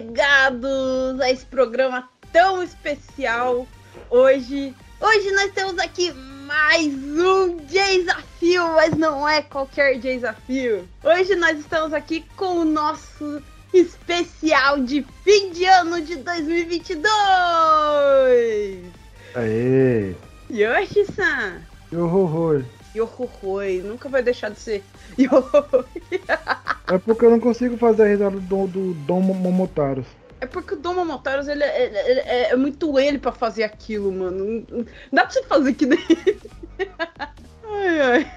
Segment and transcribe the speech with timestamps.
[0.00, 3.66] chegados a esse programa tão especial.
[4.08, 6.10] Hoje, hoje nós temos aqui
[6.46, 10.88] mais um desafio, mas não é qualquer desafio.
[11.04, 13.42] Hoje nós estamos aqui com o nosso
[13.74, 17.04] especial de fim de ano de 2022.
[19.34, 20.14] Aê!
[20.50, 21.60] Yoshi-san.
[21.92, 22.64] Yohohoi.
[22.94, 23.82] Yohohoi.
[23.82, 24.84] Nunca vai deixar de ser
[25.18, 25.84] Yohohoi.
[26.88, 30.06] É porque eu não consigo fazer a risada do, do Dom Momotaros.
[30.40, 34.10] É porque o Dom Momotaros, ele, é, ele, é, é muito ele pra fazer aquilo,
[34.10, 34.64] mano.
[34.70, 35.98] Não dá pra você fazer que nem
[37.64, 38.32] ai, ai.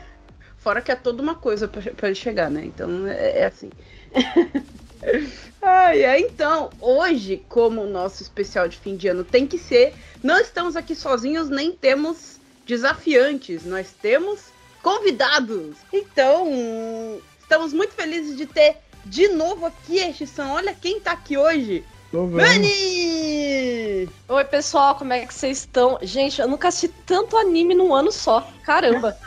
[0.58, 2.64] Fora que é toda uma coisa pra, pra ele chegar, né?
[2.66, 3.70] Então é, é assim.
[5.62, 9.94] ai, ai, então, hoje, como o nosso especial de fim de ano tem que ser,
[10.22, 12.33] não estamos aqui sozinhos, nem temos
[12.66, 14.42] desafiantes, nós temos
[14.82, 15.78] convidados.
[15.92, 20.52] Então, estamos muito felizes de ter de novo aqui, Extinção.
[20.52, 21.84] Olha quem tá aqui hoje.
[22.12, 24.08] Nani!
[24.28, 25.98] Oi, pessoal, como é que vocês estão?
[26.02, 28.48] Gente, eu nunca assisti tanto anime num ano só.
[28.64, 29.18] Caramba!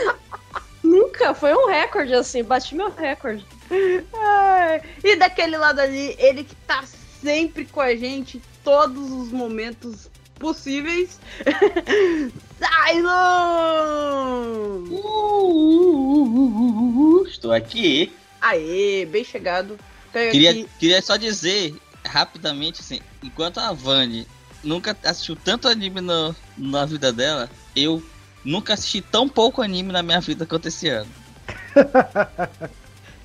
[0.82, 3.44] nunca, foi um recorde, assim, bati meu recorde.
[4.14, 6.82] Ai, e daquele lado ali, ele que tá
[7.22, 10.08] sempre com a gente todos os momentos
[10.42, 11.20] possíveis.
[12.58, 13.12] Cylon!
[14.90, 15.06] Uh,
[15.54, 16.40] uh,
[17.20, 18.12] uh, estou aqui.
[18.40, 19.78] Aê, bem chegado.
[20.12, 20.68] Queria, aqui...
[20.78, 24.26] queria só dizer rapidamente assim, enquanto a Vani
[24.62, 28.02] nunca assistiu tanto anime no, na vida dela, eu
[28.44, 31.10] nunca assisti tão pouco anime na minha vida quanto esse ano.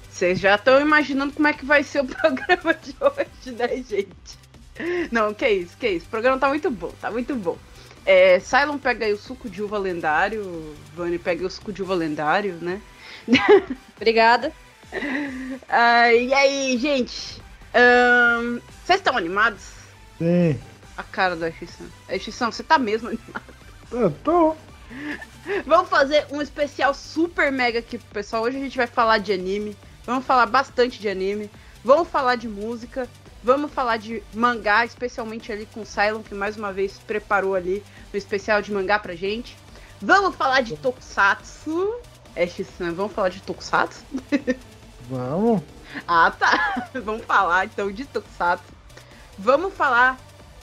[0.09, 4.46] Vocês já estão imaginando como é que vai ser o programa de hoje, né, gente?
[5.11, 6.05] Não, que isso, que isso.
[6.05, 7.57] O programa tá muito bom, tá muito bom.
[8.05, 11.93] É, Cylon pega aí o suco de uva lendário, Vani pega o suco de uva
[11.93, 12.81] lendário, né?
[13.97, 14.53] Obrigada.
[14.93, 17.41] Uh, e aí, gente?
[17.73, 19.61] Vocês um, estão animados?
[20.17, 20.59] Sim.
[20.95, 21.87] A cara da Extinção.
[22.09, 23.53] Extinção, você tá mesmo animado?
[23.91, 24.55] Eu tô.
[25.65, 28.43] Vamos fazer um especial super mega aqui pro pessoal.
[28.43, 29.77] Hoje a gente vai falar de anime.
[30.05, 31.51] Vamos falar bastante de anime.
[31.83, 33.07] Vamos falar de música.
[33.47, 37.81] Vamos falar de mangá, especialmente ali com o Cylon, que mais uma vez preparou ali
[38.13, 39.55] o especial de mangá pra gente.
[40.01, 41.95] Vamos falar de Tokusatsu.
[42.35, 44.03] É, X-San, vamos falar de Tokusatsu?
[45.09, 45.63] Vamos.
[46.05, 46.89] Ah, tá.
[47.05, 48.65] vamos falar então de Tokusatsu.
[49.39, 50.19] Vamos falar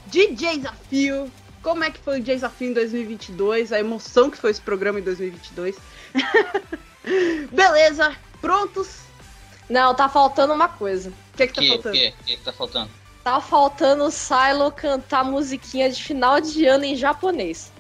[0.06, 1.32] de Desafio.
[1.62, 3.72] Como é que foi o Desafio em 2022?
[3.72, 5.74] A emoção que foi esse programa em 2022.
[7.50, 9.03] Beleza, prontos?
[9.68, 11.10] Não, tá faltando uma coisa.
[11.10, 11.96] O que, que tá que, faltando?
[11.96, 12.90] O que, que, que tá faltando?
[13.22, 17.72] Tá faltando o Silo cantar musiquinha de final de ano em japonês.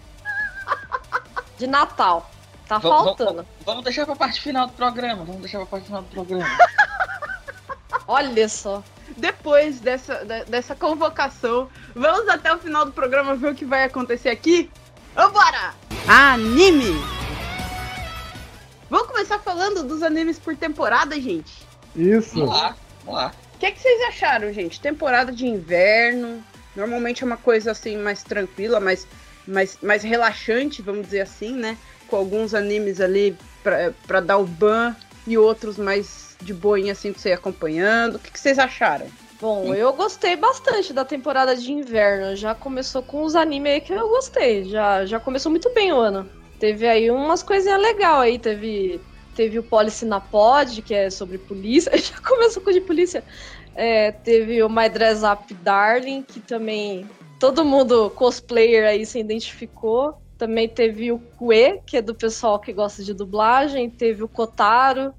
[1.58, 2.30] De Natal.
[2.66, 3.46] Tá v faltando.
[3.64, 5.24] Vamos deixar pra parte final do programa.
[5.24, 6.46] Vamos deixar pra parte final do programa.
[8.08, 8.82] Olha só.
[9.16, 14.30] Depois dessa, dessa convocação, vamos até o final do programa ver o que vai acontecer
[14.30, 14.70] aqui?
[15.14, 15.74] Vambora!
[16.08, 16.96] Anime!
[18.90, 21.63] Vamos começar falando dos animes por temporada, gente?
[21.96, 22.38] Isso.
[22.38, 23.32] Vamos lá, vamos lá.
[23.54, 24.80] O que, é que vocês acharam, gente?
[24.80, 26.42] Temporada de inverno.
[26.74, 29.06] Normalmente é uma coisa assim mais tranquila, mais,
[29.46, 31.78] mais, mais relaxante, vamos dizer assim, né?
[32.14, 33.36] com alguns animes ali
[34.06, 34.94] para dar o ban
[35.26, 38.16] e outros mais de boinha assim pra você ir acompanhando.
[38.16, 39.06] O que, que vocês acharam?
[39.40, 42.36] Bom, eu gostei bastante da temporada de inverno.
[42.36, 44.64] Já começou com os animes aí que eu gostei.
[44.64, 46.28] Já, já começou muito bem o ano.
[46.58, 48.38] Teve aí umas coisinhas legais aí.
[48.38, 49.00] Teve,
[49.34, 51.92] teve o Policy na Pod, que é sobre polícia.
[51.98, 53.24] Já começou com de polícia.
[53.74, 57.08] É, teve o My Dress Up Darling, que também
[57.38, 60.16] todo mundo cosplayer aí se identificou.
[60.38, 63.90] Também teve o Kue, que é do pessoal que gosta de dublagem.
[63.90, 65.12] Teve o Kotaro,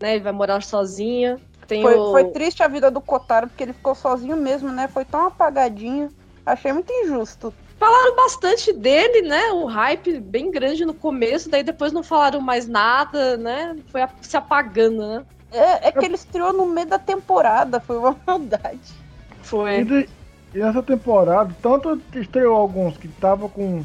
[0.00, 0.14] né?
[0.14, 1.40] Ele vai morar sozinho.
[1.66, 2.10] Tem foi, o...
[2.10, 4.88] foi triste a vida do Kotaro, porque ele ficou sozinho mesmo, né?
[4.88, 6.08] Foi tão apagadinho.
[6.44, 7.54] Achei muito injusto.
[7.80, 9.52] Falaram bastante dele, né?
[9.52, 13.74] O hype bem grande no começo, daí depois não falaram mais nada, né?
[13.90, 15.24] Foi se apagando, né?
[15.50, 18.92] É, é que ele estreou no meio da temporada, foi uma maldade.
[19.42, 19.80] Foi.
[19.80, 20.08] E, de,
[20.54, 23.82] e nessa temporada, tanto estreou alguns que tava com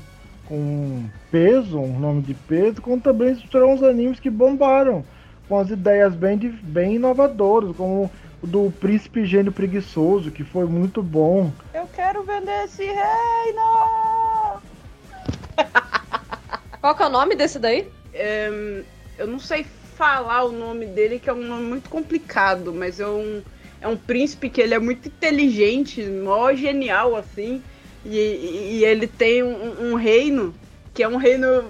[0.48, 5.03] com peso, um nome de peso, como também foram uns animes que bombaram,
[5.48, 8.12] com as ideias bem, bem inovadoras, como
[8.45, 11.51] do Príncipe Gênio Preguiçoso, que foi muito bom.
[11.74, 14.62] Eu quero vender esse reino!
[16.80, 17.88] Qual que é o nome desse daí?
[18.13, 18.83] É,
[19.18, 19.65] eu não sei
[19.95, 23.42] falar o nome dele, que é um nome muito complicado, mas é um,
[23.81, 27.63] é um príncipe que ele é muito inteligente, mó genial, assim.
[28.06, 30.53] E, e ele tem um, um, reino
[30.94, 31.65] que é um reino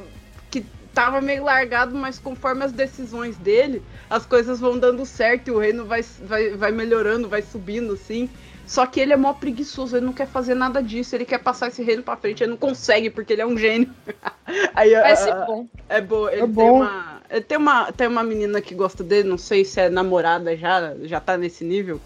[0.95, 5.59] tava meio largado, mas conforme as decisões dele, as coisas vão dando certo e o
[5.59, 8.30] reino vai, vai, vai melhorando, vai subindo, assim.
[8.65, 11.68] Só que ele é mó preguiçoso, ele não quer fazer nada disso, ele quer passar
[11.68, 13.94] esse reino pra frente, ele não consegue, porque ele é um gênio.
[14.74, 15.68] Aí, Vai ser bom.
[15.88, 16.75] É bom, ele É tem bom.
[16.77, 17.21] uma.
[17.30, 20.95] Ele tem uma, tem uma menina que gosta dele, não sei se é namorada já,
[21.03, 22.01] já tá nesse nível.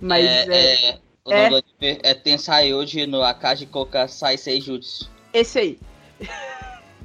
[0.00, 1.50] Mas é, é, é, o é.
[1.50, 5.08] nome é Tensaiyoji no Akaji Koka Sai Seijutsu.
[5.32, 5.78] esse aí.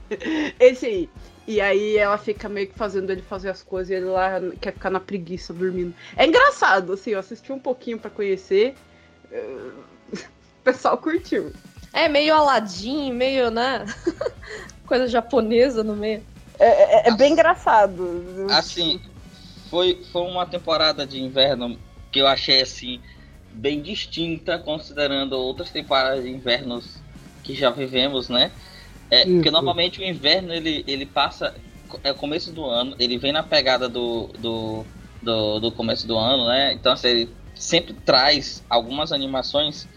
[0.60, 1.10] esse aí.
[1.48, 4.74] E aí ela fica meio que fazendo ele fazer as coisas e ele lá quer
[4.74, 5.94] ficar na preguiça dormindo.
[6.18, 8.76] É engraçado, assim, eu assisti um pouquinho pra conhecer.
[9.32, 9.72] eh,
[10.60, 11.54] O pessoal curtiu.
[11.94, 13.86] É meio Aladdin, meio, né?
[14.86, 16.22] Coisa japonesa no meio.
[16.60, 18.48] É, é- é bem engraçado.
[18.50, 19.00] Assim,
[19.70, 21.80] foi, foi uma temporada de inverno
[22.12, 23.02] que eu achei assim
[23.54, 26.98] bem distinta, considerando outras temporadas de invernos
[27.44, 28.52] que já vivemos, né?
[29.10, 29.36] É, Isso.
[29.36, 31.54] porque normalmente o inverno ele, ele passa.
[32.04, 34.86] É o começo do ano, ele vem na pegada do, do,
[35.22, 36.74] do, do começo do ano, né?
[36.74, 39.88] Então assim, ele sempre traz algumas animações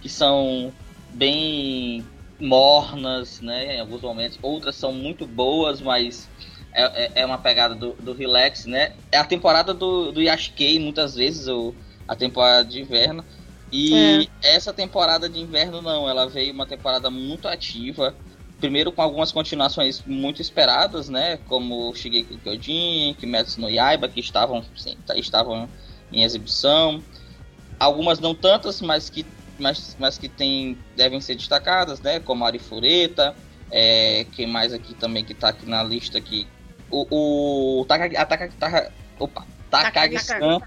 [0.00, 0.72] que são
[1.12, 2.04] bem
[2.38, 3.76] mornas, né?
[3.76, 4.38] Em alguns momentos.
[4.42, 6.28] Outras são muito boas, mas
[6.72, 8.92] é, é- é uma pegada do, do relax, né?
[9.10, 11.74] É a temporada do, do Yashikei, muitas vezes, o,
[12.06, 13.24] a temporada de inverno.
[13.72, 18.14] E essa temporada de inverno não, ela veio uma temporada muito ativa.
[18.60, 21.38] Primeiro com algumas continuações muito esperadas, né?
[21.38, 25.68] Como Shigeki Kyojin, Kimetsu no Yaiba, que estavam, sim, tá- estavam
[26.12, 27.02] em exibição.
[27.78, 29.24] Algumas não tantas, mas que,
[29.58, 32.20] mas, mas que tem, devem ser destacadas, né?
[32.20, 33.34] Como Arifureta,
[33.70, 36.46] é, quem mais aqui também que tá aqui na lista aqui?
[36.90, 40.60] O, o Takagi, a Taka- Taka- opa, Takagi-san,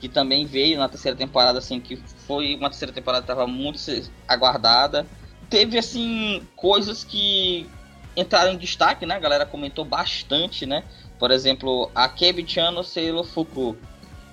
[0.00, 1.96] que também veio na terceira temporada, assim, que
[2.26, 3.78] foi uma terceira temporada que estava muito
[4.26, 5.06] aguardada.
[5.54, 7.70] Teve, assim, coisas que
[8.16, 9.14] entraram em destaque, né?
[9.14, 10.82] A galera comentou bastante, né?
[11.16, 13.76] Por exemplo, a Kebi-chan no Sailor Fuku.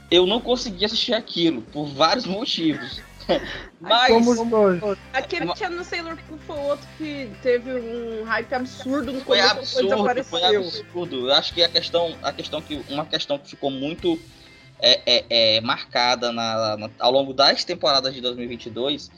[0.09, 3.03] Eu não consegui assistir aquilo, por vários motivos.
[3.79, 4.12] Mas...
[4.12, 4.97] Somos dois.
[5.13, 9.38] Aquele que tinha no Sailor Moon foi outro que teve um hype absurdo no Foi
[9.38, 9.95] começo absurdo, foi
[10.41, 10.59] desapareceu.
[10.62, 11.27] absurdo.
[11.27, 14.19] Eu acho que a questão, a questão que uma questão que ficou muito
[14.79, 19.12] é, é, é, marcada na, na- ao longo das temporadas de 2022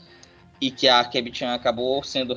[0.60, 2.36] e que a Kebichan acabou sendo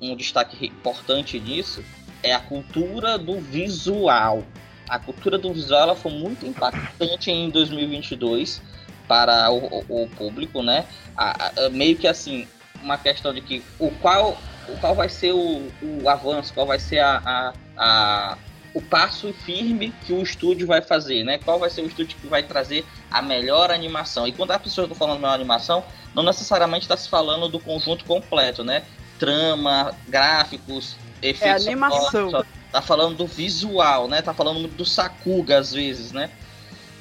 [0.00, 1.84] um, destaque importante disso
[2.22, 4.42] é a cultura do visual.
[4.88, 8.60] A cultura do visual foi muito impactante em 2022
[9.06, 10.84] para o, o- o público, né?
[11.16, 12.46] A- a- meio que assim
[12.82, 14.36] uma questão de que o qual
[14.68, 18.38] o qual vai ser o, o avanço, qual vai ser a, a, a-
[18.72, 21.38] o passo firme que o estúdio vai fazer, né?
[21.38, 24.26] Qual vai ser o estúdio que vai trazer a melhor animação?
[24.28, 25.84] E quando as pessoas estão falando melhor animação,
[26.14, 28.84] não necessariamente está se falando do conjunto completo, né?
[29.18, 31.66] Trama, gráficos, efeitos.
[31.66, 32.30] animação.
[32.30, 34.22] sonora, Tá falando do visual, né?
[34.22, 36.30] Tá falando muito do Sakuga às vezes, né?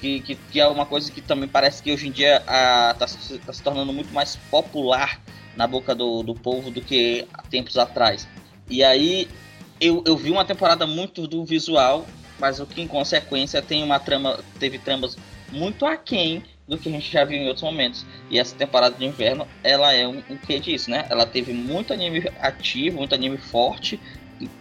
[0.02, 3.06] Que, que, que é uma coisa que também parece que hoje em dia a, tá,
[3.08, 5.20] se- tá se tornando muito mais popular
[5.56, 8.28] na boca do, do povo do que há tempos atrás.
[8.70, 9.30] E aí
[9.80, 12.06] eu, eu vi uma temporada muito do visual,
[12.40, 15.18] mas o que em consequência tem uma trama, teve tramas
[15.52, 18.06] muito aquém do que a gente já viu em outros momentos.
[18.30, 21.06] E essa temporada de inverno, ela é um, um que disso, né?
[21.10, 24.00] Ela teve muito anime ativo, muito anime forte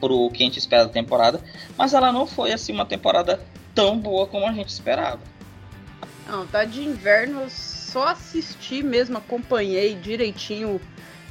[0.01, 1.41] pro que a gente espera da temporada,
[1.77, 3.41] mas ela não foi assim uma temporada
[3.75, 5.21] tão boa como a gente esperava.
[6.27, 10.81] Não, tá de inverno, só assisti mesmo, acompanhei direitinho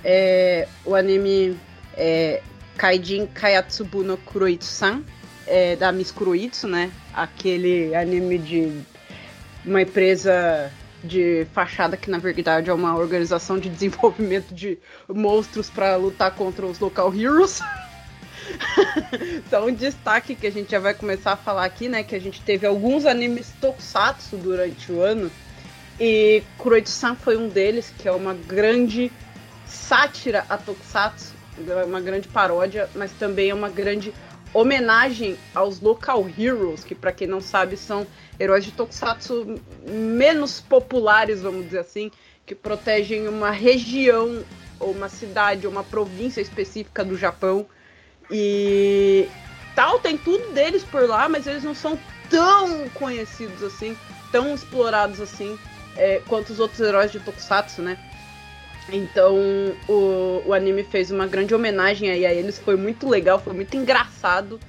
[0.03, 1.58] é, o anime
[1.94, 2.41] é,
[2.77, 5.03] Kaijin Kayatsubu no Kuroitsu-san,
[5.48, 6.91] é, da Miss Kuroitsu, né?
[7.13, 8.81] Aquele anime de
[9.65, 10.72] uma empresa
[11.03, 16.65] de fachada que na verdade é uma organização de desenvolvimento de monstros para lutar contra
[16.65, 17.60] os local heroes.
[19.46, 22.03] Então, um destaque que a gente já vai começar a falar aqui, né?
[22.03, 25.29] Que a gente teve alguns animes tokusatsu durante o ano.
[26.00, 29.12] E Kuroitsu-san foi um deles, que é uma grande
[29.65, 31.34] sátira a tokusatsu,
[31.86, 34.14] uma grande paródia, mas também é uma grande
[34.54, 38.08] homenagem aos local heroes, que para quem não sabe são
[38.40, 42.12] heróis de tokusatsu menos populares, vamos dizer assim,
[42.46, 44.44] que protegem uma região
[44.80, 47.66] ou uma cidade ou uma província específica do Japão.
[48.32, 49.28] E
[49.76, 52.00] tal, tem tudo deles por lá, mas eles não são
[52.30, 53.98] tão conhecidos assim,
[54.32, 55.58] tão explorados assim,
[55.96, 57.98] é, quanto os outros heróis de Tokusatsu, né?
[58.89, 59.36] Então
[59.88, 63.75] o, o anime fez uma grande homenagem aí a eles, foi muito legal, foi muito
[63.75, 64.60] engraçado,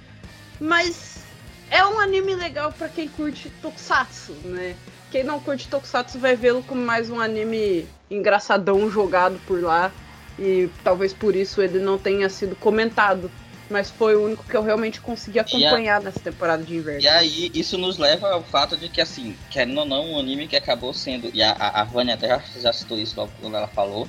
[0.60, 1.24] mas
[1.70, 4.74] é um anime legal pra quem curte Tokusatsu, né?
[5.10, 9.92] Quem não curte Tokusatsu vai vê-lo como mais um anime engraçadão jogado por lá,
[10.38, 13.30] e talvez por isso ele não tenha sido comentado
[13.70, 16.00] mas foi o único que eu realmente consegui acompanhar a...
[16.00, 17.00] nessa temporada de inverno.
[17.00, 20.46] E aí, isso nos leva ao fato de que, assim, querendo ou não, um anime
[20.46, 23.68] que acabou sendo, e a, a, Vânia até já, já citou isso logo quando ela
[23.68, 24.08] falou,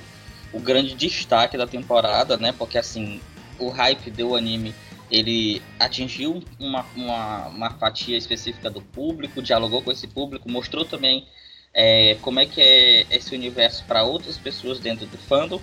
[0.52, 2.54] o grande destaque da temporada, né?
[2.56, 3.20] Porque, assim,
[3.58, 4.74] o hype do anime
[5.10, 11.26] ele atingiu uma, uma, uma, fatia específica do público, dialogou com esse público, mostrou também
[11.74, 15.60] é, como é que é esse universo para outras pessoas dentro do fandom.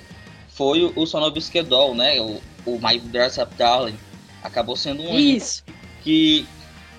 [0.50, 2.20] Foi o, o Sonobisque Doll, né?
[2.20, 3.98] O, o My Dress Up Darling.
[4.44, 5.64] Acabou sendo um Isso.
[6.04, 6.46] que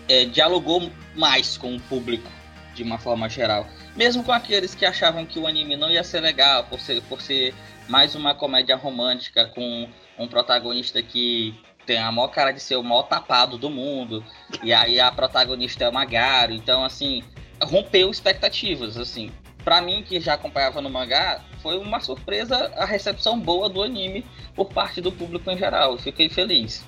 [0.08, 2.28] é, dialogou mais com o público
[2.74, 3.66] de uma forma geral.
[3.94, 7.20] Mesmo com aqueles que achavam que o anime não ia ser legal por ser, por
[7.20, 7.54] ser
[7.88, 12.82] mais uma comédia romântica com um protagonista que tem a maior cara de ser o
[12.82, 14.24] maior tapado do mundo.
[14.62, 16.52] E aí a protagonista é uma Garo.
[16.52, 17.24] Então, assim,
[17.62, 19.32] rompeu expectativas, assim.
[19.64, 24.24] Pra mim, que já acompanhava no mangá, foi uma surpresa a recepção boa do anime
[24.54, 25.92] por parte do público em geral.
[25.92, 26.84] Eu fiquei feliz.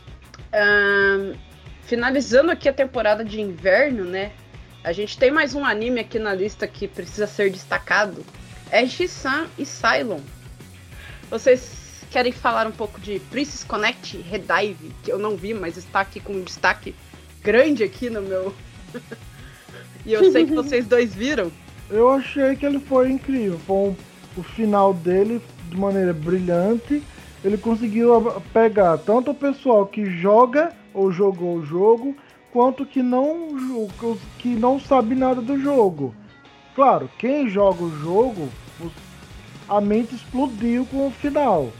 [0.54, 1.34] Um,
[1.82, 4.32] finalizando aqui a temporada de inverno, né?
[4.82, 8.24] A gente tem mais um anime aqui na lista que precisa ser destacado.
[8.70, 10.20] É Shisan e Cylon.
[11.28, 16.00] Vocês querem falar um pouco de Princess Connect Redive, que eu não vi, mas está
[16.00, 16.94] aqui com um destaque
[17.42, 18.54] grande aqui no meu.
[20.06, 21.52] e eu sei que vocês dois viram.
[21.90, 23.58] Eu achei que ele foi incrível.
[23.66, 23.96] Foi um,
[24.36, 27.02] o final dele de maneira brilhante.
[27.44, 32.14] Ele conseguiu pegar tanto o pessoal que joga ou jogou o jogo,
[32.52, 33.88] quanto que não
[34.38, 36.14] que não sabe nada do jogo.
[36.74, 38.48] Claro, quem joga o jogo,
[39.68, 41.70] a mente explodiu com o final.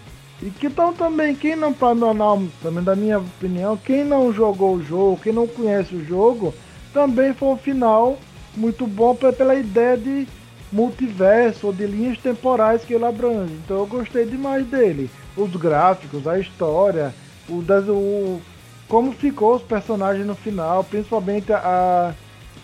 [0.43, 1.75] E que então também, quem não,
[2.15, 6.55] não, também da minha opinião, quem não jogou o jogo, quem não conhece o jogo,
[6.95, 8.19] também foi um final
[8.57, 10.27] muito bom pela ideia de
[10.73, 13.53] multiverso ou de linhas temporais que ele abrange.
[13.65, 15.11] Então eu gostei demais dele.
[15.37, 17.15] Os gráficos, a história,
[17.49, 17.55] o,
[17.93, 18.43] o
[18.89, 22.15] como ficou os personagens no final, principalmente a,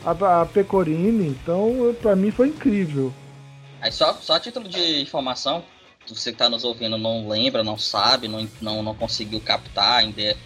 [0.04, 1.28] a, a Pecorine.
[1.28, 3.12] Então, para mim foi incrível.
[3.80, 5.62] Aí só, só a título de informação,
[6.08, 10.36] você que está nos ouvindo não lembra, não sabe, não, não, não conseguiu captar ainda.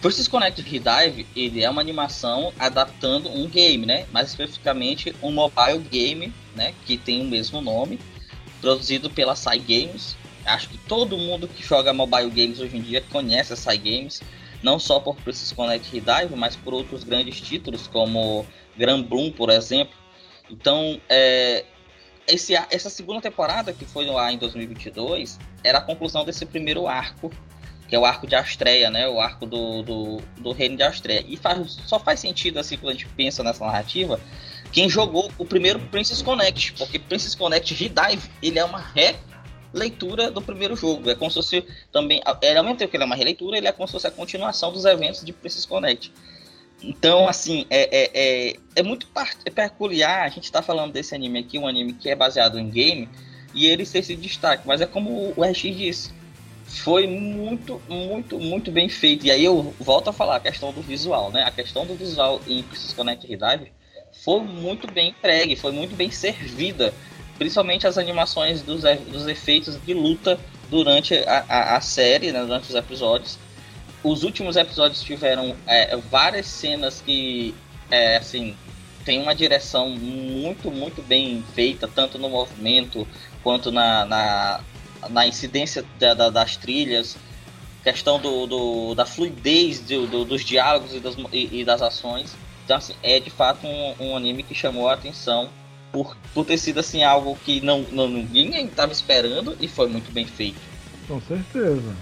[0.00, 4.06] Versus Connect Redive, ele é uma animação adaptando um game, né?
[4.12, 6.72] Mais especificamente um mobile game, né?
[6.86, 7.98] Que tem o mesmo nome,
[8.60, 10.16] produzido pela Sai Games.
[10.44, 14.22] Acho que todo mundo que joga mobile games hoje em dia conhece a Sai Games,
[14.62, 19.50] não só por Versus Connect Redive, mas por outros grandes títulos como Grand Bloom, por
[19.50, 19.94] exemplo.
[20.48, 21.64] Então, é,
[22.26, 27.30] esse, essa segunda temporada, que foi ar em 2022, era a conclusão desse primeiro arco,
[27.88, 29.08] que é o arco de Astreia, né?
[29.08, 31.24] O arco do, do, do reino de Astreia.
[31.26, 34.20] E faz, só faz sentido, assim, quando a gente pensa nessa narrativa,
[34.70, 38.84] quem jogou o primeiro Princess Connect, porque Princess Connect Redive, ele é uma
[39.72, 41.08] releitura do primeiro jogo.
[41.08, 43.66] É como se fosse também, é, ao mesmo tempo que ele é uma releitura, ele
[43.66, 46.12] é como se fosse a continuação dos eventos de Princess Connect.
[46.82, 48.10] Então, assim, é, é,
[48.50, 49.08] é, é muito
[49.44, 52.58] é peculiar a gente estar tá falando desse anime aqui, um anime que é baseado
[52.58, 53.08] em game,
[53.54, 56.17] e ele ser esse destaque, mas é como o RX disse,
[56.68, 59.26] foi muito, muito, muito bem feito.
[59.26, 61.42] E aí eu volto a falar a questão do visual, né?
[61.44, 63.26] A questão do visual em Crisis Connect
[64.24, 66.92] foi muito bem entregue, foi muito bem servida,
[67.38, 72.40] principalmente as animações dos, dos efeitos de luta durante a, a, a série, né?
[72.40, 73.38] durante os episódios
[74.02, 77.54] os últimos episódios tiveram é, várias cenas que,
[77.90, 78.56] é, assim,
[79.04, 83.06] tem uma direção muito, muito bem feita, tanto no movimento
[83.42, 84.60] quanto na, na,
[85.10, 87.16] na incidência da, da, das trilhas,
[87.82, 92.36] questão do, do da fluidez do, do, dos diálogos e das, e, e, das ações.
[92.64, 95.48] Então, assim, é de fato um, um, anime que chamou a atenção
[95.90, 100.12] por, por ter sido assim, algo que não, não ninguém estava esperando e foi muito
[100.12, 100.60] bem feito.
[101.06, 101.96] Com certeza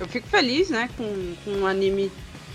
[0.00, 2.10] eu fico feliz, né, com, com um anime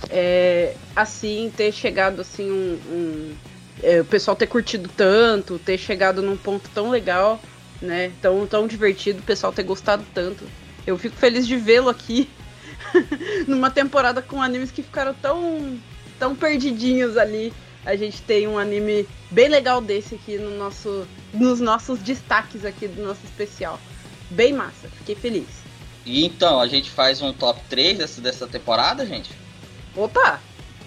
[0.09, 3.35] é, assim, ter chegado assim, um, um
[3.83, 7.39] é, o pessoal ter curtido tanto, ter chegado num ponto tão legal,
[7.85, 10.45] né, tão, tão divertido, o pessoal ter gostado tanto.
[10.85, 12.29] Eu fico feliz de vê-lo aqui
[13.47, 15.79] numa temporada com animes que ficaram tão,
[16.19, 17.53] tão perdidinhos ali.
[17.85, 22.87] A gente tem um anime bem legal desse aqui no nosso, nos nossos destaques aqui
[22.87, 23.79] do nosso especial.
[24.29, 25.47] Bem massa, fiquei feliz.
[26.05, 29.31] E então, a gente faz um top 3 dessa, dessa temporada, gente?
[29.95, 30.39] Opa!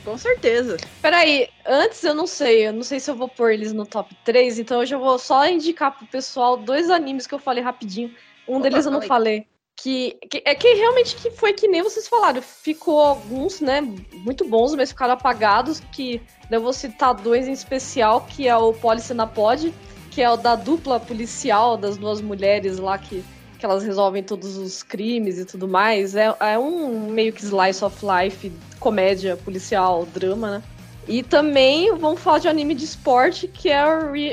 [0.08, 0.78] Com certeza.
[1.02, 4.16] Peraí, antes eu não sei, eu não sei se eu vou pôr eles no top
[4.24, 8.14] 3, então hoje eu vou só indicar pro pessoal dois animes que eu falei rapidinho.
[8.48, 9.46] Um Opa, deles eu não falei.
[9.76, 12.40] Que, que, é que realmente que foi que nem vocês falaram.
[12.40, 13.82] Ficou alguns, né,
[14.14, 15.80] muito bons, mas ficaram apagados.
[15.92, 19.74] Que eu vou citar dois em especial, que é o Policy na Pod,
[20.10, 23.22] que é o da dupla policial das duas mulheres lá que
[23.58, 26.14] que elas resolvem todos os crimes e tudo mais.
[26.14, 30.62] É, é um meio que slice of life, comédia, policial, drama, né?
[31.08, 33.82] E também vamos falar de anime de esporte, que é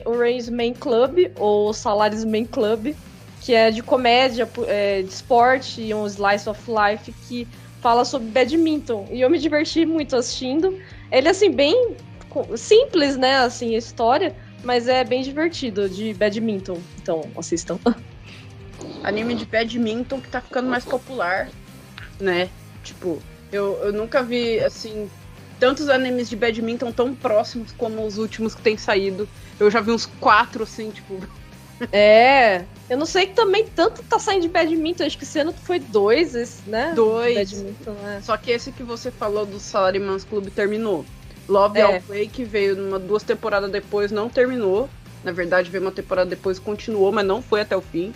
[0.06, 2.94] o Raise Main Club, ou Salaries Main Club,
[3.40, 7.48] que é de comédia, é, de esporte e um slice of life que
[7.80, 9.08] fala sobre badminton.
[9.10, 10.78] E eu me diverti muito assistindo.
[11.12, 11.96] Ele, assim, bem
[12.58, 16.78] simples, né, assim, a história, mas é bem divertido, de badminton.
[17.02, 17.80] Então, assistam.
[19.04, 21.50] Anime de badminton que tá ficando mais popular,
[22.20, 22.50] né?
[22.84, 25.10] Tipo, eu, eu nunca vi, assim,
[25.60, 29.28] tantos animes de badminton tão próximos como os últimos que têm saído.
[29.60, 31.20] Eu já vi uns quatro, assim, tipo.
[31.92, 35.52] É, eu não sei que também tanto tá saindo de badminton, acho que esse ano
[35.52, 36.94] foi dois, esse, né?
[36.96, 37.52] Dois.
[37.52, 38.22] Né?
[38.24, 41.06] Só que esse que você falou do Salaryman's Club terminou.
[41.50, 41.82] Love é.
[41.82, 44.90] All Play, que veio numa, duas temporadas depois, não terminou.
[45.22, 48.14] Na verdade, veio uma temporada depois continuou, mas não foi até o fim.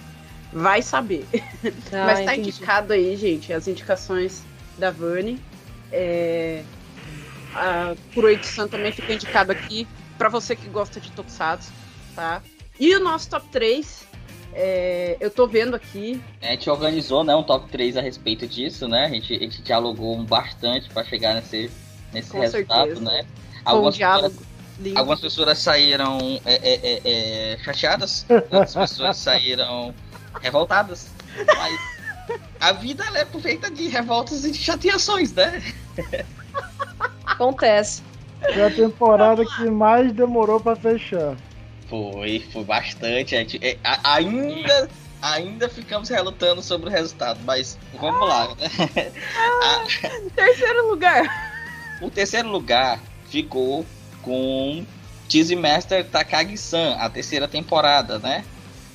[0.51, 1.25] Vai saber.
[1.91, 2.50] Ah, mas tá entendi.
[2.50, 4.44] indicado aí, gente, as indicações
[4.77, 5.39] da Vani.
[5.91, 6.63] É...
[7.53, 9.88] A Kuroichi-san também fica indicado aqui
[10.18, 11.72] para você que gosta de Tokusatsu,
[12.15, 12.41] tá?
[12.79, 14.08] E o nosso top 3,
[14.53, 15.18] é...
[15.20, 16.22] eu tô vendo aqui.
[16.41, 19.06] A gente organizou né, um top 3 a respeito disso, né?
[19.06, 21.70] A gente, a gente dialogou bastante para chegar nesse,
[22.13, 23.01] nesse Com resultado, certeza.
[23.01, 23.25] né?
[23.65, 24.36] Algumas um diálogo.
[24.36, 29.94] Pessoas, algumas pessoas saíram é, é, é, é chateadas, outras pessoas saíram
[30.41, 31.10] revoltadas.
[31.46, 31.79] Mas
[32.60, 35.62] a vida é feita de revoltas e de chateações, né?
[37.25, 38.03] Acontece.
[38.41, 41.36] Foi a temporada que mais demorou para fechar.
[41.88, 43.36] Foi, foi bastante.
[43.36, 44.89] A gente, é, a, ainda,
[45.22, 48.48] ainda ficamos relutando sobre o resultado, mas vamos lá.
[48.55, 49.12] Né?
[49.63, 49.84] Ah,
[50.36, 51.50] terceiro lugar.
[52.01, 53.86] O terceiro lugar ficou
[54.22, 54.86] com
[55.27, 58.46] Cheese Master Takagi-san, a terceira temporada, né?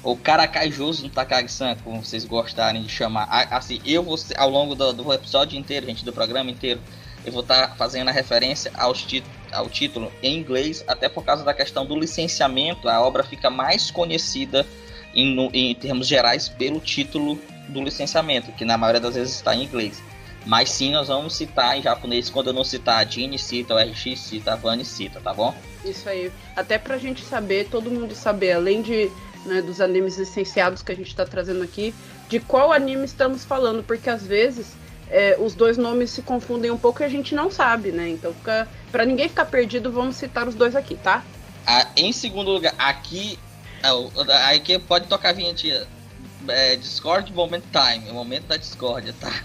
[0.05, 3.27] Ou Caracaijoso no Takagi-san, como vocês gostarem de chamar.
[3.51, 6.81] Assim, eu vou, ao longo do, do episódio inteiro, gente, do programa inteiro,
[7.25, 9.07] eu vou estar tá fazendo a referência aos
[9.51, 13.91] ao título em inglês, até por causa da questão do licenciamento, a obra fica mais
[13.91, 14.67] conhecida
[15.15, 19.55] em, no, em termos gerais pelo título do licenciamento, que na maioria das vezes está
[19.55, 20.03] em inglês.
[20.45, 22.29] Mas sim, nós vamos citar em japonês.
[22.29, 25.55] Quando eu não citar a Jeanne, cita, o RX cita, a Vani cita, tá bom?
[25.85, 26.31] Isso aí.
[26.55, 29.11] Até pra gente saber, todo mundo saber, além de
[29.45, 31.95] né, dos animes licenciados que a gente tá trazendo aqui,
[32.29, 34.73] de qual anime estamos falando, porque às vezes
[35.11, 38.09] é, os dois nomes se confundem um pouco e a gente não sabe, né?
[38.09, 41.25] Então, fica, pra ninguém ficar perdido, vamos citar os dois aqui, tá?
[41.67, 43.39] Ah, em segundo lugar, aqui.
[44.51, 45.87] Aqui pode tocar a vinheta
[46.49, 49.45] é, Discord Moment Time, o momento da discórdia, tá?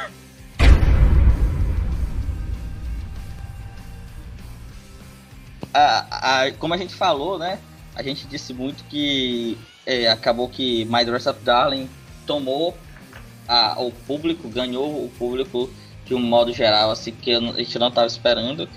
[5.74, 7.58] ah, ah, como a gente falou, né?
[7.94, 11.88] A gente disse muito que é, acabou que My Dress Up Darling
[12.26, 12.76] tomou
[13.48, 15.70] a, o público, ganhou o público
[16.04, 18.68] de um modo geral, assim, que a gente não estava esperando.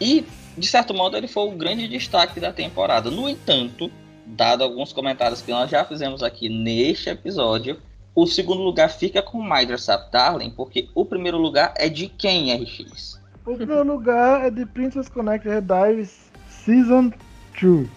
[0.00, 0.24] E,
[0.56, 3.10] de certo modo, ele foi o grande destaque da temporada.
[3.10, 3.90] No entanto,
[4.26, 7.78] dado alguns comentários que nós já fizemos aqui neste episódio,
[8.14, 13.20] o segundo lugar fica com Microsoft Darling, porque o primeiro lugar é de quem, RX?
[13.44, 16.23] O primeiro lugar é de Princess Connect Redives
[16.64, 17.12] Season
[17.60, 17.88] 2.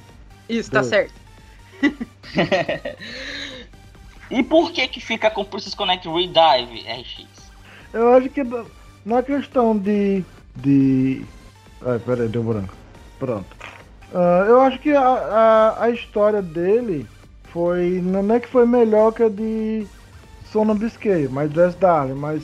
[0.50, 1.14] Isso, tá certo.
[4.32, 7.26] e por que que fica com Princess Connect Redive, RX?
[7.94, 8.42] Eu acho que
[9.06, 10.24] na questão de...
[10.56, 11.24] de...
[11.86, 12.74] Ai, peraí, deu branco.
[13.20, 13.56] Pronto.
[14.14, 17.06] Uh, eu acho que a, a, a, história dele
[17.52, 18.02] foi.
[18.02, 19.86] Não é que foi melhor que a de
[20.52, 22.42] Sona Biscay, mas Dress Darling, mas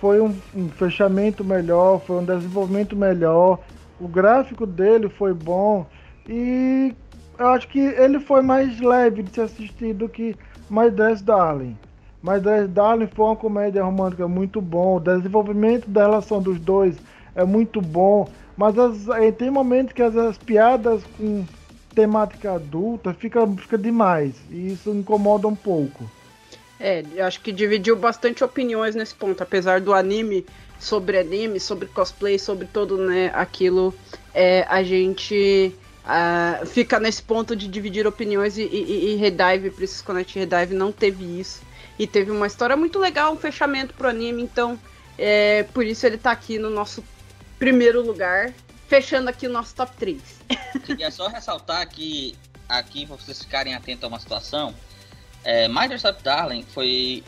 [0.00, 3.58] foi um, um, fechamento melhor, foi um desenvolvimento melhor.
[4.00, 5.86] O gráfico dele foi bom
[6.28, 6.94] e
[7.38, 10.34] eu acho que ele foi mais leve de se assistir do que
[10.70, 11.76] My Dress Darling.
[12.22, 16.96] My Dress Darling foi uma comédia romântica muito bom, o desenvolvimento da relação dos dois
[17.34, 18.28] é muito bom.
[18.56, 21.46] Mas as, é, tem momentos que as, as, piadas com
[21.94, 24.34] temática adulta fica, fica demais.
[24.50, 26.04] E isso incomoda um pouco.
[26.78, 29.42] É, acho que dividiu bastante opiniões nesse ponto.
[29.42, 30.44] Apesar do anime
[30.80, 33.94] sobre anime, sobre cosplay, sobre todo né, aquilo,
[34.34, 40.00] é, a gente uh, fica nesse ponto de dividir opiniões e, e, e Redive, Precious
[40.00, 41.60] Connect Redive não teve isso.
[41.98, 44.80] E teve uma história muito legal, um fechamento pro anime, então
[45.18, 47.04] é, por isso ele tá aqui no nosso
[47.58, 48.54] primeiro lugar,
[48.88, 50.22] fechando aqui o nosso top 3.
[50.86, 52.34] Queria só ressaltar que
[52.66, 54.74] aqui, para vocês ficarem atentos a uma situação,
[55.44, 57.22] é, Microsoft Darling foi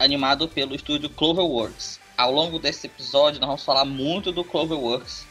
[0.00, 2.00] animado pelo estúdio Cloverworks.
[2.18, 5.24] Ao longo desse episódio, nós vamos falar muito do Cloverworks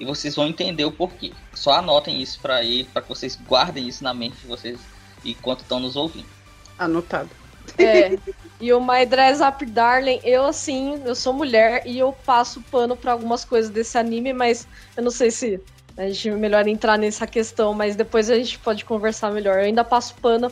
[0.00, 1.32] e vocês vão entender o porquê.
[1.54, 4.80] Só anotem isso para ir, para que vocês guardem isso na mente de vocês
[5.24, 6.26] enquanto estão nos ouvindo.
[6.76, 7.30] Anotado.
[7.78, 8.18] É.
[8.60, 12.96] E o My Dress Up Darling, eu assim, eu sou mulher e eu passo pano
[12.96, 14.66] pra algumas coisas desse anime, mas
[14.96, 15.60] eu não sei se
[15.96, 19.58] a gente é melhor entrar nessa questão, mas depois a gente pode conversar melhor.
[19.58, 20.50] Eu ainda passo pano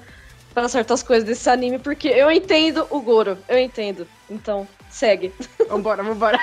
[0.53, 4.07] para certas coisas desse anime, porque eu entendo o Goro, eu entendo.
[4.29, 5.33] Então, segue.
[5.69, 6.39] Vambora, vambora.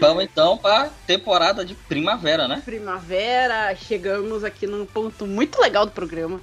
[0.00, 2.62] Vamos então pra temporada de primavera, né?
[2.64, 6.40] Primavera, chegamos aqui num ponto muito legal do programa.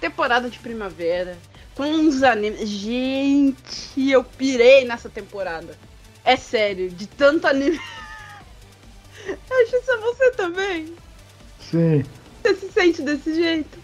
[0.00, 1.38] Temporada de primavera,
[1.74, 2.68] com uns animes.
[2.68, 5.78] Gente, eu pirei nessa temporada.
[6.24, 7.80] É sério, de tanto anime.
[9.28, 10.94] Acho que isso é você também.
[11.60, 12.04] Sim,
[12.42, 13.78] Você se sente desse jeito.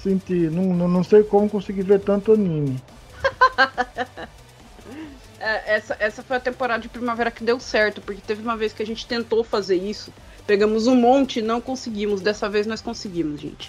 [0.00, 0.32] senti.
[0.48, 2.80] Não, não, não sei como consegui ver tanto anime.
[5.42, 8.72] É, essa, essa foi a temporada de primavera que deu certo, porque teve uma vez
[8.72, 10.12] que a gente tentou fazer isso.
[10.46, 12.20] Pegamos um monte e não conseguimos.
[12.20, 13.68] Dessa vez nós conseguimos, gente.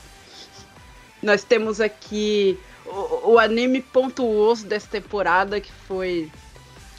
[1.20, 6.32] Nós temos aqui o, o anime ponto osso dessa temporada, que foi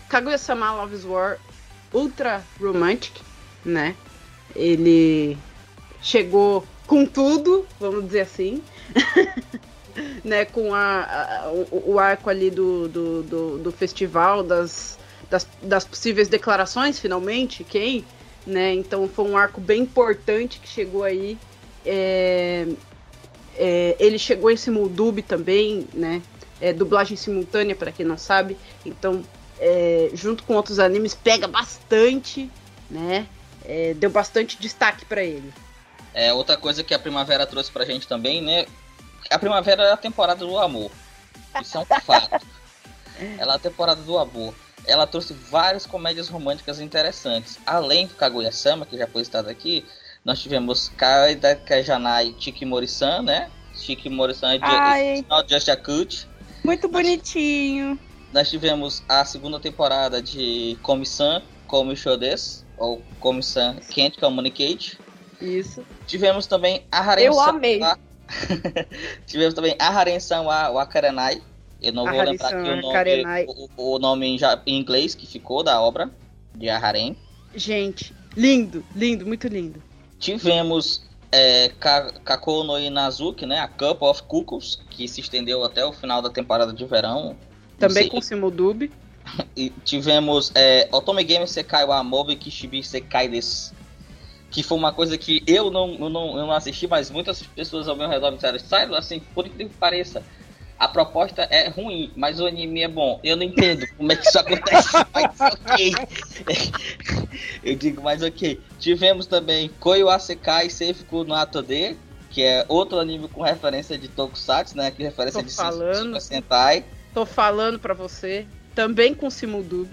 [0.08, 1.38] Kaguya-sama Love's War
[1.92, 3.14] Ultra Romantic,
[3.64, 3.94] né?
[4.56, 5.38] Ele
[6.02, 8.60] chegou com tudo, vamos dizer assim.
[10.24, 11.02] né, com a,
[11.44, 14.98] a- o, o arco ali do, do, do, do festival, das,
[15.30, 18.04] das, das possíveis declarações, finalmente, quem?
[18.46, 21.38] Né, então foi um arco bem importante que chegou aí.
[21.86, 22.66] É,
[23.56, 26.22] é, ele chegou em Simuldub também, né?
[26.60, 28.56] É, dublagem simultânea, para quem não sabe.
[28.84, 29.24] Então,
[29.58, 32.50] é, junto com outros animes, pega bastante,
[32.90, 33.26] né?
[33.64, 35.52] É, deu bastante destaque para ele.
[36.12, 38.66] É outra coisa que a primavera trouxe pra gente também, né?
[39.30, 40.90] A primavera é a temporada do amor.
[41.60, 42.46] Isso é um fato.
[43.38, 44.54] Ela é a temporada do amor.
[44.86, 47.58] Ela trouxe várias comédias românticas interessantes.
[47.64, 49.84] Além do Kaguya-sama, que já foi citado aqui,
[50.24, 53.50] nós tivemos Kaida Kajanai Chiki Mori-san, né?
[53.74, 56.28] Chiki Mori-san é Not Just a Cut.
[56.64, 57.98] Muito bonitinho.
[58.32, 64.98] Nós tivemos a segunda temporada de Komi-san, Komi Shodes, ou Komi-san Can't Communicate.
[65.40, 65.84] Isso.
[66.06, 67.80] Tivemos também a Haren Eu amei.
[69.26, 71.42] Tivemos também a Haren-san wa Wakarenai.
[71.82, 73.24] Eu não vou lembrar Aharen-san aqui o nome,
[73.76, 76.10] o, o nome em, em inglês que ficou da obra
[76.54, 77.14] de Aharen.
[77.54, 79.82] Gente, lindo, lindo, muito lindo.
[80.18, 83.60] Tivemos é, Ka- Kako no Inazuki, né?
[83.60, 87.36] A Cup of Cuckoos, que se estendeu até o final da temporada de verão.
[87.78, 88.90] Também com Simudub.
[89.56, 93.72] E tivemos é, Otome Game Sekai wa Mobi Kishibi Sekai desu.
[94.54, 97.88] Que foi uma coisa que eu não, eu não, eu não assisti, mas muitas pessoas
[97.88, 100.22] ao meu redor me disseram, assim, por incrível que pareça,
[100.78, 103.18] a proposta é ruim, mas o anime é bom.
[103.24, 105.92] Eu não entendo como é que isso acontece, mas ok.
[107.64, 108.62] eu digo, mas ok.
[108.78, 111.96] Tivemos também Koyo Asekai Seifuku no Atode,
[112.30, 114.92] que é outro anime com referência de Tokusatsu, né?
[114.92, 116.20] Que referência Tô de falando.
[116.20, 116.84] Sentai.
[117.12, 118.46] Tô falando pra você.
[118.72, 119.88] Também com Simudub.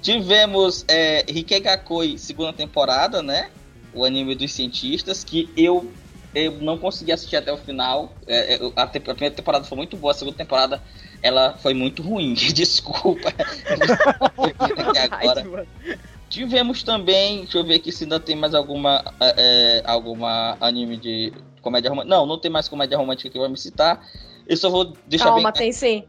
[0.00, 3.50] Tivemos é, Hikegakoi segunda temporada, né?
[3.98, 5.92] O anime dos cientistas, que eu,
[6.32, 8.16] eu não consegui assistir até o final.
[8.28, 10.80] É, é, a, te- a primeira temporada foi muito boa, a segunda temporada
[11.20, 12.34] ela foi muito ruim.
[12.54, 13.34] Desculpa.
[15.10, 15.66] Agora.
[16.28, 19.34] Tivemos também, deixa eu ver aqui se ainda tem mais alguma é,
[19.78, 22.14] é, alguma anime de comédia romântica.
[22.14, 24.06] Não, não tem mais comédia romântica que eu vou me citar.
[24.46, 25.62] Eu só vou deixar Calma, bem.
[25.62, 26.04] tem sim.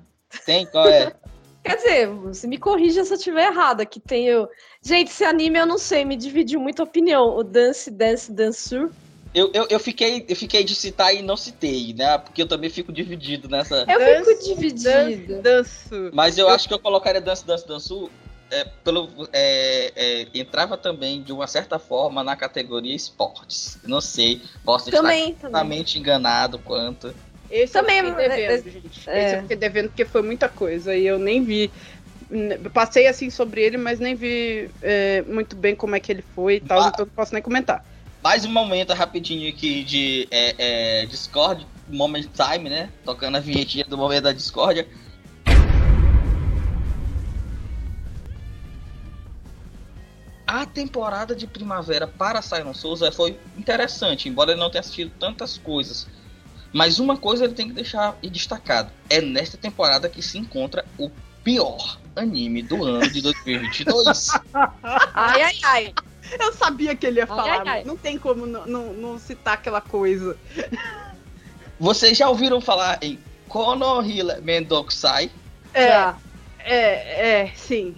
[0.45, 1.11] Tem, qual é?
[1.63, 4.47] Quer dizer, você me corrija se eu estiver errada, que tem o...
[4.81, 7.35] Gente, esse anime eu não sei, me dividiu muita opinião.
[7.35, 8.89] O Dance Dance Dansur.
[9.33, 12.17] Eu, eu, eu, fiquei, eu fiquei de citar e não citei, né?
[12.17, 13.85] Porque eu também fico dividido nessa.
[13.87, 15.41] Eu Dance, fico dividida.
[15.41, 16.09] Danço.
[16.13, 18.09] Mas eu acho que eu colocaria Dance Dance Dançu.
[18.51, 23.77] É, pelo, é, é, entrava também de uma certa forma na categoria esportes.
[23.85, 25.35] Não sei, posso estar Também, também.
[25.35, 27.13] completamente enganado quanto.
[27.51, 29.09] Esse Também, eu fiquei devendo, é- gente.
[29.09, 29.25] é.
[29.25, 31.71] Esse eu fiquei devendo porque foi muita coisa e eu nem vi.
[32.73, 36.55] Passei assim sobre ele, mas nem vi é, muito bem como é que ele foi
[36.55, 36.89] e tal, Ah.
[36.93, 37.83] então não posso nem comentar.
[38.21, 42.89] Mais um momento rapidinho aqui de é, é, Discord, Moment Time, né?
[43.03, 44.87] Tocando a vinhetinha do momento da discórdia.
[50.45, 55.57] A temporada de primavera para Simon Souza foi interessante, embora ele não tenha assistido tantas
[55.57, 56.07] coisas.
[56.73, 61.09] Mas uma coisa ele tem que deixar destacado: é nesta temporada que se encontra o
[61.43, 64.29] pior anime do ano de 2022.
[65.13, 65.93] Ai, ai, ai.
[66.39, 67.83] Eu sabia que ele ia Ai, falar, ai, ai.
[67.83, 70.37] não tem como não, não, não citar aquela coisa.
[71.79, 75.31] Vocês já ouviram falar em Konohila Mendokusai?
[75.73, 76.17] É, Já.
[76.59, 77.95] é, é, sim.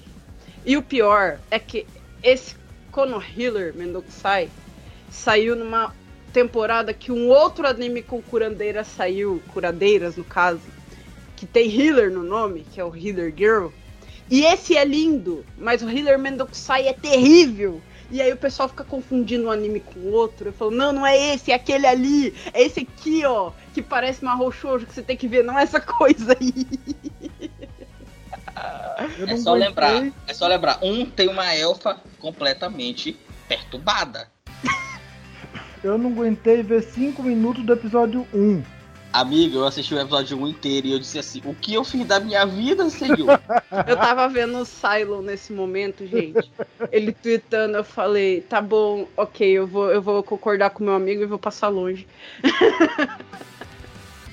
[0.65, 1.85] E o pior é que
[2.23, 2.55] esse
[2.91, 4.49] Konohiller Mendokusai
[5.09, 5.93] saiu numa
[6.31, 10.61] temporada que um outro anime com curandeiras saiu, curadeiras no caso,
[11.41, 13.69] que tem Healer no nome, que é o Healer Girl.
[14.29, 17.81] E esse é lindo, mas o Healer Mendokusai é terrível.
[18.11, 20.49] E aí o pessoal fica confundindo um anime com o outro.
[20.49, 22.31] Eu falo, não, não é esse, é aquele ali.
[22.53, 25.63] É esse aqui, ó, que parece uma roxojo que você tem que ver, não é
[25.63, 26.67] essa coisa aí.
[29.27, 30.77] é só lembrar, é só lembrar.
[30.83, 34.29] Um tem uma elfa completamente perturbada.
[35.83, 38.80] Eu não aguentei ver 5 minutos do episódio 1.
[39.13, 42.05] Amigo, eu assisti o episódio 1 inteiro e eu disse assim: o que eu fiz
[42.05, 43.41] da minha vida, senhor?
[43.87, 46.49] eu tava vendo o Silo nesse momento, gente.
[46.91, 51.21] Ele tweetando, eu falei: tá bom, ok, eu vou, eu vou concordar com meu amigo
[51.21, 52.07] e vou passar longe.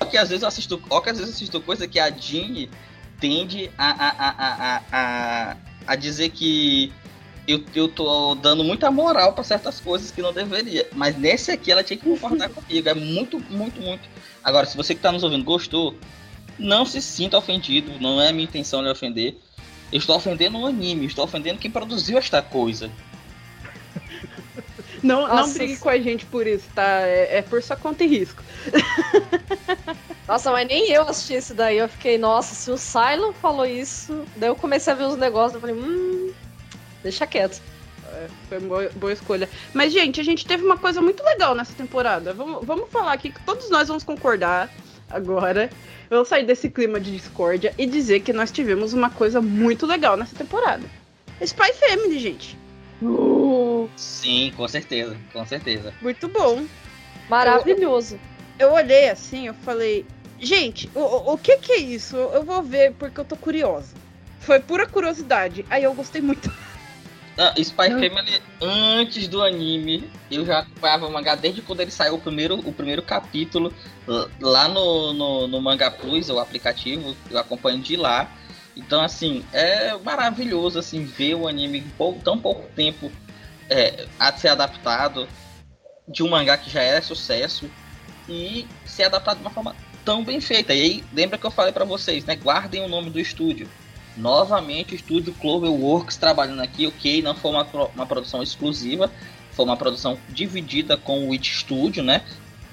[0.09, 2.67] que às vezes eu assisto, ó, que às vezes eu assisto coisa que a Jean
[3.19, 6.91] tende a, a, a, a, a, a dizer que
[7.51, 10.87] eu, eu tô dando muita moral para certas coisas que não deveria.
[10.93, 12.87] Mas nesse aqui ela tinha que concordar comigo.
[12.87, 14.07] É muito, muito, muito.
[14.43, 15.95] Agora, se você que tá nos ouvindo gostou,
[16.57, 17.91] não se sinta ofendido.
[17.99, 19.35] Não é minha intenção lhe ofender.
[19.91, 22.91] Eu estou ofendendo o anime, estou ofendendo quem produziu esta coisa.
[25.01, 27.07] Não, não brigue com a gente por isso, tá?
[27.07, 28.43] É, é por sua conta e risco.
[30.27, 31.77] Nossa, mas nem eu assisti esse daí.
[31.77, 34.25] Eu fiquei, nossa, se o Cylon falou isso.
[34.35, 35.55] Daí eu comecei a ver os negócios.
[35.55, 36.31] Eu falei, hum,
[37.03, 37.61] deixa quieto.
[38.11, 39.49] É, foi boa, boa escolha.
[39.73, 42.33] Mas, gente, a gente teve uma coisa muito legal nessa temporada.
[42.33, 44.69] Vamos, vamos falar aqui que todos nós vamos concordar
[45.09, 45.69] agora.
[46.09, 50.17] Vamos sair desse clima de discórdia e dizer que nós tivemos uma coisa muito legal
[50.17, 50.83] nessa temporada.
[51.41, 52.57] Spy Family, gente.
[53.01, 53.87] Uh.
[53.95, 55.93] Sim, com certeza, com certeza.
[56.01, 56.65] Muito bom.
[57.29, 58.19] Maravilhoso.
[58.57, 60.05] Eu, eu olhei assim, eu falei,
[60.39, 62.17] gente, o, o que que é isso?
[62.17, 63.95] Eu vou ver porque eu tô curiosa.
[64.39, 65.65] Foi pura curiosidade.
[65.69, 66.51] Aí eu gostei muito.
[67.41, 72.15] Ah, Spy Family, antes do anime, eu já acompanhava o mangá desde quando ele saiu
[72.15, 73.73] o primeiro, o primeiro capítulo
[74.41, 78.29] lá no, no, no Manga Plus, o aplicativo, eu acompanho de lá.
[78.75, 83.09] Então, assim, é maravilhoso assim ver o anime em tão pouco tempo
[83.69, 85.25] é, a ser adaptado
[86.09, 87.69] de um mangá que já era sucesso
[88.27, 89.73] e ser adaptado de uma forma
[90.03, 90.73] tão bem feita.
[90.73, 92.35] E aí, lembra que eu falei para vocês, né?
[92.35, 93.69] Guardem o nome do estúdio.
[94.19, 99.09] Novamente, o estúdio Cloverworks trabalhando aqui, ok, não foi uma, uma produção exclusiva,
[99.53, 102.21] foi uma produção dividida com o Witch Studio, né?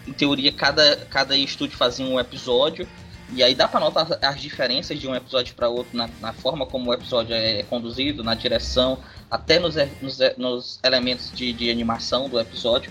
[0.06, 2.88] Em teoria, cada, cada estúdio fazia um episódio,
[3.30, 6.66] e aí dá para notar as diferenças de um episódio para outro na, na, forma
[6.66, 8.98] como o episódio é conduzido, na direção,
[9.30, 12.90] até nos, nos, nos elementos de, de, animação do episódio.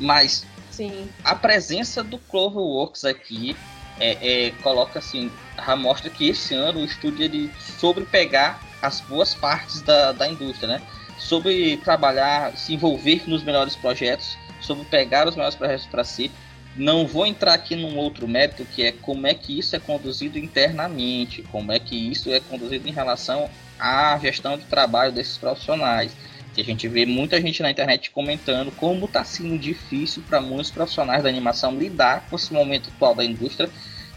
[0.00, 1.08] Mas Sim.
[1.24, 3.54] a presença do Cloverworks aqui
[3.98, 5.30] é, é, coloca assim,
[5.76, 10.68] mostra que esse ano o estúdio ele soube pegar as boas partes da, da indústria,
[10.68, 10.82] né?
[11.18, 16.30] Sobre trabalhar, se envolver nos melhores projetos, sobre pegar os melhores projetos para si
[16.74, 20.38] não vou entrar aqui num outro mérito que é como é que isso é conduzido
[20.38, 26.12] internamente, como é que isso é conduzido em relação à gestão de trabalho desses profissionais.
[26.54, 30.70] Que a gente vê muita gente na internet comentando como está sendo difícil para muitos
[30.70, 33.70] profissionais da animação lidar com esse momento atual da indústria,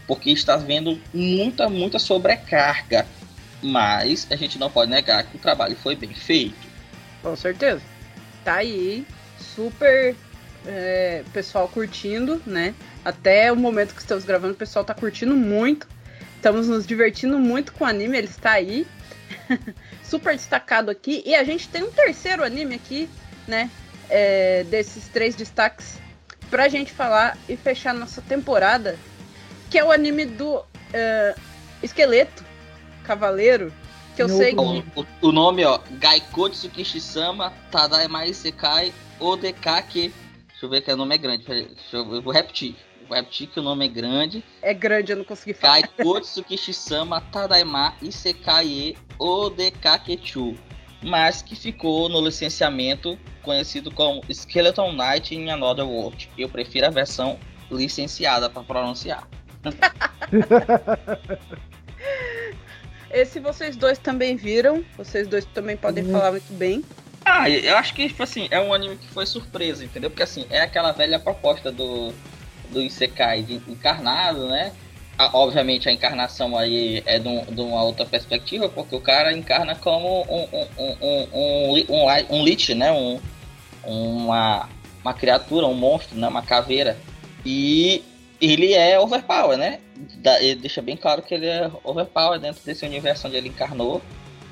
[0.06, 3.06] porque está vendo muita, muita sobrecarga.
[3.62, 6.54] Mas a gente não pode negar que o trabalho foi bem feito.
[7.22, 7.82] Com certeza.
[8.44, 9.04] Tá aí,
[9.38, 10.14] super
[10.66, 12.74] é, pessoal curtindo, né?
[13.04, 15.88] Até o momento que estamos gravando, o pessoal tá curtindo muito.
[16.36, 18.86] Estamos nos divertindo muito com o anime, ele está aí.
[20.04, 21.22] Super destacado aqui.
[21.26, 23.08] E a gente tem um terceiro anime aqui,
[23.48, 23.70] né?
[24.08, 25.98] É, desses três destaques
[26.48, 28.96] pra gente falar e fechar nossa temporada.
[29.70, 31.40] Que é o anime do uh,
[31.82, 32.44] Esqueleto
[33.04, 33.72] Cavaleiro.
[34.14, 34.60] Que eu sei que.
[34.60, 40.12] O, o nome, ó, Gaikotsu Kishisama Tadaimai Sekai Odekake
[40.56, 41.44] Deixa eu ver que o nome é grande.
[41.44, 42.74] Deixa eu, eu vou repetir.
[43.06, 44.42] Vou repetir que o nome é grande.
[44.62, 45.82] É grande, eu não consegui falar.
[45.82, 50.56] Kaikotsu Kishisama Tadaima Isekaie Odekakechu.
[51.02, 56.30] Mas que ficou no licenciamento conhecido como Skeleton Knight in Another World.
[56.38, 57.38] Eu prefiro a versão
[57.70, 59.28] licenciada para pronunciar.
[63.10, 64.84] Esse vocês dois também viram.
[64.96, 66.12] Vocês dois também podem uhum.
[66.12, 66.84] falar muito bem.
[67.24, 70.10] Ah, eu acho que, tipo assim, é um anime que foi surpresa, entendeu?
[70.10, 72.12] Porque, assim, é aquela velha proposta do,
[72.70, 74.72] do Isekai de encarnado, né?
[75.32, 79.74] obviamente, a encarnação aí é de, um, de, uma outra perspectiva, porque o cara encarna
[79.74, 80.96] como um, um, um,
[81.32, 82.92] um, um, um lich, né?
[82.92, 83.18] Um,
[83.84, 84.68] uma,
[85.02, 86.28] uma criatura, um monstro, né?
[86.28, 86.98] Uma caveira.
[87.44, 88.04] E
[88.40, 89.80] ele é overpower, né?
[90.40, 94.02] Ele deixa bem claro que ele é overpower dentro desse universo onde ele encarnou.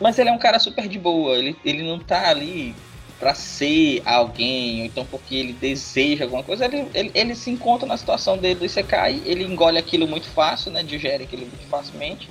[0.00, 2.74] Mas ele é um cara super de boa, ele, ele não tá ali
[3.18, 7.86] para ser alguém, ou então porque ele deseja alguma coisa, ele, ele, ele se encontra
[7.86, 10.82] na situação dele do Isekai, ele engole aquilo muito fácil, né?
[10.82, 12.28] Digere aquilo muito facilmente.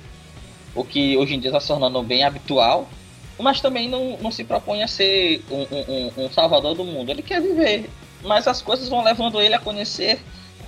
[0.74, 2.88] O que hoje em dia está se tornando bem habitual.
[3.38, 7.10] Mas também não, não se propõe a ser um, um, um salvador do mundo.
[7.10, 7.90] Ele quer viver.
[8.22, 10.20] Mas as coisas vão levando ele a conhecer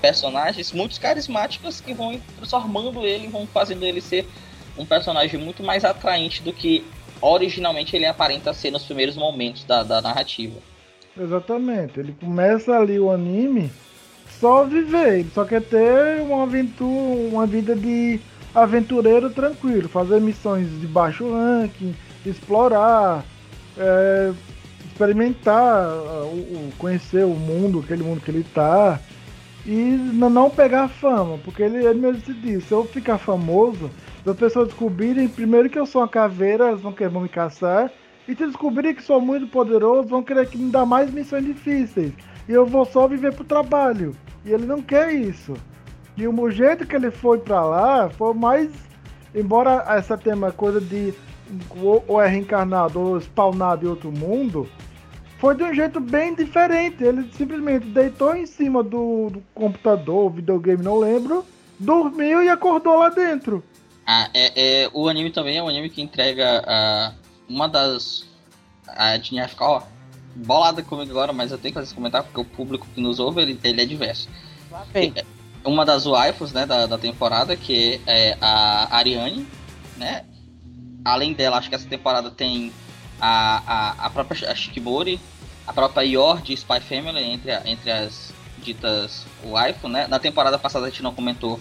[0.06, 4.24] personagens muito carismáticos que vão transformando ele, vão fazendo ele ser
[4.78, 6.84] um personagem muito mais atraente do que
[7.20, 10.60] originalmente ele aparenta ser nos primeiros momentos da, da narrativa.
[11.18, 11.98] Exatamente.
[11.98, 13.68] Ele começa ali o anime
[14.38, 18.20] só viver, ele só quer ter uma aventura, uma vida de
[18.54, 23.24] aventureiro tranquilo, fazer missões de baixo ranking, explorar,
[23.76, 24.32] é,
[24.86, 25.88] experimentar,
[26.26, 29.00] o, conhecer o mundo, aquele mundo que ele está
[29.66, 29.96] e
[30.30, 33.90] não pegar fama, porque ele, ele mesmo se disse, se eu ficar famoso,
[34.24, 37.90] as pessoas descobrirem primeiro que eu sou uma caveira, elas vão querer me caçar,
[38.28, 42.12] e se descobrirem que sou muito poderoso, vão querer que me dá mais missões difíceis.
[42.48, 44.12] E eu vou só viver pro trabalho.
[44.44, 45.54] E ele não quer isso.
[46.16, 48.70] E o jeito que ele foi para lá foi mais.
[49.34, 51.14] Embora essa tema coisa de
[51.78, 54.68] ou é reencarnado ou spawnado em outro mundo,
[55.38, 57.02] foi de um jeito bem diferente.
[57.02, 61.44] Ele simplesmente deitou em cima do, do computador, videogame, não lembro,
[61.78, 63.62] dormiu e acordou lá dentro.
[64.06, 67.14] Ah, é, é, o anime também é um anime que entrega uh,
[67.48, 68.24] uma das.
[68.86, 69.82] A Tinha ficar, ó,
[70.36, 73.18] bolada comigo agora, mas eu tenho que fazer esse comentário porque o público que nos
[73.18, 74.28] ouve ele, ele é diverso.
[74.94, 75.24] É,
[75.64, 79.46] uma das waifus né, da, da temporada, que é a Ariane,
[79.96, 80.24] né?
[81.04, 82.72] Além dela, acho que essa temporada tem
[83.20, 85.20] a, a, a própria Shikimori,
[85.66, 90.06] a própria Yor de Spy Family, entre, entre as ditas waifu, né?
[90.06, 91.60] Na temporada passada a gente não comentou,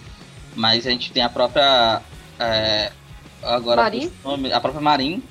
[0.54, 2.00] mas a gente tem a própria
[2.38, 2.92] é,
[3.42, 3.90] agora?
[4.24, 5.22] Nome, a própria Marin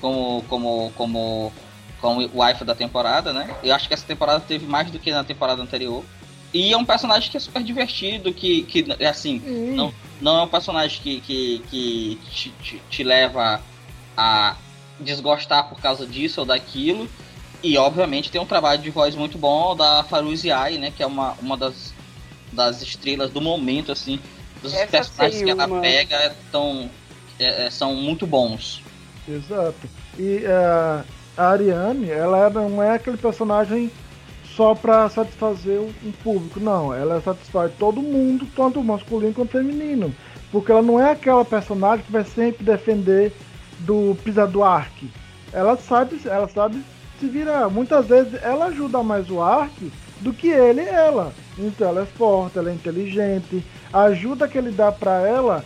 [0.00, 1.52] como como como
[2.00, 3.54] como wife da temporada, né?
[3.62, 6.04] Eu acho que essa temporada teve mais do que na temporada anterior.
[6.52, 9.74] E é um personagem que é super divertido, que, que assim, hum.
[9.74, 13.60] não, não é um personagem que, que, que te, te, te, leva
[14.16, 14.54] a
[15.00, 17.08] desgostar por causa disso ou daquilo.
[17.62, 20.92] E obviamente tem um trabalho de voz muito bom da Faruzi Ai, né?
[20.94, 21.94] Que é uma, uma das,
[22.52, 24.20] das estrelas do momento, assim,
[24.62, 26.90] os Essa personagens que ela pega tão,
[27.38, 28.82] é, é, são muito bons.
[29.28, 29.88] Exato.
[30.18, 31.04] E uh,
[31.36, 33.90] a Ariane, ela não é aquele personagem
[34.54, 36.94] só para satisfazer um público, não.
[36.94, 40.14] Ela satisfaz todo mundo, tanto masculino quanto feminino.
[40.52, 43.32] Porque ela não é aquela personagem que vai sempre defender
[43.80, 45.10] do Pisa do Ark.
[45.52, 46.82] Ela sabe, ela sabe
[47.20, 47.68] se virar.
[47.68, 51.32] Muitas vezes ela ajuda mais o Ark do que ele ela.
[51.58, 55.64] Então ela é forte, ela é inteligente, a ajuda que ele dá para ela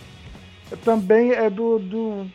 [0.85, 2.27] também é do, do.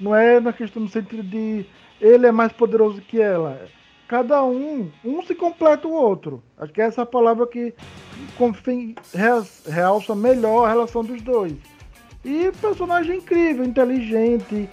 [0.00, 1.66] Não é na questão no sentido de
[2.00, 3.60] ele é mais poderoso que ela.
[4.08, 6.42] Cada um, um se completa o outro.
[6.58, 7.74] Acho que é essa palavra que
[8.36, 8.94] confim,
[9.66, 11.54] realça melhor a relação dos dois.
[12.24, 14.68] E personagem incrível, inteligente,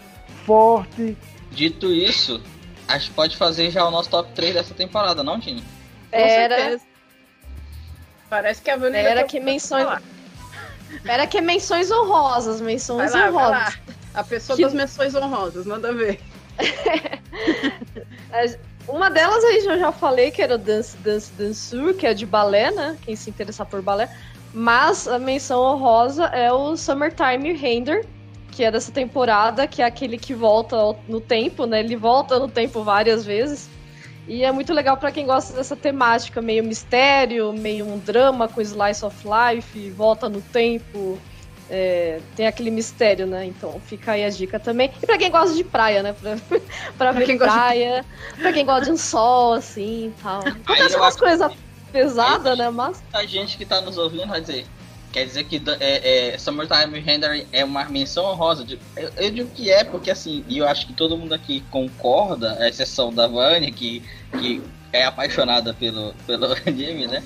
[0.49, 1.15] forte.
[1.51, 2.41] Dito isso,
[2.87, 5.63] acho que pode fazer já o nosso top 3 dessa temporada, não, Tini?
[6.11, 6.79] Era.
[8.27, 9.87] Parece que a Vanilla Era que menções.
[11.05, 13.77] Era que menções honrosas, menções lá, honrosas.
[14.11, 14.63] A pessoa que...
[14.63, 16.19] das menções honrosas, nada a ver.
[18.87, 22.25] Uma delas aí eu já falei que era o Dance Dance Dansur, que é de
[22.25, 22.97] balé, né?
[23.03, 24.09] Quem se interessar por balé.
[24.51, 28.03] Mas a menção honrosa é o Summertime Render,
[28.51, 30.75] que é dessa temporada, que é aquele que volta
[31.07, 31.79] no tempo, né?
[31.79, 33.69] Ele volta no tempo várias vezes.
[34.27, 38.61] E é muito legal para quem gosta dessa temática, meio mistério, meio um drama com
[38.61, 41.17] slice of life, volta no tempo.
[41.67, 43.45] É, tem aquele mistério, né?
[43.45, 44.91] Então fica aí a dica também.
[45.01, 46.13] E pra quem gosta de praia, né?
[46.19, 46.59] Pra, pra,
[46.97, 48.41] pra ver praia, de...
[48.41, 50.39] pra quem gosta de um sol, assim e tal.
[50.39, 51.51] Acontece umas coisas
[51.91, 52.69] pesadas, né?
[52.69, 53.01] Mas.
[53.13, 54.65] A gente que tá nos ouvindo vai dizer.
[55.11, 58.65] Quer dizer que é, é, Summertime Render é uma menção honrosa.
[58.95, 62.53] Eu, eu, digo que é, porque assim, e eu acho que todo mundo aqui concorda,
[62.59, 64.03] a exceção da Vânia, que,
[64.39, 64.61] que
[64.93, 67.23] é apaixonada pelo, pelo anime, né?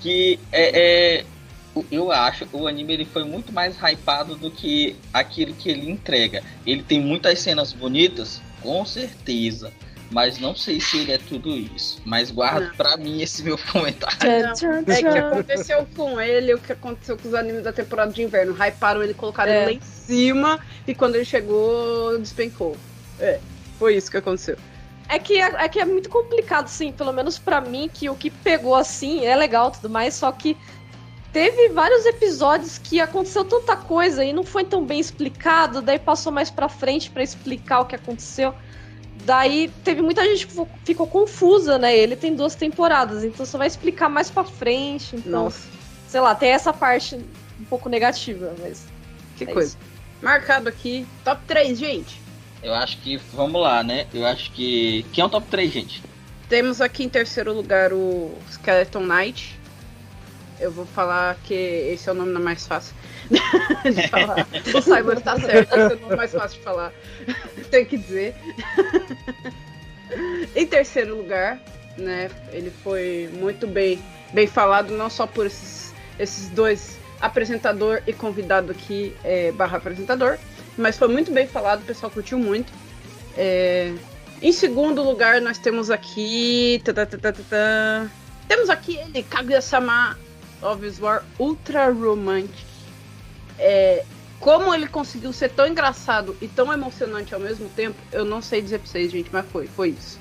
[0.00, 1.24] Que é, é,
[1.90, 6.42] eu acho o anime ele foi muito mais hypado do que aquilo que ele entrega.
[6.64, 9.72] Ele tem muitas cenas bonitas, com certeza
[10.12, 12.00] mas não sei se ele é tudo isso.
[12.04, 14.18] Mas guardo para mim esse meu comentário.
[14.20, 18.22] Não, é que aconteceu com ele o que aconteceu com os animes da temporada de
[18.22, 18.52] inverno.
[18.52, 19.56] Hyparam ele, colocaram é.
[19.56, 22.76] ele lá em cima e quando ele chegou, despencou.
[23.18, 23.40] É,
[23.78, 24.56] foi isso que aconteceu.
[25.08, 28.14] É que é, é que é muito complicado, sim, pelo menos para mim, que o
[28.14, 30.56] que pegou assim é legal tudo mais, só que
[31.32, 36.30] teve vários episódios que aconteceu tanta coisa e não foi tão bem explicado, daí passou
[36.30, 38.54] mais pra frente para explicar o que aconteceu.
[39.24, 41.96] Daí teve muita gente que ficou, confusa, né?
[41.96, 45.14] Ele tem duas temporadas, então você vai explicar mais pra frente.
[45.16, 45.68] Então, Nossa,
[46.08, 47.16] sei lá, tem essa parte
[47.60, 48.84] um pouco negativa, mas.
[49.36, 49.68] que É coisa.
[49.68, 49.78] isso.
[50.20, 52.20] Marcado aqui, top 3, gente.
[52.62, 54.06] Eu acho que, vamos lá, né?
[54.12, 55.04] Eu acho que.
[55.12, 56.02] Quem é o top 3, gente?
[56.48, 59.58] Temos aqui em terceiro lugar o Skeleton Knight.
[60.60, 62.94] Eu vou falar que esse é o nome mais fácil
[63.84, 64.46] de falar.
[64.74, 66.92] o Cyborg tá certo, é mais fácil de falar.
[67.70, 68.34] Tem que dizer.
[70.54, 71.60] em terceiro lugar,
[71.96, 72.30] né?
[72.52, 74.02] Ele foi muito bem,
[74.32, 80.38] bem falado, não só por esses, esses dois, apresentador e convidado aqui, é, barra apresentador,
[80.76, 82.72] mas foi muito bem falado, o pessoal curtiu muito.
[83.36, 83.92] É,
[84.40, 86.82] em segundo lugar, nós temos aqui.
[88.48, 90.18] Temos aqui ele, Kaguya-sama
[90.60, 92.71] of War Ultra Romantic.
[93.58, 94.04] É,
[94.40, 98.60] como ele conseguiu ser tão engraçado e tão emocionante ao mesmo tempo, eu não sei
[98.60, 100.18] dizer pra vocês, gente, mas foi, foi isso.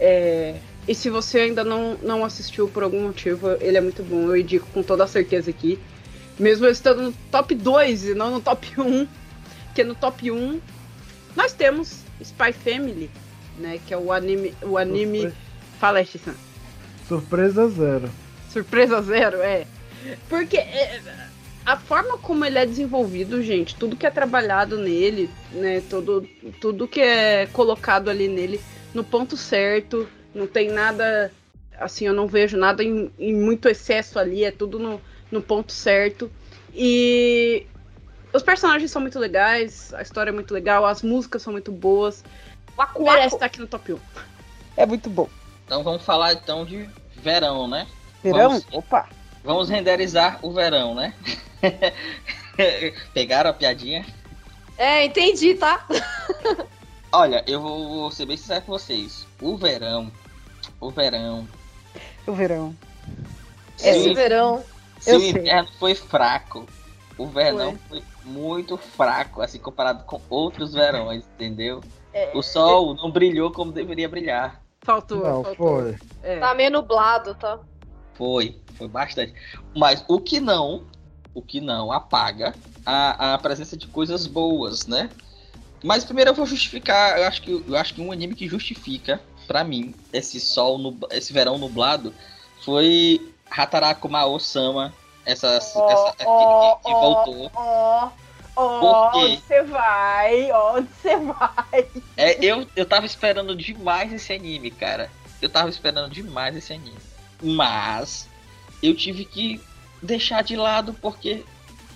[0.00, 0.56] É,
[0.86, 4.36] e se você ainda não, não assistiu por algum motivo, ele é muito bom, eu
[4.36, 5.78] indico com toda certeza aqui.
[6.38, 9.06] Mesmo eu estando no top 2 e não no top 1,
[9.74, 10.60] que no top 1
[11.36, 13.08] nós temos Spy Family,
[13.58, 13.78] né?
[13.86, 14.52] Que é o anime.
[14.62, 15.20] O anime.
[15.22, 15.36] Surpre-
[15.78, 16.34] Fala Shissan.
[17.08, 18.10] Surpresa zero.
[18.52, 19.66] Surpresa zero, é.
[20.28, 21.00] Porque é,
[21.64, 25.82] a forma como ele é desenvolvido, gente, tudo que é trabalhado nele, né?
[25.88, 26.28] Tudo,
[26.60, 28.60] tudo que é colocado ali nele
[28.92, 31.32] no ponto certo, não tem nada.
[31.78, 35.00] Assim, eu não vejo nada em, em muito excesso ali, é tudo no,
[35.30, 36.30] no ponto certo.
[36.74, 37.66] E
[38.32, 42.22] os personagens são muito legais, a história é muito legal, as músicas são muito boas.
[42.76, 43.36] Merece waku.
[43.36, 43.98] estar aqui no top 1.
[44.76, 45.28] É muito bom.
[45.64, 47.86] Então vamos falar então de verão, né?
[48.22, 48.50] Verão?
[48.50, 48.66] Vamos.
[48.70, 49.08] Opa!
[49.44, 51.14] Vamos renderizar o verão, né?
[53.12, 54.04] Pegaram a piadinha?
[54.78, 55.86] É, entendi, tá?
[57.12, 59.26] Olha, eu vou, ser bem sincero com vocês.
[59.40, 60.10] O verão,
[60.80, 61.46] o verão,
[62.26, 62.74] O verão.
[63.76, 64.64] se, Esse o, verão.
[64.98, 65.30] se eu o sei.
[65.30, 66.66] inverno foi fraco,
[67.18, 68.02] o verão foi.
[68.24, 71.82] muito fraco, assim, comparado com outros verões, entendeu?
[72.12, 74.60] É, O sol não brilhou como deveria brilhar.
[74.82, 75.18] Faltou.
[75.18, 75.54] Não, faltou.
[75.82, 75.96] foi.
[76.22, 76.38] É.
[76.38, 77.58] Tá meio nublado, tá?
[78.14, 79.34] Foi, foi bastante.
[79.76, 80.84] Mas o que não,
[81.32, 82.54] o que não apaga
[82.84, 85.10] a, a presença de coisas boas, né?
[85.82, 89.20] Mas primeiro eu vou justificar, eu acho que eu acho que um anime que justifica
[89.46, 92.14] pra mim esse sol no esse verão nublado
[92.64, 94.94] foi Hataraku Mao-sama,
[95.26, 97.50] essa, essa que, que- que voltou.
[97.54, 98.08] Ó,
[98.56, 99.18] ó, Por quê?
[99.18, 100.52] onde você vai?
[100.52, 101.86] Onde você vai?
[102.16, 105.10] É, eu, eu tava esperando demais esse anime, cara.
[105.42, 106.96] Eu tava esperando demais esse anime.
[107.42, 108.26] Mas
[108.86, 109.60] eu tive que
[110.02, 111.44] deixar de lado porque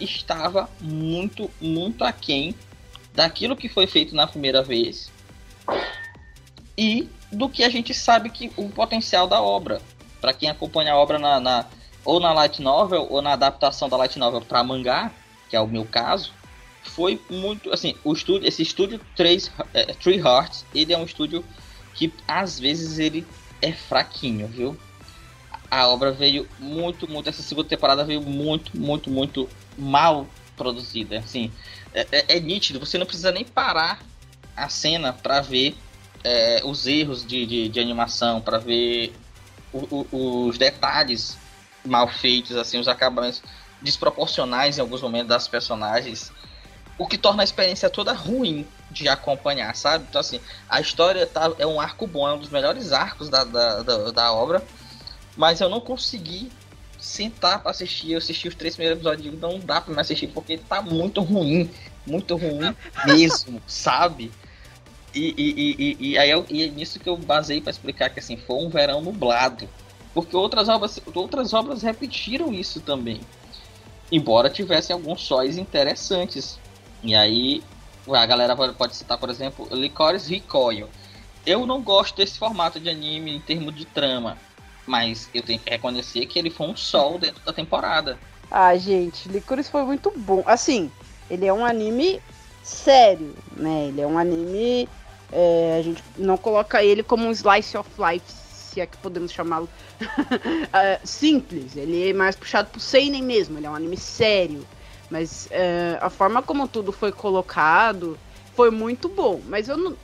[0.01, 2.55] estava muito, muito aquém
[3.15, 5.11] daquilo que foi feito na primeira vez
[6.77, 9.83] e do que a gente sabe que o potencial da obra.
[10.21, 11.67] Para quem acompanha a obra na, na-
[12.05, 15.13] ou na light novel ou na adaptação da light novel para mangá,
[15.51, 16.33] que é o meu caso,
[16.83, 21.45] foi muito assim, o estúdio, esse estúdio Três, é, Three Hearts, ele é um estúdio
[21.95, 23.27] que às vezes ele
[23.61, 24.77] é fraquinho, viu?
[25.71, 31.53] A obra veio muito, muito, essa segunda temporada veio muito, muito, muito mal produzida, assim,
[31.93, 34.05] é, é- é nítido, você não precisa nem parar
[34.57, 35.77] a cena para ver
[36.25, 39.17] é, os erros de, de, de animação, para ver
[39.73, 41.39] o- o- os detalhes
[41.87, 43.43] mal feitos, assim, os acabamentos
[43.81, 46.33] desproporcionais em alguns momentos das personagens
[46.97, 50.07] o que torna a experiência toda ruim de acompanhar, sabe?
[50.09, 53.45] Então, assim, a história tá, é um arco bom, é um dos melhores arcos da,
[53.45, 54.67] da, da, da obra,
[55.39, 56.51] mas eu não consegui
[56.99, 58.11] sentar pra assistir.
[58.13, 61.21] Eu assisti os três primeiros episódios e não dá pra me assistir porque tá muito
[61.23, 61.71] ruim,
[62.05, 62.75] muito ruim
[63.07, 64.33] mesmo, sabe?
[65.15, 68.19] E, e, e, e, aí eu, e é nisso que eu basei pra explicar que
[68.19, 69.69] assim, foi um verão nublado.
[70.13, 73.21] Porque outras obras, outras obras repetiram isso também.
[74.11, 76.59] Embora tivessem alguns sóis interessantes.
[77.03, 77.63] E aí
[78.13, 80.89] a galera pode- citar, por exemplo, Licorice Recoil.
[81.47, 84.37] Eu não gosto desse formato de anime em termos de trama.
[84.89, 88.19] Mas eu tenho que reconhecer que ele foi um sol dentro da temporada.
[88.51, 90.43] Ah, gente, Licorice foi muito bom.
[90.47, 90.91] Assim,
[91.31, 92.21] ele é um anime
[92.63, 93.89] sério, né?
[93.89, 94.89] Ele é um anime.
[95.31, 99.31] é, a gente não coloca ele como um slice of life, se é que podemos
[99.31, 99.69] chamá-lo.
[100.73, 104.67] É, simples, ele é mais puxado pro Seinen mesmo, ele é um anime sério.
[105.11, 108.19] Mas é, a forma como tudo foi colocado
[108.55, 109.41] foi muito bom.
[109.47, 109.97] Mas eu não.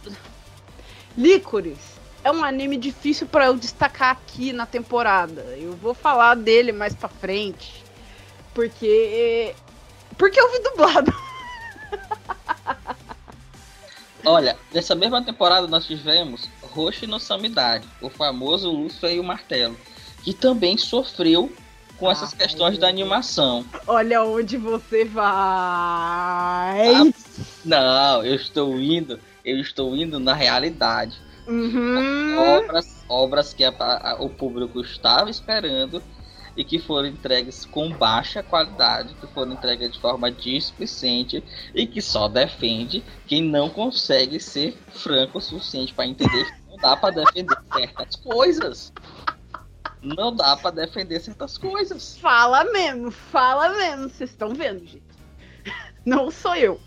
[1.17, 1.94] Licorice
[2.25, 5.43] é um anime difícil pra eu destacar aqui na temporada.
[5.59, 7.85] Eu vou falar dele mais pra frente.
[8.55, 9.55] Porque.
[10.17, 11.13] Porque eu vi dublado.
[14.25, 19.77] Olha, nessa mesma temporada nós tivemos Roshi no Samidade, o famoso Lúcio e o Martelo,
[20.23, 21.53] que também sofreu
[21.99, 22.81] com essas Ah, questões é.
[22.81, 23.67] da animação.
[23.87, 25.25] Olha onde você vai.
[25.27, 27.05] Ah,
[27.65, 31.21] Não, eu estou indo, eu estou indo na realidade.
[31.47, 32.39] Uhum.
[32.39, 36.03] Obras, obras que a- a- o público estava esperando
[36.57, 41.43] e que foram entregues com baixa qualidade, que foram entregues de forma displicente
[41.75, 46.77] e que só defende quem não consegue ser franco o suficiente para entender que não
[46.79, 48.93] dá para defender certas coisas.
[50.01, 52.17] Não dá para defender certas coisas.
[52.19, 54.09] Fala mesmo, fala mesmo.
[54.09, 55.03] Vocês estão vendo, gente.
[56.05, 56.79] Não sou eu.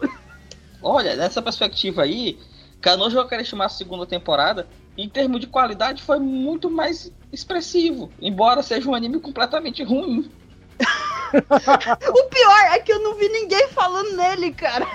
[0.81, 2.39] Olha, nessa perspectiva aí,
[2.87, 4.65] Kanojo Okarishima a segunda temporada,
[4.97, 8.09] em termos de qualidade, foi muito mais expressivo.
[8.21, 10.31] Embora seja um anime completamente ruim.
[11.29, 14.87] O pior é que eu não vi ninguém falando nele, cara.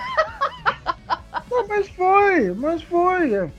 [1.51, 3.51] Não, mas foi, mas foi.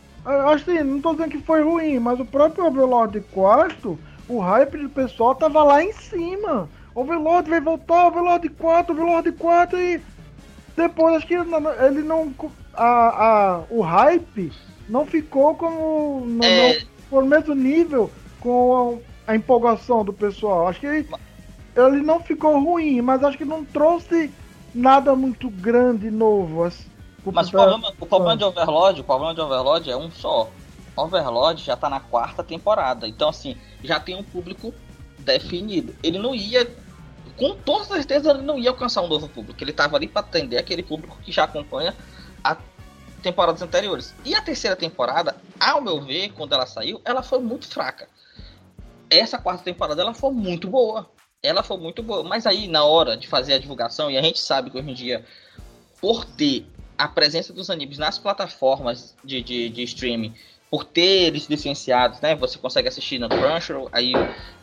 [0.52, 3.96] Assim, não tô dizendo que foi ruim, mas o próprio Overlord 4,
[4.28, 6.68] o hype do pessoal tava lá em cima.
[6.96, 10.02] Overlord vai voltar, Overlord 4, Overlord 4 e
[10.76, 12.34] depois acho que ele não.
[12.76, 14.52] A, a, o hype
[14.88, 16.24] não ficou como.
[16.26, 16.82] Não, É.
[17.10, 18.10] no mesmo nível
[18.40, 20.68] com a, empolgação do pessoal.
[20.68, 21.08] Acho que ele,
[21.76, 24.30] ele não ficou ruim, mas acho que não trouxe
[24.74, 26.64] nada muito grande novo.
[26.64, 26.86] assim,
[27.32, 30.50] Mas o problema, o problema de Overlord, o problema de Overlord é um só.
[30.96, 33.08] Overlord já tá na quarta temporada.
[33.08, 34.72] Então, assim, já tem um público
[35.18, 35.94] definido.
[36.02, 36.68] Ele não ia.
[37.36, 39.62] Com toda certeza ele não ia alcançar um novo público.
[39.62, 41.92] Ele tava ali para atender aquele público que já acompanha
[42.44, 42.56] a
[43.22, 44.14] temporadas anteriores.
[44.24, 48.06] E a terceira temporada, ao meu ver, quando ela saiu, ela foi muito fraca.
[49.08, 51.10] Essa quarta temporada ela foi muito boa.
[51.42, 52.22] Ela foi muito boa.
[52.22, 54.94] Mas aí, na hora de fazer a divulgação, e a gente sabe que hoje em
[54.94, 55.24] dia,
[56.00, 56.66] por ter
[56.98, 60.34] a presença dos animes nas plataformas de, de, de streaming,
[60.70, 62.34] por ter eles licenciados, né?
[62.34, 64.12] Você consegue assistir no Crunchyroll, aí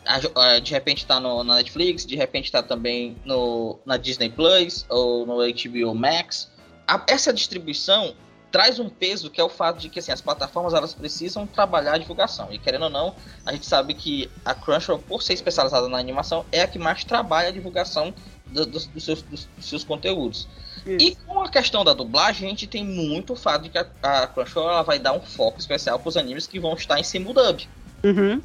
[0.04, 4.84] a- de repente tá no, na Netflix, de repente tá também no, na Disney Plus
[4.88, 6.51] ou no HBO Max.
[6.92, 8.14] A- essa distribuição
[8.50, 11.94] traz um peso que é o fato de que assim, as plataformas elas precisam trabalhar
[11.94, 12.52] a divulgação.
[12.52, 13.14] E querendo ou não,
[13.46, 17.02] a gente sabe que a Crunchyroll, por ser especializada na animação, é a que mais
[17.02, 18.12] trabalha a divulgação
[18.50, 20.46] do- dos, dos seus, dos- dos seus conteúdos.
[21.00, 23.86] E com a questão da dublagem, a gente tem muito o fato de que a,
[24.02, 27.04] a Crunchyroll ela vai dar um foco especial para os animes que vão estar em
[27.04, 27.66] simuldub.
[28.04, 28.42] Uhum.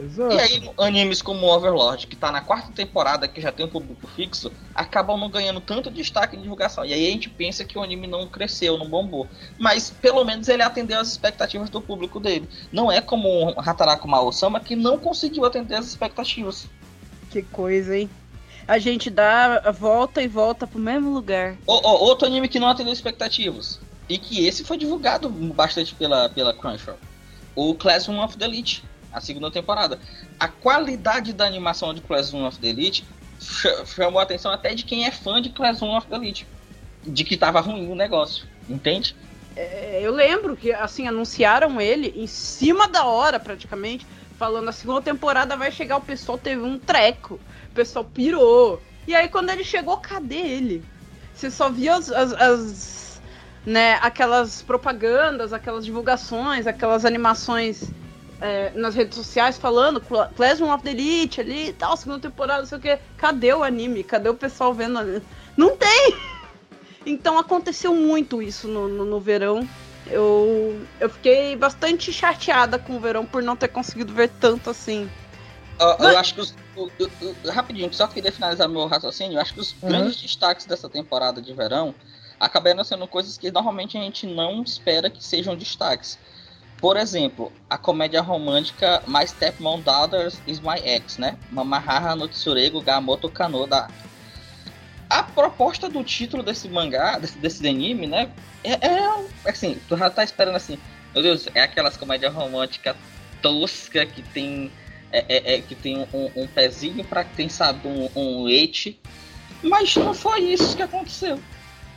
[0.00, 0.34] Exato.
[0.34, 4.06] E aí, animes como Overlord, que tá na quarta temporada, que já tem um público
[4.06, 6.84] fixo, acabam não ganhando tanto destaque em divulgação.
[6.84, 9.26] E aí a gente pensa que o anime não cresceu, não bombou.
[9.58, 12.48] Mas pelo menos ele atendeu as expectativas do público dele.
[12.72, 16.66] Não é como o Hataraku Mao-sama que não conseguiu atender as expectativas.
[17.30, 18.08] Que coisa, hein?
[18.66, 21.56] A gente dá a volta e volta pro mesmo lugar.
[21.66, 23.80] O- o- outro anime que não atendeu expectativas.
[24.08, 26.98] E que esse foi divulgado bastante pela, pela Crunchyroll.
[27.56, 28.84] O Classroom of the Elite,
[29.18, 29.98] a segunda temporada.
[30.40, 33.04] A qualidade da animação de Classroom of the Elite
[33.40, 36.46] ch- chamou a atenção até de quem é fã de Classroom of the Elite.
[37.04, 39.14] De que tava ruim o negócio, entende?
[39.56, 44.06] É, eu lembro que, assim, anunciaram ele em cima da hora, praticamente,
[44.38, 47.40] falando a segunda temporada vai chegar, o pessoal teve um treco,
[47.70, 48.80] o pessoal pirou.
[49.06, 50.84] E aí, quando ele chegou, cadê ele?
[51.34, 53.22] Você só via as, as- as,
[53.64, 57.90] né, aquelas propagandas, aquelas divulgações, aquelas animações
[58.40, 62.60] é, nas redes sociais falando Cla- Classroom of the Elite ali e tal, segunda temporada,
[62.60, 62.98] não sei o que.
[63.16, 64.02] Cadê o anime?
[64.04, 65.22] Cadê o pessoal vendo?
[65.56, 66.14] Não tem!
[67.06, 69.66] Então aconteceu muito isso no, no, no verão.
[70.08, 75.08] Eu, eu fiquei bastante chateada com o verão por não ter conseguido ver tanto assim.
[75.78, 76.54] Ó, Mas- Eu acho que os.
[76.76, 76.90] o-
[77.22, 79.36] o- rapidinho, só queria finalizar meu raciocínio.
[79.36, 79.88] Eu acho que os Uhum.
[79.88, 81.94] grandes destaques dessa temporada de verão
[82.38, 86.18] acabaram sendo coisas que normalmente a gente não espera que sejam destaques.
[86.80, 91.36] Por exemplo, a comédia romântica My Stepmom Daughters is My Ex, né?
[91.50, 93.88] Mamahaha no Tsurego Gamoto Kano da.
[95.10, 98.30] A proposta do título desse mangá, desse, desse anime, né?
[98.62, 100.78] É, é assim, tu já tá esperando assim.
[101.12, 102.94] Meu Deus, é aquelas comédias românticas
[103.42, 104.70] tosca que tem
[105.10, 109.00] é, é- é que tem um, um pezinho para quem sabe um, um ete,
[109.62, 111.40] mas não foi isso que aconteceu.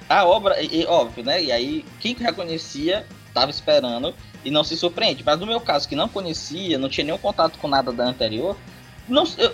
[0.09, 1.43] A obra, e, e, óbvio, né?
[1.43, 4.13] E aí quem já conhecia tava esperando
[4.43, 5.23] e não se surpreende.
[5.25, 8.57] Mas no meu caso que não conhecia, não tinha nenhum contato com nada da anterior,
[9.07, 9.51] não, eu,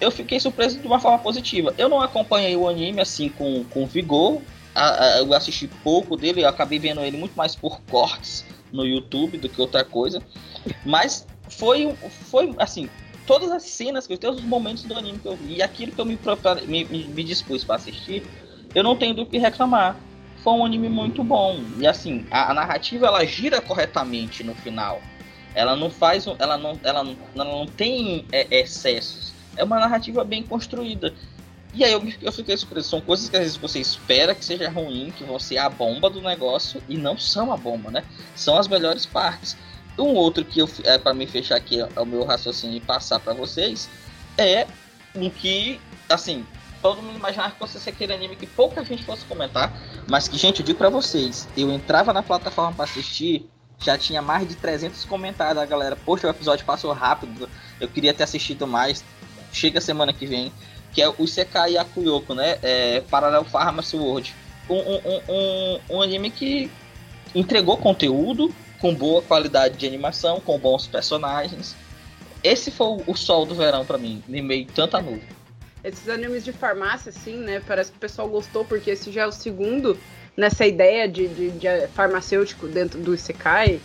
[0.00, 1.74] eu fiquei surpreso de uma forma positiva.
[1.76, 4.40] Eu não acompanhei o anime assim com, com vigor.
[4.74, 8.84] a- a- eu assisti pouco dele, eu acabei vendo ele muito mais por cortes no
[8.84, 10.22] YouTube do que outra coisa.
[10.84, 11.94] Mas foi,
[12.30, 12.88] foi assim,
[13.26, 16.04] todas as cenas todos os momentos do anime que eu vi, e aquilo que eu
[16.04, 16.18] me,
[16.66, 18.24] me, me dispus para assistir,
[18.74, 19.96] eu não tenho do que reclamar.
[20.44, 21.58] Foi um anime muito bom.
[21.78, 25.00] E assim, a, a narrativa ela gira corretamente no final.
[25.54, 26.26] Ela não faz.
[26.38, 29.32] Ela não, ela não, ela não tem é, excessos.
[29.56, 31.14] É uma narrativa bem construída.
[31.72, 32.90] E aí eu, eu fiquei surpreso.
[32.90, 36.10] São coisas que às vezes você espera que seja ruim, que vão ser a bomba
[36.10, 38.04] do negócio, e não são a bomba, né?
[38.36, 39.56] São as melhores partes.
[39.98, 43.18] Um outro que eu é para me fechar aqui é o meu raciocínio e passar
[43.18, 43.88] para vocês
[44.36, 44.66] é
[45.14, 46.44] um que assim
[46.84, 49.72] todo mundo imaginava que fosse aquele anime que pouca gente fosse comentar,
[50.06, 54.20] mas que gente eu digo para vocês, eu entrava na plataforma para assistir, já tinha
[54.20, 57.48] mais de 300 comentários da galera, poxa o episódio passou rápido,
[57.80, 59.02] eu queria ter assistido mais,
[59.50, 60.52] chega semana que vem,
[60.92, 62.58] que é o Sekai Yakuyoko, né?
[62.62, 64.34] É Parallel Pharmacy World.
[64.68, 66.70] Um, um, um, um anime que
[67.34, 71.74] entregou conteúdo, com boa qualidade de animação, com bons personagens.
[72.42, 75.43] Esse foi o sol do verão para mim, em meio tanta nuvem.
[75.84, 77.60] Esses animes de farmácia, assim, né?
[77.66, 79.98] Parece que o pessoal gostou, porque esse já é o segundo
[80.34, 83.80] nessa ideia de, de, de farmacêutico dentro do Isekai.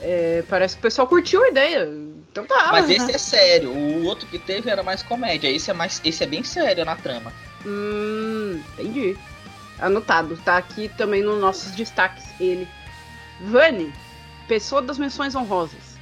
[0.00, 1.88] É, parece que o pessoal curtiu a ideia.
[2.32, 2.68] Então tá.
[2.72, 3.70] Mas esse é sério.
[3.70, 5.48] O outro que teve era mais comédia.
[5.48, 7.32] Esse é mais, esse é bem sério na trama.
[7.64, 9.16] Hum, entendi.
[9.78, 10.36] Anotado.
[10.44, 12.66] Tá aqui também nos nossos destaques ele.
[13.42, 13.92] Vani,
[14.48, 15.94] pessoa das menções honrosas.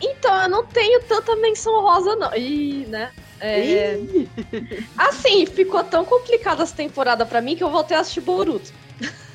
[0.00, 2.34] Então, eu não tenho tanta menção honrosa, não.
[2.34, 3.12] Ih, né?
[3.44, 3.98] É...
[4.96, 8.72] assim, ficou tão complicada essa temporada para mim que eu voltei a assistir Boruto.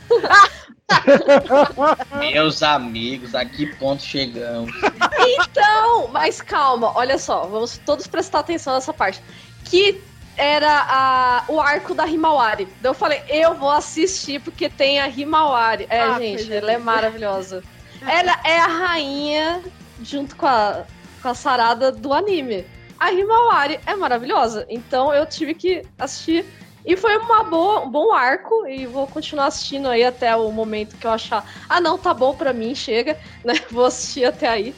[2.18, 4.74] Meus amigos, a que ponto chegamos?
[5.20, 9.22] Então, mas calma, olha só, vamos todos prestar atenção nessa parte.
[9.66, 10.02] Que
[10.36, 12.68] era a, o arco da Himawari.
[12.82, 15.86] Daí eu falei, eu vou assistir porque tem a Himawari.
[15.90, 17.64] É, ah, gente, ela é maravilhosa.
[18.02, 19.62] Ela é a rainha
[20.02, 20.86] junto com a,
[21.22, 22.66] com a Sarada do anime.
[23.00, 26.46] A Himawari é maravilhosa, então eu tive que assistir.
[26.86, 30.98] E foi uma boa, um bom arco, e vou continuar assistindo aí até o momento
[30.98, 33.54] que eu achar, ah não, tá bom pra mim, chega, né?
[33.72, 34.76] Vou assistir até aí.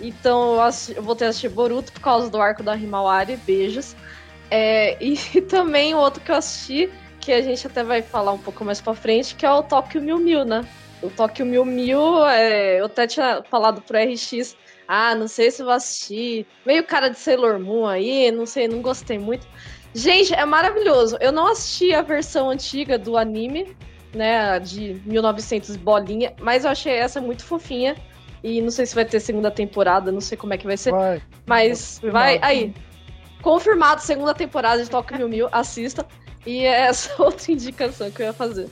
[0.00, 3.94] Então eu, assisti, eu voltei a assistir Boruto por causa do arco da Himawari, beijos.
[4.50, 6.90] É, e, também o outro que eu assisti,
[7.20, 10.00] que a gente até vai falar um pouco mais pra frente, que é o Tokyo
[10.00, 10.62] Mil Mil, né?
[11.02, 14.56] O Tokyo Mil Mil, é, eu até tinha falado pro RX
[14.86, 16.46] ah, não sei se vou assistir.
[16.66, 19.46] Meio cara de Sailor Moon aí, não sei, não gostei muito.
[19.94, 21.16] Gente, é maravilhoso.
[21.20, 23.76] Eu não assisti a versão antiga do anime,
[24.14, 27.96] né, de 1900 bolinha, mas eu achei essa muito fofinha.
[28.42, 30.90] E não sei se vai ter segunda temporada, não sei como é que vai ser.
[30.90, 31.22] Vai.
[31.46, 32.38] Mas vai.
[32.42, 32.74] Aí.
[33.40, 36.06] Confirmado segunda temporada de Tokyo Mil Mil, assista.
[36.44, 38.68] E é essa outra indicação que eu ia fazer.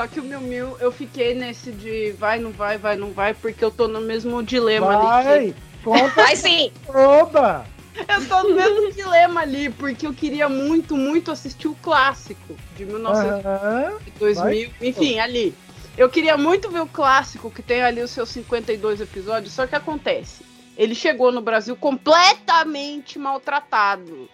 [0.00, 3.34] Só que o Mil Mil, eu fiquei nesse de vai, não vai, vai, não vai,
[3.34, 5.54] porque eu tô no mesmo dilema vai, ali.
[5.84, 6.72] Vai, vai sim!
[6.88, 7.66] Oba!
[8.08, 12.86] Eu tô no mesmo dilema ali, porque eu queria muito, muito assistir o clássico de
[12.86, 13.98] 1900, uhum.
[14.18, 14.88] 2000, vai.
[14.88, 15.54] enfim, ali.
[15.98, 19.76] Eu queria muito ver o clássico, que tem ali os seus 52 episódios, só que
[19.76, 20.42] acontece.
[20.78, 24.30] Ele chegou no Brasil completamente maltratado.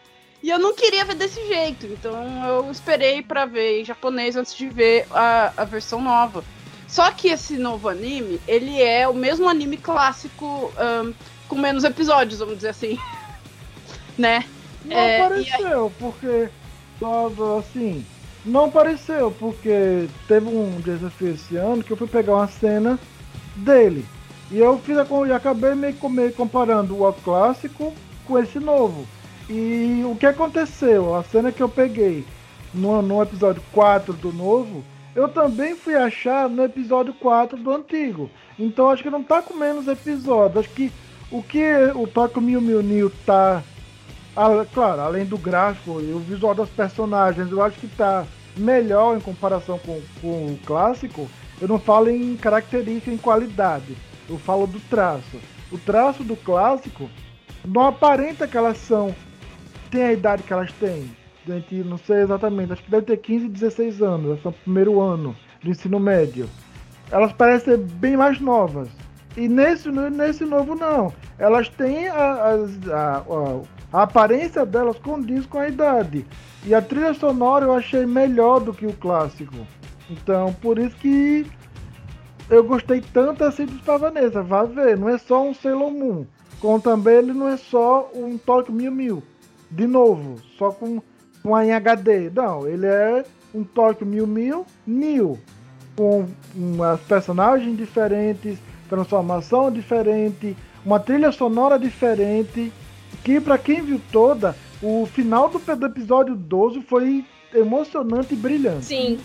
[0.46, 2.14] E eu não queria ver desse jeito, então
[2.46, 6.44] eu esperei para ver em japonês antes de ver a, a versão nova.
[6.86, 10.72] Só que esse novo anime, ele é o mesmo anime clássico
[11.04, 11.12] um,
[11.48, 12.96] com menos episódios, vamos dizer assim.
[14.16, 14.44] né?
[14.84, 15.92] Não é, apareceu, aí...
[15.98, 16.48] porque
[17.58, 18.06] assim,
[18.44, 22.96] não apareceu, porque teve um desafio esse ano que eu fui pegar uma cena
[23.56, 24.06] dele.
[24.52, 27.92] E eu fiz a, e acabei meio, meio comparando o clássico
[28.24, 29.08] com esse novo.
[29.48, 31.14] E o que aconteceu?
[31.14, 32.24] A cena que eu peguei
[32.74, 34.84] no, no episódio 4 do novo,
[35.14, 38.28] eu também fui achar no episódio 4 do antigo.
[38.58, 40.64] Então acho que não tá com menos episódios.
[40.64, 40.92] Acho que
[41.30, 41.62] o que
[41.94, 43.62] o Tokyo Mew Mew New tá.
[44.72, 48.26] claro, além do gráfico e o visual dos personagens, eu acho que tá
[48.56, 51.28] melhor em comparação com, com o clássico.
[51.60, 53.96] Eu não falo em característica, em qualidade.
[54.28, 55.40] Eu falo do traço.
[55.70, 57.08] O traço do clássico
[57.64, 59.14] não aparenta que elas são
[59.96, 61.10] tem a idade que elas têm.
[61.46, 65.34] Gente, não sei exatamente, acho que deve ter 15, 16 anos, elas são primeiro ano
[65.62, 66.48] de ensino médio.
[67.10, 68.88] Elas parecem bem mais novas.
[69.36, 71.14] E nesse, nesse novo não.
[71.38, 72.54] Elas têm a, a,
[72.92, 73.22] a,
[73.92, 76.26] a aparência delas condiz com a idade.
[76.64, 79.66] E a trilha sonora eu achei melhor do que o clássico.
[80.10, 81.46] Então, por isso que
[82.50, 84.42] eu gostei tanto assim do Pavanesa.
[84.42, 86.26] Vá ver, não é só um Sailor Moon.
[86.60, 89.22] Como também ele não é só um Tokyo Mil Mil
[89.70, 91.02] de novo, só com,
[91.42, 92.30] com em HD.
[92.30, 95.38] Não, ele é um Tóquio Mil Mil New,
[95.96, 98.58] com umas personagens diferentes,
[98.88, 102.72] transformação diferente, uma trilha sonora diferente,
[103.24, 108.86] que para quem viu toda, o final do, do episódio 12 foi emocionante e brilhante.
[108.86, 109.18] Sim.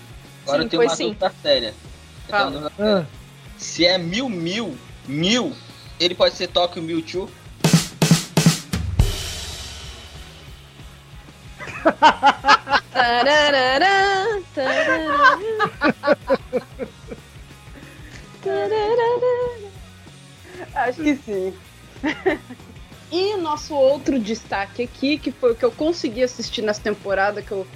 [0.44, 1.04] Agora Sim, eu tenho foi uma sim.
[1.08, 1.74] dúvida séria.
[2.32, 3.06] Ah,
[3.58, 4.74] Se é mil, mil,
[5.08, 5.54] mil,
[6.00, 7.30] ele pode ser Tokyo Mewtwo?
[12.94, 15.40] Tararara, tararara.
[20.76, 21.54] Acho que sim.
[23.12, 27.52] e nosso outro destaque aqui, que foi o que eu consegui assistir nessa temporada, que
[27.52, 27.68] eu.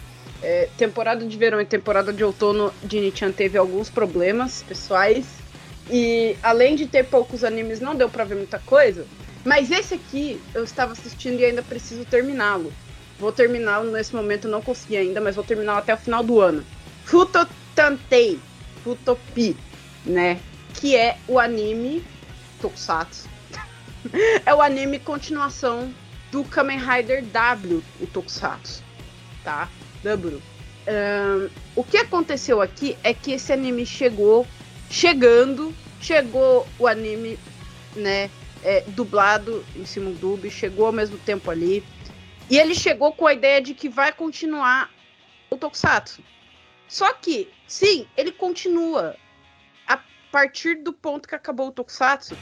[0.41, 5.25] é, temporada de verão e temporada de outono de Nichan teve alguns problemas pessoais.
[5.89, 9.05] E além de ter poucos animes, não deu pra ver muita coisa.
[9.43, 12.73] Mas esse aqui eu estava assistindo e ainda preciso terminá-lo.
[13.19, 16.65] Vou terminá-lo nesse momento, não consegui ainda, mas vou terminá-lo até o final do ano.
[17.05, 18.39] Futotantei,
[18.83, 19.55] Futopi,
[20.05, 20.39] né?
[20.73, 22.03] Que é o anime
[22.61, 23.29] Tokusatsu.
[24.45, 25.93] é o anime continuação
[26.31, 28.83] do Kamen Rider W, o Tokusatsu,
[29.43, 29.69] tá?
[30.03, 30.41] W.
[30.87, 34.45] Ahn, o que aconteceu aqui é que esse anime chegou,
[34.89, 37.39] chegando, chegou o anime,
[37.95, 38.29] né?
[38.65, 41.83] é, dublado em cima do dub, chegou ao mesmo tempo ali.
[42.49, 44.91] E ele chegou com a ideia de que vai continuar
[45.49, 46.23] o Tokusatsu.
[46.87, 49.15] Só que, sim, ele continua
[49.87, 49.99] a
[50.31, 52.37] partir do ponto que acabou o Tokusatsu,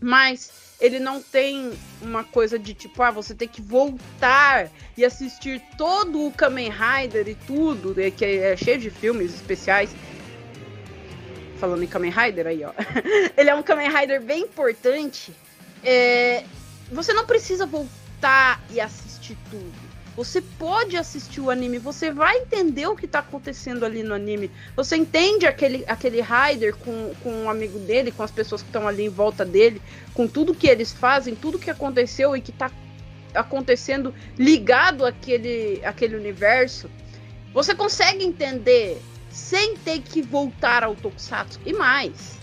[0.00, 5.62] mas ele não tem uma coisa de tipo, ah, você tem que voltar e assistir
[5.76, 9.90] todo o Kamen Rider e tudo, né, que é cheio de filmes especiais.
[11.58, 12.72] Falando em Kamen Rider aí, ó.
[13.36, 15.34] ele é um Kamen Rider bem importante.
[15.84, 16.44] É,
[16.90, 19.09] você não precisa voltar e assistir
[19.50, 20.00] tudo.
[20.16, 24.50] Você pode assistir o anime, você vai entender o que tá acontecendo ali no anime.
[24.76, 28.88] Você entende aquele, aquele Rider com, com um amigo dele, com as pessoas que estão
[28.88, 29.80] ali em volta dele,
[30.12, 32.70] com tudo que eles fazem, tudo que aconteceu e que tá
[33.34, 36.90] acontecendo ligado àquele, àquele universo.
[37.54, 39.00] Você consegue entender
[39.30, 41.60] sem ter que voltar ao Tokusatsu.
[41.64, 42.38] E mais,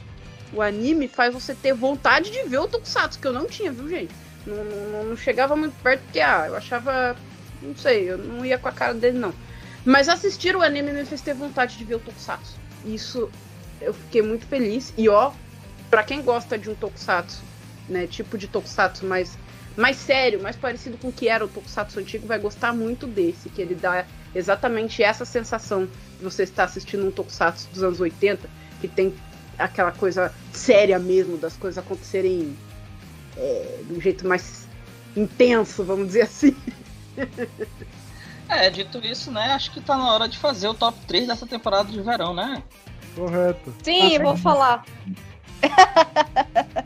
[0.53, 3.89] o anime faz você ter vontade de ver o Tokusatsu, que eu não tinha, viu,
[3.89, 4.13] gente?
[4.47, 7.15] Não, não, não chegava muito perto porque, ah, eu achava.
[7.61, 9.33] Não sei, eu não ia com a cara dele, não.
[9.83, 12.55] Mas assistir o anime me fez ter vontade de ver o Tokusatsu.
[12.85, 13.29] Isso
[13.81, 14.93] eu fiquei muito feliz.
[14.97, 15.31] E ó,
[15.89, 17.41] pra quem gosta de um Tokusatsu,
[17.89, 19.37] né, tipo de Tokusatsu mais,
[19.75, 23.49] mais sério, mais parecido com o que era o Tokusatsu antigo, vai gostar muito desse,
[23.49, 28.49] que ele dá exatamente essa sensação de você estar assistindo um Tokusatsu dos anos 80,
[28.79, 29.13] que tem
[29.57, 32.55] aquela coisa séria mesmo, das coisas acontecerem
[33.37, 34.67] é, de um jeito mais
[35.15, 36.55] intenso, vamos dizer assim.
[38.49, 39.53] É, dito isso, né?
[39.53, 42.63] Acho que tá na hora de fazer o top 3 dessa temporada de verão, né?
[43.17, 43.73] correto.
[43.83, 44.85] Sim, vou falar.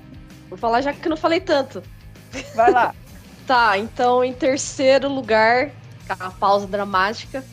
[0.50, 1.84] vou falar já que eu não falei tanto.
[2.56, 2.96] Vai lá.
[3.48, 5.72] Tá, então em terceiro lugar,
[6.08, 7.44] a pausa dramática,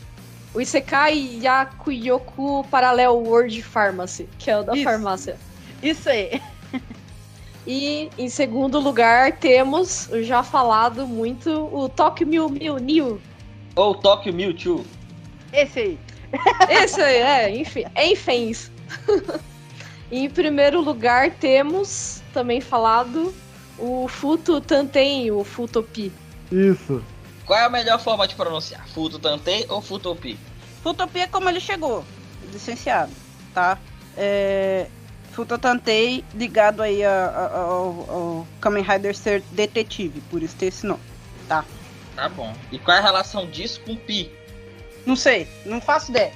[0.54, 4.84] o Isekai Yakuyoku Parallel World Pharmacy, que é o da Isso.
[4.84, 5.36] farmácia.
[5.82, 6.40] Isso aí.
[7.68, 13.20] E em segundo lugar temos o já falado muito o Tokyo Mew Mew New.
[13.76, 14.86] Ou Tokyo Mewtwo.
[15.52, 15.98] Esse aí.
[16.70, 18.54] Esse aí, é, enfim, enfim.
[20.10, 23.34] E em primeiro lugar temos também falado
[23.78, 26.10] o Futo Tanten, o Futopi.
[26.50, 27.04] Isso.
[27.44, 28.88] Qual é a melhor forma de pronunciar?
[28.88, 30.38] Futo Tantei ou Futopi?
[30.82, 32.02] Futopia é como ele chegou,
[32.50, 33.12] licenciado,
[33.52, 33.78] tá?
[34.16, 34.86] É,
[35.42, 40.84] Futotantei ligado aí a- a- ao, ao Kamen Rider ser detetive, por isso tem esse
[40.84, 40.98] nome,
[41.46, 41.64] tá?
[42.16, 42.52] Tá bom.
[42.72, 44.32] E qual é a relação disso com Pi?
[45.06, 46.32] Não sei, não faço ideia.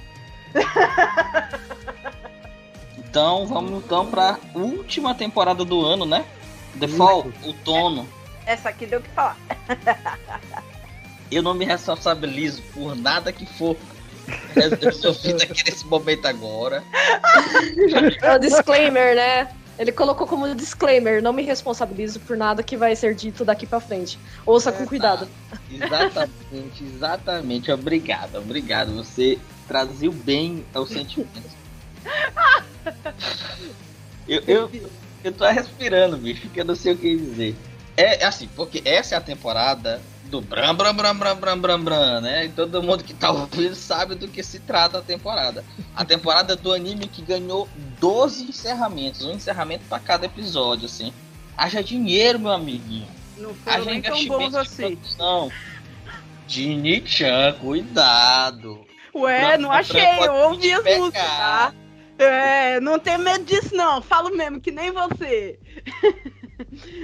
[2.96, 6.24] Então vamos então pra última temporada do ano, né?
[6.78, 8.08] The Fall, outono.
[8.46, 9.36] Essa aqui deu o que falar.
[11.30, 13.76] Eu não me responsabilizo por nada que for
[14.80, 16.82] resolvido aqui nesse momento agora.
[18.22, 19.48] É o disclaimer, né?
[19.78, 23.80] Ele colocou como disclaimer, não me responsabilizo por nada que vai ser dito daqui pra
[23.80, 24.18] frente.
[24.44, 25.26] Ouça com cuidado.
[25.70, 27.72] Exatamente, exatamente.
[27.72, 28.94] Obrigado, obrigado.
[28.94, 31.50] Você traduziu bem o sentimento.
[34.28, 34.70] Eu, eu,
[35.24, 37.56] eu tô respirando, bicho, que eu não sei o que dizer.
[37.96, 40.00] É, é assim, porque essa é a temporada
[40.32, 42.46] do Bram Bram Bram Bram Bram Bram Bram, né?
[42.46, 45.62] E todo mundo que tá ouvindo sabe do que se trata a temporada.
[45.94, 47.68] A temporada do anime que ganhou
[48.00, 51.12] 12 encerramentos, um encerramento pra cada episódio, assim.
[51.54, 53.06] Haja dinheiro, meu amiguinho.
[53.36, 54.96] Não foram nem tão bons de assim.
[54.96, 55.52] produção.
[56.48, 58.86] Jini-chan, cuidado.
[59.14, 61.74] Ué, não Pra- achei, eu ouvi as músicas, tá?
[62.18, 65.58] É, não tem medo disso não, falo mesmo, que nem você.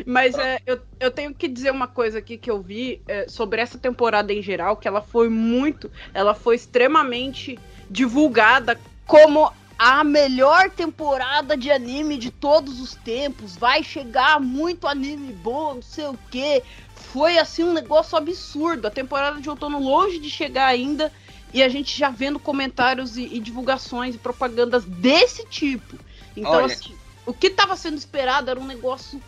[0.06, 3.60] Mas é, eu, eu tenho que dizer uma coisa aqui que eu vi é, sobre
[3.60, 7.58] essa temporada em geral, que ela foi muito, ela foi extremamente
[7.90, 13.56] divulgada como a melhor temporada de anime de todos os tempos.
[13.56, 16.62] Vai chegar muito anime bom, não sei o que.
[16.94, 18.88] Foi assim um negócio absurdo.
[18.88, 21.12] A temporada de outono longe de chegar ainda.
[21.54, 25.96] E a gente já vendo comentários e, e divulgações e propagandas desse tipo.
[26.36, 26.66] Então, Olha.
[26.66, 29.22] assim, o que estava sendo esperado era um negócio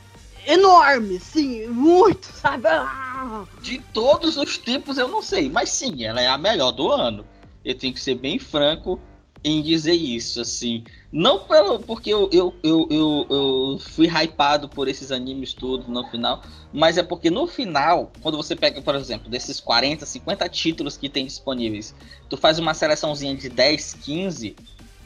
[0.46, 2.66] enorme, sim, muito, sabe?
[2.68, 3.44] Ah.
[3.60, 7.24] De todos os tipos eu não sei, mas sim, ela é a melhor do ano.
[7.64, 8.98] Eu tenho que ser bem franco
[9.42, 10.84] em dizer isso, assim.
[11.10, 16.04] Não pelo, porque eu, eu, eu, eu, eu fui hypado por esses animes todos no
[16.08, 20.96] final, mas é porque no final, quando você pega, por exemplo, desses 40, 50 títulos
[20.96, 21.94] que tem disponíveis,
[22.28, 24.56] tu faz uma seleçãozinha de 10, 15,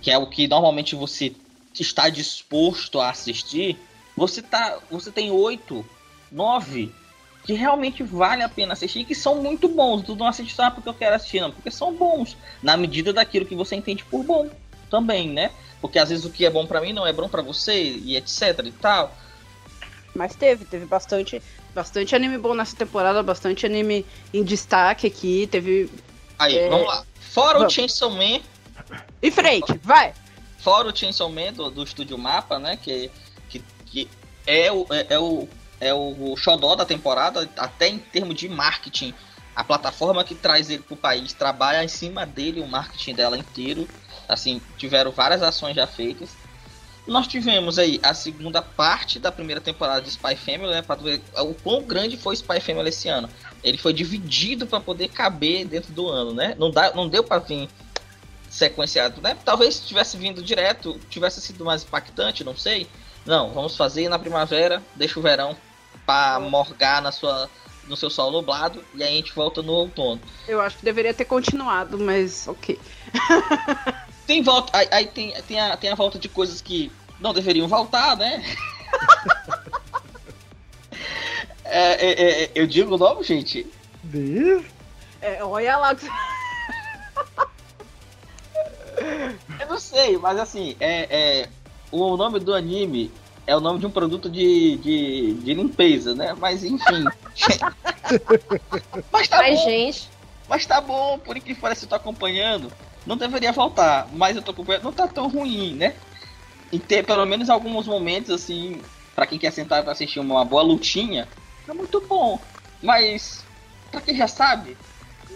[0.03, 1.35] que é o que normalmente você
[1.83, 3.79] está disposto a assistir,
[4.17, 5.85] você, tá, você tem 8,
[6.31, 6.93] 9
[7.45, 10.03] que realmente vale a pena assistir que são muito bons.
[10.03, 13.45] Tu não assiste só porque eu quero assistir, não, porque são bons, na medida daquilo
[13.45, 14.49] que você entende por bom
[14.91, 15.51] também, né?
[15.81, 18.17] Porque às vezes o que é bom para mim não é bom para você e
[18.17, 19.15] etc e tal.
[20.15, 21.43] Mas teve, teve bastante,
[21.75, 25.91] bastante anime bom nessa temporada, bastante anime em destaque aqui, teve
[26.39, 26.69] Aí, é...
[26.69, 27.05] vamos lá.
[27.21, 27.73] Fora vamos.
[27.73, 28.41] o Chainsaw Man.
[29.23, 30.15] Em frente, vai.
[30.59, 33.11] Fora o Chainsaw Man do, do estúdio Mapa, né, que
[34.47, 35.49] é o é, é o
[35.81, 39.13] é o xodó da temporada, até em termos de marketing.
[39.55, 43.37] A plataforma que traz ele para o país trabalha em cima dele, o marketing dela
[43.37, 43.87] inteiro.
[44.29, 46.31] Assim, tiveram várias ações já feitas.
[47.07, 50.81] Nós tivemos aí a segunda parte da primeira temporada de Spy Family, né?
[50.81, 53.29] Para ver o quão grande foi Spy Family esse ano.
[53.63, 56.55] Ele foi dividido para poder caber dentro do ano, né?
[56.59, 57.69] Não, dá, não deu para vir
[58.49, 59.37] sequenciado, né?
[59.45, 62.89] Talvez tivesse vindo direto, tivesse sido mais impactante, não sei.
[63.27, 65.57] Não, vamos fazer na primavera, deixa o verão
[66.05, 67.49] para morgar na sua,
[67.87, 70.21] no seu sol nublado e aí a gente volta no outono.
[70.47, 72.79] Eu acho que deveria ter continuado, mas ok.
[74.27, 77.67] tem volta, aí, aí, tem, tem, a, tem a volta de coisas que não deveriam
[77.67, 78.45] voltar, né?
[81.65, 83.67] é, é, é, eu digo o nome, gente?
[84.03, 84.67] Diz?
[85.23, 85.97] É, olha lá.
[89.61, 91.49] eu não sei, mas assim, é, é
[92.01, 93.11] o nome do anime
[93.47, 96.35] é o nome de um produto de, de, de limpeza, né?
[96.39, 97.05] Mas enfim.
[99.13, 99.65] mas tá mas, bom.
[99.65, 100.11] gente.
[100.49, 102.71] Mas tá bom, por que parece eu tô acompanhando.
[103.07, 104.85] Não deveria voltar, mas eu tô acompanhando.
[104.85, 105.95] Não tá tão ruim, né?
[106.73, 108.81] E ter pelo menos alguns momentos assim,
[109.15, 111.29] para quem quer sentar pra assistir uma boa lutinha,
[111.69, 112.41] é muito bom.
[112.83, 113.45] Mas,
[113.91, 114.77] pra quem já sabe,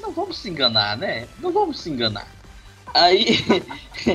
[0.01, 1.29] não vamos se enganar, né?
[1.39, 2.27] Não vamos se enganar.
[2.95, 3.39] Aí.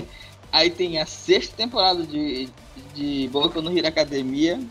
[0.53, 2.47] Aí tem a sexta temporada de,
[2.93, 4.61] de Boku no Hero Academia.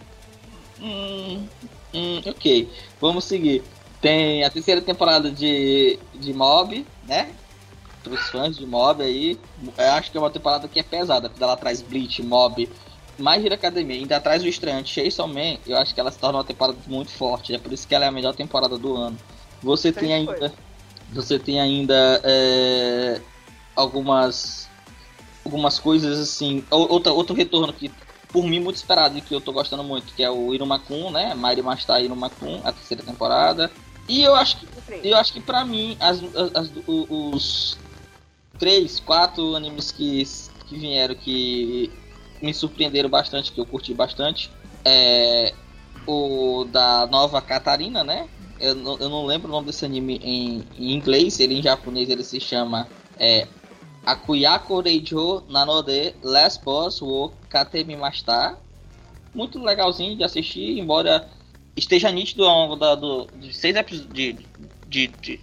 [0.81, 1.45] Hum,
[1.93, 2.71] hum, ok,
[3.01, 3.65] vamos seguir.
[4.01, 7.35] Tem a terceira temporada de, de Mob, né?
[8.01, 9.37] Para os fãs de Mob aí.
[9.77, 12.71] Eu acho que é uma temporada que é pesada, porque ela traz Bleach, Mob,
[13.19, 15.59] mais Hero Academia, ainda traz o estreante Chainsaw Man.
[15.67, 17.57] Eu acho que ela se torna uma temporada muito forte.
[17.57, 19.19] É por isso que ela é a melhor temporada do ano.
[19.61, 20.53] Você tem ainda.
[21.13, 23.21] Você tem ainda é,
[23.75, 24.71] algumas
[25.45, 26.65] algumas coisas assim.
[26.71, 27.91] Outra, outro retorno que,
[28.33, 31.35] por mim, muito esperado e que eu tô gostando muito, que é o Irumakun, né?
[31.35, 33.71] Mairi Masta Irumakun, a terceira temporada.
[34.09, 34.69] E eu acho que,
[35.05, 36.21] eu acho que pra mim, as,
[36.55, 37.79] as, os
[38.59, 40.25] três, quatro animes que,
[40.67, 41.91] que vieram que
[42.41, 44.51] me surpreenderam bastante, que eu curti bastante,
[44.85, 45.55] é
[46.07, 48.29] o da nova Catarina, né?
[48.59, 52.25] Eu, eu não lembro o nome desse anime em, em inglês, ele em japonês ele
[52.25, 53.47] se chama é,
[54.05, 58.59] Akuyako Reijo Nanode Last Boss wo Katemimashita.
[59.35, 61.29] Muito legalzinho de assistir, embora
[61.77, 64.13] esteja nítido ao longo da, do, de seis episódios.
[64.13, 64.47] De,
[64.89, 65.41] de, de,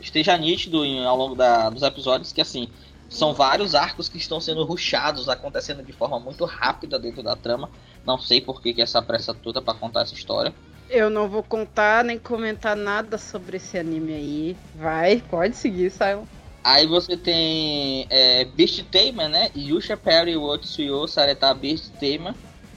[0.00, 2.68] esteja nítido em, ao longo da, dos episódios que assim.
[3.08, 7.68] São vários arcos que estão sendo ruxados, acontecendo de forma muito rápida dentro da trama.
[8.06, 10.54] Não sei por que, que essa pressa toda para contar essa história.
[10.88, 14.56] Eu não vou contar nem comentar nada sobre esse anime aí.
[14.74, 16.24] Vai, pode seguir, Simon.
[16.64, 19.50] Aí você tem é, Beast Tamer, né?
[19.56, 22.34] Yusha Perry Wotsuyo Sareta Beast Tamer.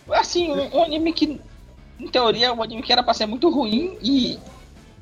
[0.10, 1.40] Assim, um, um, anime que,
[2.00, 4.40] em teoria, um anime que era pra ser muito ruim e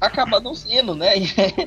[0.01, 1.13] acaba não sendo, né?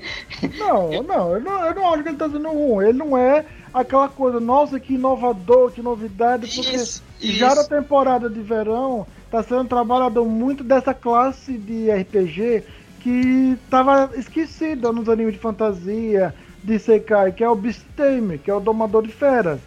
[0.59, 2.89] não, não eu, não, eu não acho que ele tá sendo ruim.
[2.89, 8.29] Ele não é aquela coisa, nossa, que inovador, que novidade, porque isso, já na temporada
[8.29, 12.63] de verão tá sendo trabalhado muito dessa classe de RPG
[13.01, 16.35] que tava esquecida nos animes de fantasia
[16.67, 19.61] de Sekai, que é o Beast Tame, que é o Domador de Feras.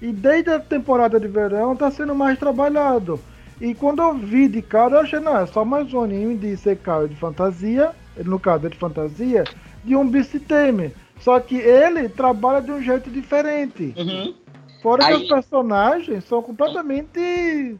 [0.00, 3.18] E desde a temporada de verão está sendo mais trabalhado.
[3.60, 6.56] E quando eu vi de cara, eu achei, não, é só mais um anime de
[6.56, 7.90] Sekai de fantasia,
[8.24, 9.44] no caso é de fantasia,
[9.84, 10.92] de um Beast Tame.
[11.20, 13.92] Só que ele trabalha de um jeito diferente.
[13.96, 14.34] Uhum.
[14.80, 17.76] Fora Aí- que os personagens são completamente.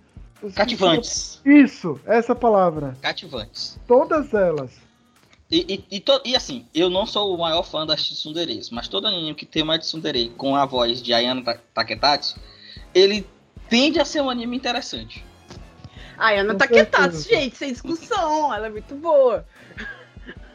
[0.55, 1.41] Cativantes.
[1.45, 2.97] Isso, essa palavra.
[3.01, 3.79] Cativantes.
[3.87, 4.84] Todas elas.
[5.51, 8.89] E, e, e, to- e assim, eu não sou o maior fã das tsunderes, mas
[8.89, 12.37] todo anime que tem uma tsundere com a voz de Ayano Ta- Taketatsu,
[12.95, 13.27] ele
[13.69, 15.25] tende a ser um anime interessante.
[16.17, 18.53] Ai, Ana Com Taketatsu, gente, sem discussão.
[18.55, 19.47] Ela é muito boa.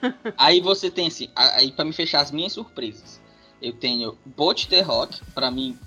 [0.38, 3.20] Aí você tem assim, aí pra me fechar as minhas surpresas,
[3.62, 5.78] eu tenho Boat the Rock, pra mim,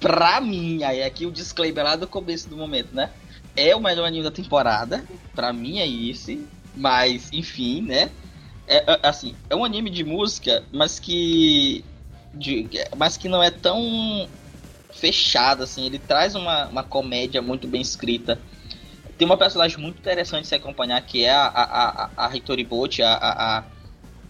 [0.00, 3.10] pra mim, aí aqui o disclaimer lá do começo do momento, né?
[3.54, 6.44] É o melhor anime da temporada, pra mim é esse,
[6.74, 8.10] mas enfim, né?
[8.72, 11.84] É, é, assim, é um anime de música, mas que
[12.32, 12.66] de,
[12.96, 14.26] mas que não é tão
[14.90, 18.40] fechado assim, ele traz uma, uma comédia muito bem escrita.
[19.18, 22.64] Tem uma personagem muito interessante de se acompanhar, que é a, a, a, a Hitori
[22.64, 23.64] Bote, a, a,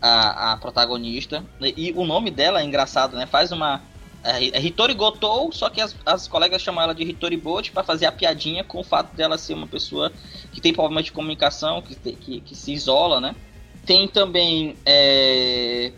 [0.00, 1.44] a, a, protagonista.
[1.60, 3.26] E o nome dela é engraçado, né?
[3.26, 3.80] Faz uma.
[4.24, 7.84] É é Hitori Gotou, só que as, as colegas chamam ela de Hitori Bote para
[7.84, 10.12] fazer a piadinha com o fato dela ser uma pessoa
[10.52, 13.36] que tem problemas de comunicação, que, que, que se isola, né?
[13.84, 15.92] Tem também é,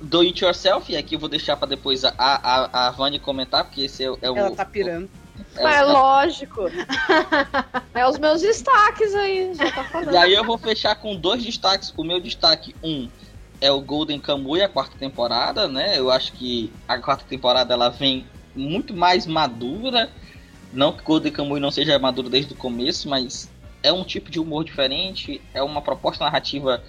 [0.00, 3.64] Do It Yourself, e aqui eu vou deixar para depois a, a, a Vani comentar,
[3.64, 4.36] porque esse é, o- é o.
[4.36, 5.08] Ela tá pirando.
[5.56, 6.62] é o- É lógico.
[7.94, 10.16] é os meus destaques aí, já tá E falando.
[10.16, 11.92] aí eu vou fechar com dois destaques.
[11.96, 13.08] O meu destaque, um,
[13.60, 15.96] é o Golden Kamuy, a quarta temporada, né?
[15.98, 20.10] Eu acho que a quarta temporada ela vem muito mais madura.
[20.72, 23.48] Não que Golden Kamuy não seja maduro desde o começo, mas
[23.82, 26.82] é um tipo de humor diferente, é uma proposta narrativa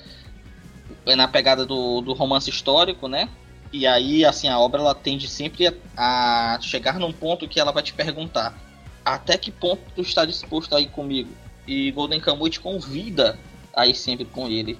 [1.05, 3.29] é na pegada do, do romance histórico, né?
[3.71, 7.71] E aí, assim, a obra ela tende sempre a, a chegar num ponto que ela
[7.71, 8.57] vai te perguntar
[9.03, 11.29] até que ponto tu está disposto a ir comigo?
[11.67, 13.37] E Golden Kamuy te convida
[13.73, 14.79] a ir sempre com ele.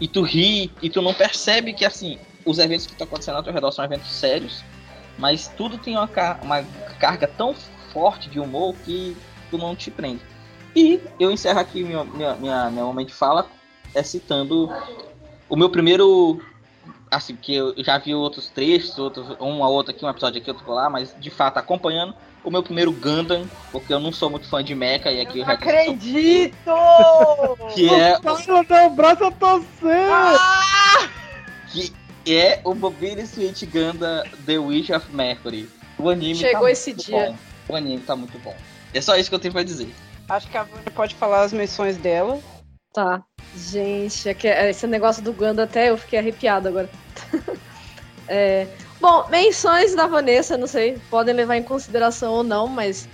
[0.00, 3.42] E tu ri, e tu não percebe que, assim, os eventos que estão acontecendo ao
[3.42, 4.62] teu redor são eventos sérios,
[5.18, 6.62] mas tudo tem uma, ca- uma
[6.98, 7.54] carga tão
[7.92, 9.16] forte de humor que
[9.50, 10.20] tu não te prende.
[10.74, 13.48] E eu encerro aqui minha, minha, minha, minha momento de fala
[13.94, 14.68] é citando
[15.48, 16.40] o meu primeiro.
[17.10, 20.50] Assim, que eu já vi outros trechos, outros, um a outro aqui, um episódio aqui,
[20.50, 24.48] outro lá, mas de fato acompanhando o meu primeiro Gundam, porque eu não sou muito
[24.48, 26.70] fã de Mecha e aqui eu já disse Acredito!
[27.72, 30.10] que é, o braço a torcer!
[30.10, 31.08] Ah!
[31.72, 31.92] que
[32.26, 35.68] é o Mobile Suit Gundam The Witch of Mercury.
[35.98, 37.26] O anime Chegou tá esse muito dia.
[37.26, 37.36] bom.
[37.68, 38.54] O anime tá muito bom.
[38.92, 39.92] É só isso que eu tenho pra dizer.
[40.28, 42.40] Acho que a Vânia pode falar as menções dela.
[42.92, 43.22] Tá.
[43.56, 46.90] Gente, é que esse negócio do Ganda até eu fiquei arrepiado agora.
[48.26, 48.66] É,
[49.04, 53.06] Bom, menções da Vanessa, não sei, podem levar em consideração ou não, mas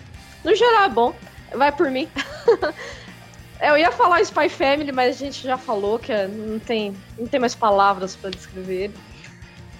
[0.44, 1.12] no geral é bom.
[1.52, 2.08] Vai por mim.
[3.60, 7.26] eu ia falar Spy Family, mas a gente já falou que é- não tem, não
[7.26, 8.94] tem mais palavras pra descrever ele.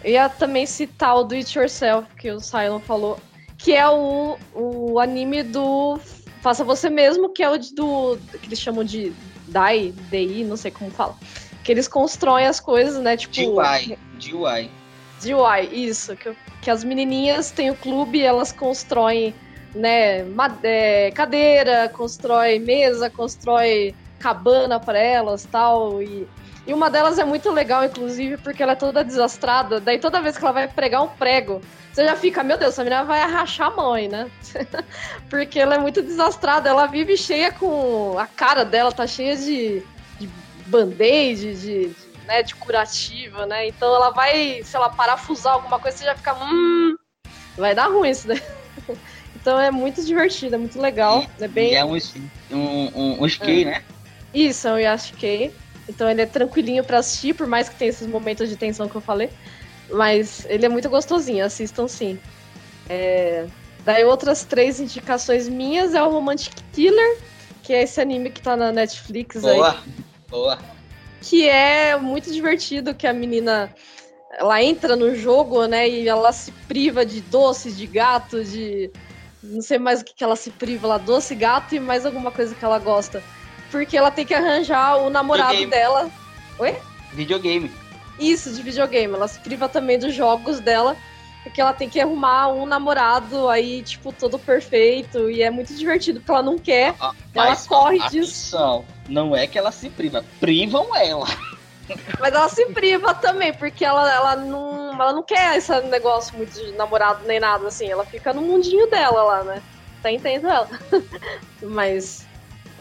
[0.02, 3.16] Eu ia também citar o Do It Yourself, que o Cylon falou,
[3.56, 5.96] que é o, o anime do
[6.42, 9.14] Faça Você Mesmo, que é o do que eles chamam de
[9.50, 11.16] DAI, DI, não sei como fala.
[11.62, 13.16] Que eles constroem as coisas, né?
[13.16, 13.34] Tipo.
[13.34, 13.98] DIY.
[14.14, 14.70] DIY.
[15.20, 16.16] DIY, isso.
[16.16, 19.34] Que, que as menininhas têm o clube, elas constroem,
[19.74, 20.24] né,
[20.62, 26.02] é, cadeira, constrói mesa, constrói cabana para elas tal.
[26.02, 26.26] E,
[26.70, 29.80] e uma delas é muito legal, inclusive, porque ela é toda desastrada.
[29.80, 31.60] Daí toda vez que ela vai pregar um prego,
[31.92, 34.30] você já fica, meu Deus, essa menina vai arrachar a mãe, né?
[35.28, 36.68] porque ela é muito desastrada.
[36.68, 38.16] Ela vive cheia com.
[38.16, 39.82] A cara dela tá cheia de,
[40.20, 40.30] de
[40.66, 43.66] band-aid, de, de, né, de curativa, né?
[43.66, 46.36] Então ela vai, sei lá, parafusar alguma coisa, você já fica.
[46.36, 46.94] Hum,
[47.56, 48.40] vai dar ruim isso daí.
[49.34, 51.24] Então é muito divertido, é muito legal.
[51.40, 51.72] é bem.
[51.72, 51.96] E é um,
[52.50, 52.58] um,
[52.94, 53.82] um, um skate, né?
[54.34, 55.50] Isso, é um Yashikei.
[55.90, 58.96] Então ele é tranquilinho pra assistir, por mais que tenha esses momentos de tensão que
[58.96, 59.30] eu falei.
[59.90, 62.18] Mas ele é muito gostosinho, assistam sim.
[62.88, 63.46] É,
[63.84, 67.18] Daí outras três indicações minhas é o Romantic Killer,
[67.62, 69.56] que é esse anime que tá na Netflix aí.
[69.56, 69.76] Boa.
[70.28, 70.58] Boa.
[71.22, 73.74] Que é muito divertido, que a menina
[74.32, 75.88] ela entra no jogo, né?
[75.88, 78.90] E ela se priva de doces, de gato, de.
[79.42, 82.30] Não sei mais o que, que ela se priva lá, doce, gato e mais alguma
[82.30, 83.22] coisa que ela gosta.
[83.70, 85.70] Porque ela tem que arranjar o namorado Videogame.
[85.70, 86.10] dela.
[87.12, 87.70] Videogame.
[88.18, 89.14] Isso, de videogame.
[89.14, 90.96] Ela se priva também dos jogos dela.
[91.42, 95.30] Porque ela tem que arrumar um namorado aí, tipo, todo perfeito.
[95.30, 96.94] E é muito divertido, porque ela não quer.
[97.00, 98.54] Ah, Ela corre disso.
[98.56, 101.26] atenção, Não é que ela se priva, privam ela.
[102.20, 106.52] Mas ela se priva também, porque ela, ela, não, ela não quer esse negócio muito
[106.52, 107.90] de namorado nem nada, assim.
[107.90, 109.62] Ela fica no mundinho dela lá, né?
[110.02, 110.68] Tá entendendo ela.
[111.62, 112.26] Mas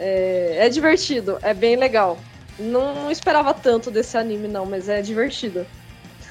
[0.00, 2.18] é, é divertido, é bem legal.
[2.58, 5.66] Não esperava tanto desse anime, não, mas é divertido.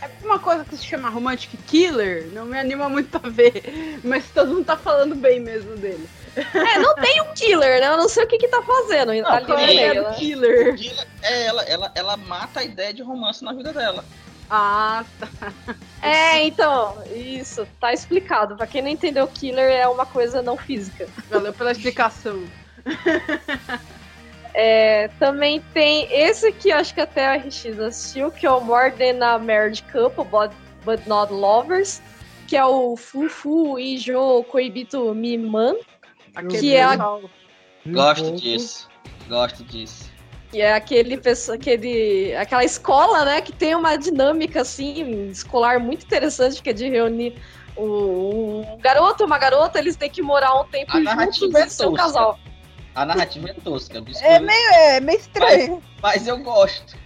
[0.02, 4.26] É uma coisa que se chama Romantic Killer, não me anima muito a ver, mas
[4.34, 6.08] todo mundo tá falando bem mesmo dele.
[6.36, 7.88] É, não tem um killer, né?
[7.88, 9.14] Eu não sei o que que tá fazendo.
[9.14, 10.14] Não, ali no é né?
[10.16, 10.76] killer?
[10.76, 14.06] Killer é ela, ela, ela mata a ideia de romance na vida dela.
[14.50, 15.28] Ah, tá.
[16.02, 18.56] É, então, isso, tá explicado.
[18.56, 21.08] Pra quem não entendeu, killer é uma coisa não física.
[21.30, 22.44] Valeu pela explicação.
[24.54, 28.92] É, também tem esse que acho que até a RX assistiu, que é o More
[28.92, 30.52] Than a Marriage Couple, but,
[30.84, 32.02] but Not Lovers,
[32.48, 35.76] que é o Fufu Ijo Koibito Miman,
[36.50, 37.20] Que é a-
[37.88, 38.90] Gosto disso.
[39.30, 40.12] Gosto disso.
[40.52, 46.04] que é aquele, pessoa- aquele, aquela escola, né, que tem uma dinâmica, assim, escolar muito
[46.06, 47.36] interessante, que é de reunir
[47.78, 51.60] um, um garoto e uma garota, eles têm que morar um tempo A juntos narrativa
[51.60, 52.40] é e ser um casal.
[53.00, 54.02] A narrativa é tosca.
[54.02, 55.82] biscoito, É meio, é meio estranho.
[56.02, 56.98] Mas eu gosto.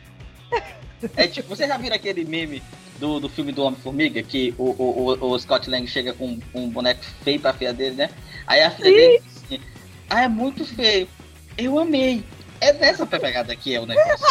[1.15, 2.63] É tipo, você já viram aquele meme
[2.97, 4.23] do, do filme do Homem-Formiga?
[4.23, 7.95] Que o, o, o, o Scott Lang chega com um boneco feio pra filha dele,
[7.95, 8.09] né?
[8.47, 9.59] Aí a filha dele diz assim,
[10.09, 11.07] ah, é muito feio.
[11.55, 12.23] Eu amei.
[12.59, 14.25] É dessa pegada que é o negócio.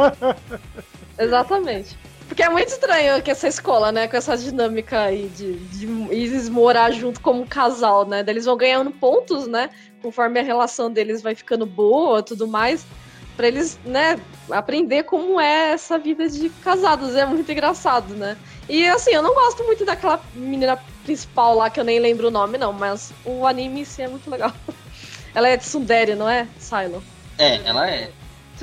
[1.20, 1.98] Exatamente.
[2.28, 6.48] Porque é muito estranho que essa escola, né, com essa dinâmica aí de, de eles
[6.48, 8.22] morar junto como um casal, né?
[8.22, 9.70] Daí Eles vão ganhando pontos, né?
[10.06, 12.86] Conforme a relação deles vai ficando boa tudo mais.
[13.36, 14.16] Pra eles, né,
[14.48, 17.16] aprender como é essa vida de casados.
[17.16, 18.36] É muito engraçado, né?
[18.68, 22.30] E assim, eu não gosto muito daquela menina principal lá, que eu nem lembro o
[22.30, 24.52] nome, não, mas o anime em si é muito legal.
[25.34, 26.46] Ela é de Sundere, não é?
[26.56, 27.02] Silo.
[27.36, 28.10] É, ela é.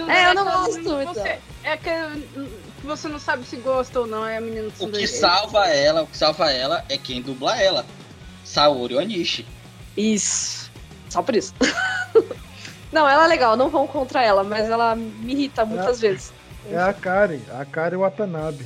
[0.08, 1.90] É, eu não gosto muito Você, é que
[2.36, 2.50] hum,
[2.84, 5.08] você não sabe se gosta ou não, é a menina do O que Tsundere.
[5.08, 7.86] salva ela, o que salva ela é quem dubla ela.
[8.46, 9.46] Saori Onishi.
[9.96, 10.63] Isso.
[11.14, 11.54] Só por isso.
[12.92, 16.34] não, ela é legal, não vão contra ela, mas ela me irrita muitas vezes.
[16.72, 18.66] É a Kari, a Kari Watanabe.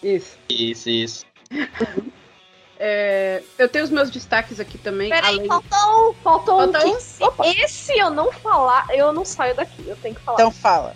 [0.00, 0.38] Isso.
[0.48, 1.26] Isso, isso.
[2.80, 5.10] É, eu tenho os meus destaques aqui também.
[5.10, 7.00] Peraí, além- faltou, faltou um Faltou que um?
[7.00, 7.24] se
[7.64, 10.36] esse eu não falar, eu não saio daqui, eu tenho que falar.
[10.38, 10.94] Então fala.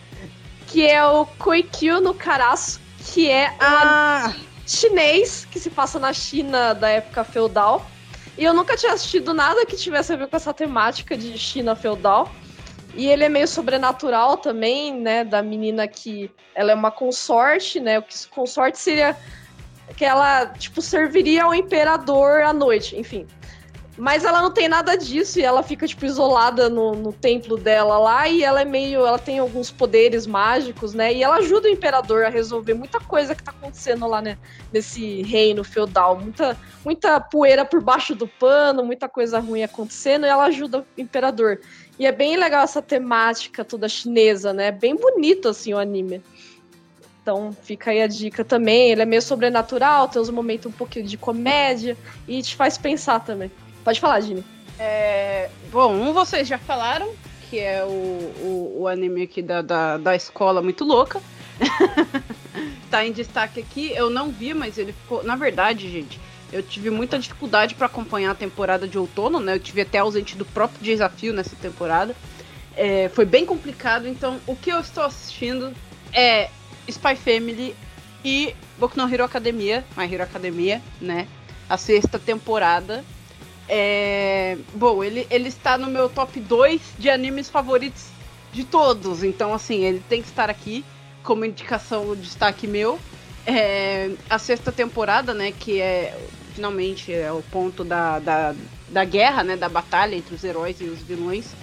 [0.68, 4.32] Que é o Koikyu no Karasu, que é um Ah,
[4.64, 7.84] chinês que se passa na China da época feudal.
[8.36, 11.76] E eu nunca tinha assistido nada que tivesse a ver com essa temática de China
[11.76, 12.30] feudal.
[12.94, 15.24] E ele é meio sobrenatural também, né?
[15.24, 17.98] Da menina que ela é uma consorte, né?
[17.98, 19.16] O que consorte seria
[19.96, 23.26] que ela, tipo, serviria ao imperador à noite, enfim.
[23.96, 27.98] Mas ela não tem nada disso e ela fica, tipo, isolada no, no templo dela
[27.98, 29.04] lá e ela é meio.
[29.06, 31.12] Ela tem alguns poderes mágicos, né?
[31.12, 34.38] E ela ajuda o imperador a resolver muita coisa que tá acontecendo lá, né?
[34.72, 36.18] Nesse reino feudal.
[36.18, 41.00] Muita, muita poeira por baixo do pano, muita coisa ruim acontecendo e ela ajuda o
[41.00, 41.60] imperador.
[41.98, 44.70] E é bem legal essa temática toda chinesa, né?
[44.72, 46.22] Bem bonito, assim, o anime.
[47.20, 48.90] Então fica aí a dica também.
[48.90, 51.94] Ele é meio sobrenatural, tem uns momentos um pouquinho de comédia
[52.26, 53.50] e te faz pensar também.
[53.84, 54.44] Pode falar, Gini.
[54.78, 57.12] É, bom, um vocês já falaram,
[57.48, 61.20] que é o, o, o anime aqui da, da, da escola muito louca.
[62.90, 63.92] tá em destaque aqui.
[63.94, 65.22] Eu não vi, mas ele ficou.
[65.22, 66.20] Na verdade, gente,
[66.52, 69.54] eu tive muita dificuldade para acompanhar a temporada de outono, né?
[69.54, 72.14] Eu tive até ausente do próprio desafio nessa temporada.
[72.76, 75.72] É, foi bem complicado, então o que eu estou assistindo
[76.12, 76.48] é
[76.88, 77.76] Spy Family
[78.24, 81.26] e Boku no Hero Academia, My Hero Academia, né?
[81.68, 83.04] A sexta temporada.
[83.68, 88.06] É, bom, ele, ele está no meu top 2 de animes favoritos
[88.52, 89.22] de todos.
[89.22, 90.84] Então, assim, ele tem que estar aqui
[91.22, 92.98] como indicação, destaque meu.
[93.46, 96.16] É, a sexta temporada, né, que é
[96.54, 98.54] finalmente é o ponto da, da,
[98.88, 101.54] da guerra, né, da batalha entre os heróis e os vilões.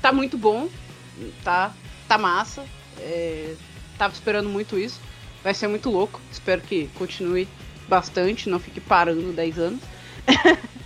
[0.00, 0.68] Tá muito bom,
[1.44, 1.74] tá,
[2.08, 2.64] tá massa.
[2.98, 3.54] É,
[3.98, 5.00] tava esperando muito isso.
[5.42, 6.20] Vai ser muito louco.
[6.30, 7.48] Espero que continue
[7.88, 9.80] bastante, não fique parando 10 anos.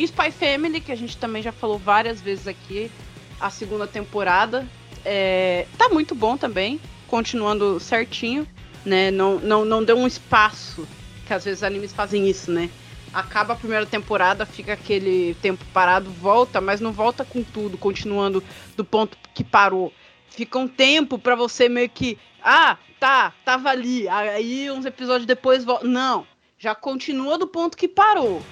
[0.00, 2.90] e Spy Family, que a gente também já falou várias vezes aqui,
[3.38, 4.66] a segunda temporada.
[5.04, 8.48] É, tá muito bom também, continuando certinho,
[8.82, 9.10] né?
[9.10, 10.88] Não, não, não deu um espaço,
[11.26, 12.70] que às vezes animes fazem isso, né?
[13.12, 18.42] Acaba a primeira temporada, fica aquele tempo parado, volta, mas não volta com tudo, continuando
[18.78, 19.92] do ponto que parou.
[20.30, 22.16] Fica um tempo pra você meio que.
[22.42, 24.08] Ah, tá, tava ali.
[24.08, 25.86] Aí uns episódios depois volta.
[25.86, 26.26] Não,
[26.58, 28.42] já continua do ponto que parou.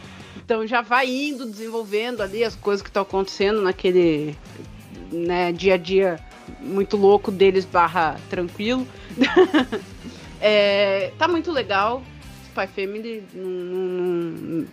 [0.48, 4.34] Então já vai indo, desenvolvendo ali as coisas que estão acontecendo naquele
[5.12, 6.18] né, dia a dia
[6.58, 8.88] muito louco deles barra tranquilo.
[10.40, 12.02] é, tá muito legal.
[12.46, 14.66] Spy Family não,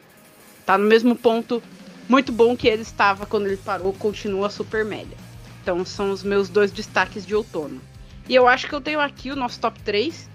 [0.65, 1.61] tá no mesmo ponto
[2.07, 5.17] muito bom que ele estava quando ele parou, continua super média.
[5.61, 7.81] Então são os meus dois destaques de outono.
[8.29, 10.29] E eu acho que eu tenho aqui o nosso top 3,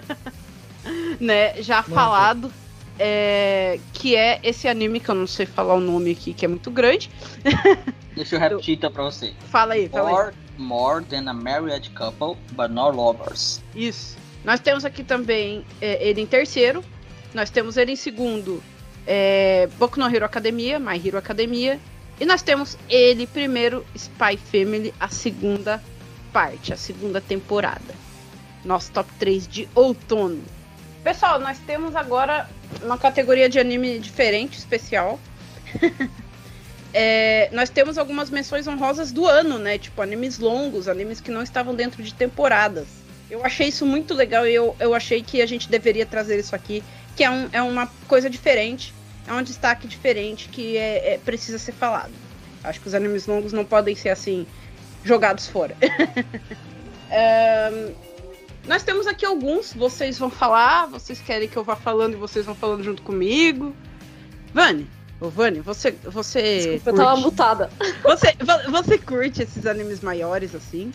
[1.18, 2.52] né, já falado.
[2.98, 6.48] É, que é esse anime que eu não sei falar o nome aqui, que é
[6.48, 7.10] muito grande.
[8.14, 9.32] Deixa eu repetir então pra você.
[9.50, 10.14] Fala aí, fala aí.
[10.14, 13.60] More, more than a married couple, but not lovers.
[13.74, 14.16] Isso.
[14.44, 16.84] Nós temos aqui também é, ele em terceiro.
[17.32, 18.62] Nós temos ele em segundo,
[19.06, 21.80] é, Boku no Hero Academia, My Hero Academia.
[22.20, 25.82] E nós temos ele primeiro, Spy Family, a segunda
[26.32, 27.94] parte, a segunda temporada.
[28.64, 30.42] Nosso top 3 de outono.
[31.04, 32.48] Pessoal, nós temos agora
[32.82, 35.20] uma categoria de anime diferente, especial.
[36.94, 39.76] é, nós temos algumas menções honrosas do ano, né?
[39.76, 42.86] Tipo, animes longos, animes que não estavam dentro de temporadas.
[43.30, 46.56] Eu achei isso muito legal e eu, eu achei que a gente deveria trazer isso
[46.56, 46.82] aqui,
[47.14, 48.94] que é, um, é uma coisa diferente,
[49.28, 52.12] é um destaque diferente que é, é precisa ser falado.
[52.62, 54.46] Acho que os animes longos não podem ser assim,
[55.04, 55.76] jogados fora.
[57.12, 58.13] um,
[58.66, 62.46] Nós temos aqui alguns, vocês vão falar, vocês querem que eu vá falando e vocês
[62.46, 63.74] vão falando junto comigo.
[64.54, 64.88] Vani,
[65.20, 65.92] ô Vani, você.
[66.04, 67.70] você Desculpa, eu tava mutada.
[68.02, 68.34] Você,
[68.70, 70.92] você curte esses animes maiores assim?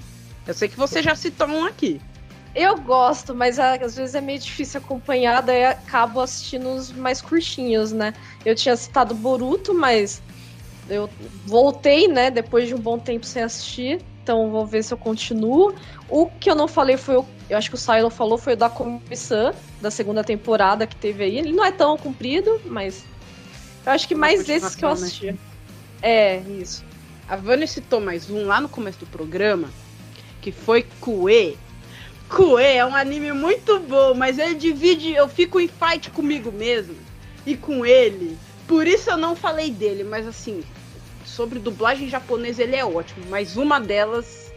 [0.48, 2.02] Eu sei que você já citou um aqui.
[2.56, 7.92] Eu gosto, mas às vezes é meio difícil acompanhar, daí acabo assistindo os mais curtinhos,
[7.92, 8.14] né?
[8.44, 10.20] Eu tinha citado Boruto, mas
[10.90, 11.08] eu
[11.46, 15.74] voltei, né, depois de um bom tempo sem assistir, então vou ver se eu continuo.
[16.08, 18.58] O que eu não falei foi o eu acho que o Silo falou foi o
[18.58, 21.40] da Comissão, da segunda temporada que teve aí.
[21.40, 23.04] Ele não é tão comprido, mas.
[23.84, 25.32] Eu acho que Uma mais esses que eu assisti.
[25.32, 25.38] Né?
[26.04, 26.86] É, isso.
[27.28, 29.68] A Vânia citou mais um lá no começo do programa,
[30.42, 31.58] que foi Kue.
[32.30, 35.12] Kue é um anime muito bom, mas ele divide.
[35.12, 36.96] Eu fico em fight comigo mesmo
[37.48, 38.38] e com ele.
[38.68, 40.64] Por isso eu não falei dele, mas assim,
[41.40, 44.52] sobre dublagem japonesa ele é ótimo, mas uma delas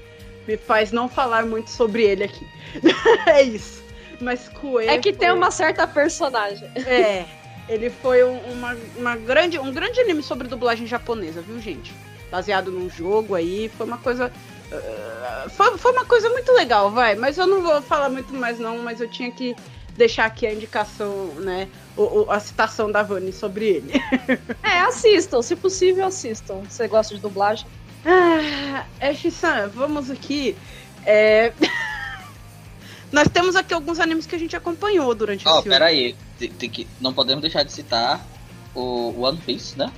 [0.48, 2.44] me faz não falar muito sobre ele aqui.
[3.24, 3.80] é isso.
[4.20, 4.88] Mas Kue.
[4.88, 5.18] É que foi...
[5.20, 6.68] tem uma certa personagem.
[6.84, 7.24] É.
[7.68, 11.94] Ele foi um, uma, uma grande, um grande anime sobre dublagem japonesa, viu, gente?
[12.32, 13.70] Baseado num jogo aí.
[13.78, 14.32] Foi uma coisa.
[14.72, 17.14] Uh, foi, foi uma coisa muito legal, vai.
[17.14, 18.78] Mas eu não vou falar muito mais, não.
[18.78, 19.54] Mas eu tinha que
[19.96, 21.68] deixar aqui a indicação, né?
[21.96, 23.92] O, o, a citação da Vani sobre ele.
[24.62, 25.42] é, assistam.
[25.42, 26.62] Se possível, assistam.
[26.68, 27.66] Você gosta de dublagem?
[28.04, 30.56] Ah, Ash-san, vamos aqui.
[31.04, 31.52] É...
[33.12, 36.16] Nós temos aqui alguns animes que a gente acompanhou durante oh, esse pera aí.
[36.38, 38.26] Tem, tem que, não podemos deixar de citar
[38.74, 39.92] o One Piece, né?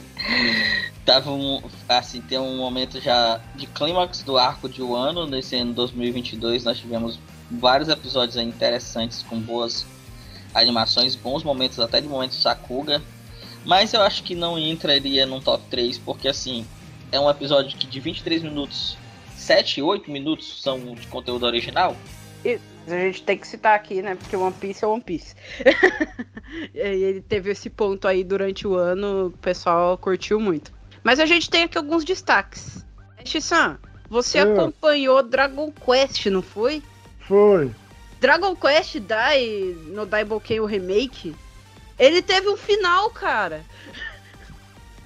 [1.04, 5.72] Tava um, assim, tem um momento já de clímax do arco de Wano nesse ano
[5.72, 6.62] 2022.
[6.62, 7.18] Nós tivemos
[7.50, 9.86] vários episódios interessantes com boas
[10.54, 13.02] animações, bons momentos, até de momentos Sakuga.
[13.64, 16.66] Mas eu acho que não entraria num top 3, porque assim,
[17.12, 18.96] é um episódio que de 23 minutos,
[19.36, 21.96] 7, 8 minutos são de conteúdo original.
[22.44, 24.14] E a gente tem que citar aqui, né?
[24.14, 25.34] Porque One Piece é One Piece.
[26.74, 30.72] e ele teve esse ponto aí durante o ano, o pessoal curtiu muito.
[31.02, 32.84] Mas a gente tem aqui alguns destaques.
[33.24, 33.78] Shisan,
[34.08, 36.82] você acompanhou Dragon Quest, não foi?
[37.30, 37.70] Foi.
[38.18, 41.32] Dragon Quest Dai no Daiboken o remake,
[41.96, 43.64] ele teve um final, cara.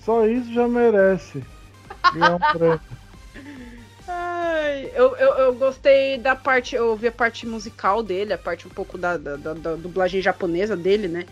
[0.01, 1.45] Só isso já merece.
[4.09, 8.67] Ai, eu, eu, eu, gostei da parte, eu ouvi a parte musical dele, a parte
[8.67, 11.27] um pouco da, da, da, da dublagem japonesa dele, né?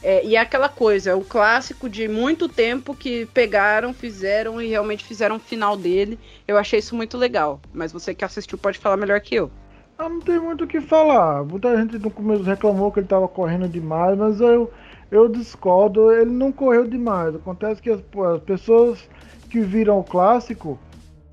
[0.00, 4.68] É, e é aquela coisa, é um clássico de muito tempo que pegaram, fizeram e
[4.68, 6.20] realmente fizeram o final dele.
[6.46, 7.60] Eu achei isso muito legal.
[7.72, 9.50] Mas você que assistiu pode falar melhor que eu.
[9.98, 11.42] Ah, não tem muito o que falar.
[11.44, 14.70] Muita gente no começo reclamou que ele tava correndo demais, mas eu,
[15.10, 16.12] eu discordo.
[16.12, 17.34] Ele não correu demais.
[17.34, 19.08] Acontece que as, as pessoas
[19.48, 20.78] que viram o clássico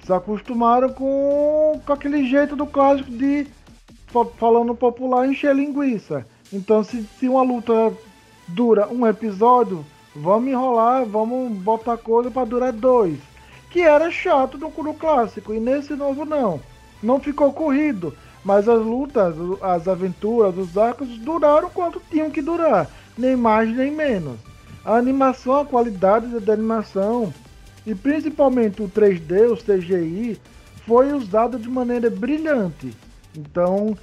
[0.06, 3.48] se acostumaram com, com aquele jeito do clássico de,
[4.38, 6.26] falando popular, encher linguiça.
[6.52, 7.91] Então, se, se uma luta
[8.48, 9.85] dura um episódio,
[10.15, 13.18] vamos enrolar, vamos botar coisa para durar dois.
[13.69, 16.61] Que era chato no, no clássico, e nesse novo não.
[17.02, 22.90] Não ficou corrido, mas as lutas, as aventuras, os arcos duraram quanto tinham que durar,
[23.18, 24.38] nem mais nem menos.
[24.84, 27.34] A animação, a qualidade da animação,
[27.86, 30.40] e principalmente o 3D, o CGI,
[30.86, 32.94] foi usado de maneira brilhante.
[33.36, 33.98] Então,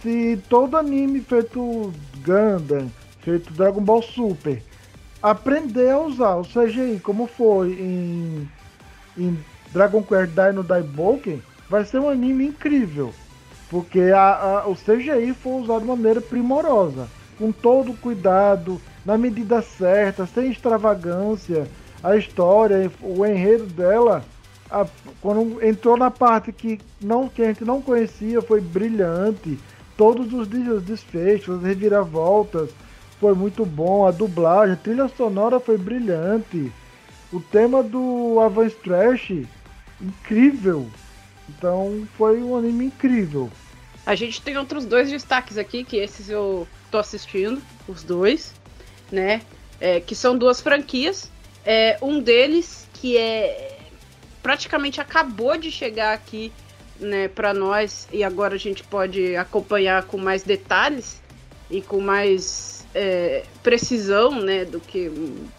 [0.00, 1.92] se todo anime feito
[2.24, 2.90] Gundam,
[3.20, 4.62] feito Dragon Ball Super,
[5.22, 8.48] aprender a usar o CGI como foi em,
[9.16, 9.38] em
[9.72, 13.14] Dragon Quest Dino Daiboken, vai ser um anime incrível.
[13.72, 17.08] Porque a, a, o CGI foi usado de maneira primorosa,
[17.38, 21.66] com todo cuidado, na medida certa, sem extravagância
[22.02, 24.22] a história, o enredo dela,
[24.70, 24.84] a,
[25.22, 29.58] quando entrou na parte que, não, que a gente não conhecia, foi brilhante.
[29.96, 32.68] todos os des- desfechos, as reviravoltas,
[33.18, 34.06] foi muito bom.
[34.06, 36.70] A dublagem, a trilha sonora foi brilhante.
[37.32, 39.32] O tema do Avance Trash,
[40.00, 40.86] incrível.
[41.48, 43.48] Então foi um anime incrível.
[44.04, 48.52] A gente tem outros dois destaques aqui, que esses eu tô assistindo, os dois,
[49.10, 49.42] né?
[49.80, 51.30] É, que são duas franquias.
[51.64, 53.78] É, um deles que é
[54.42, 56.52] praticamente acabou de chegar aqui,
[56.98, 61.20] né, para nós e agora a gente pode acompanhar com mais detalhes
[61.70, 65.10] e com mais é, precisão, né, do que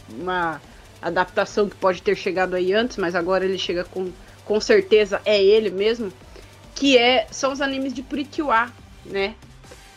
[0.09, 0.61] uma
[1.01, 4.11] adaptação que pode ter chegado aí antes, mas agora ele chega com,
[4.45, 6.11] com certeza é ele mesmo
[6.83, 8.69] que é, são os animes de Purikiwa,
[9.05, 9.35] né?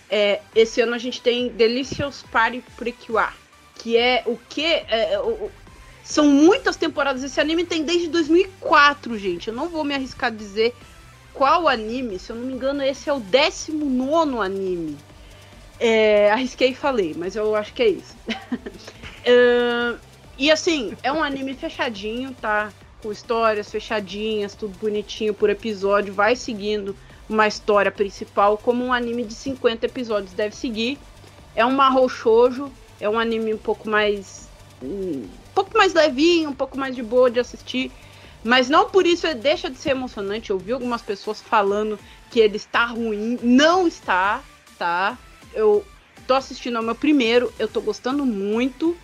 [0.08, 3.32] É, esse ano a gente tem Delicious Party Purikiwa,
[3.74, 4.64] que é o que?
[4.64, 5.20] É,
[6.04, 7.24] são muitas temporadas.
[7.24, 9.48] Esse anime tem desde 2004, gente.
[9.48, 10.76] Eu não vou me arriscar a dizer
[11.34, 12.20] qual anime.
[12.20, 14.96] Se eu não me engano, esse é o 19 anime.
[15.80, 18.14] É, arrisquei e falei, mas eu acho que é isso.
[19.28, 19.96] É,
[20.38, 22.72] e assim, é um anime fechadinho, tá?
[23.06, 26.96] Com histórias fechadinhas, tudo bonitinho por episódio, vai seguindo
[27.28, 30.98] uma história principal, como um anime de 50 episódios deve seguir.
[31.54, 32.68] É um Mahou Shoujo,
[32.98, 34.48] é um anime um pouco mais.
[34.82, 37.92] hum, um pouco mais levinho, um pouco mais de boa de assistir.
[38.42, 40.50] Mas não por isso deixa de ser emocionante.
[40.50, 41.96] Eu vi algumas pessoas falando
[42.28, 43.38] que ele está ruim.
[43.40, 44.42] Não está,
[44.76, 45.16] tá?
[45.54, 45.86] Eu
[46.26, 48.96] tô assistindo ao meu primeiro, eu tô gostando muito.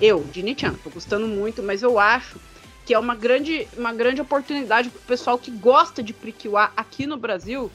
[0.00, 2.38] Eu, de Nichan, tô gostando muito, mas eu acho
[2.84, 7.16] que é uma grande, uma grande oportunidade pro pessoal que gosta de Prikiwa aqui no
[7.16, 7.70] Brasil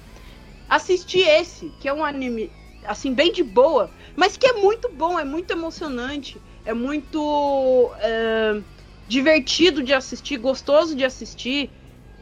[0.69, 2.51] assistir esse, que é um anime
[2.85, 8.61] assim bem de boa, mas que é muito bom, é muito emocionante, é muito é,
[9.07, 11.69] divertido de assistir, gostoso de assistir.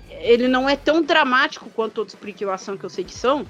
[0.10, 3.46] Ele não é tão dramático quanto outros Prikiwa são que eu sei que são,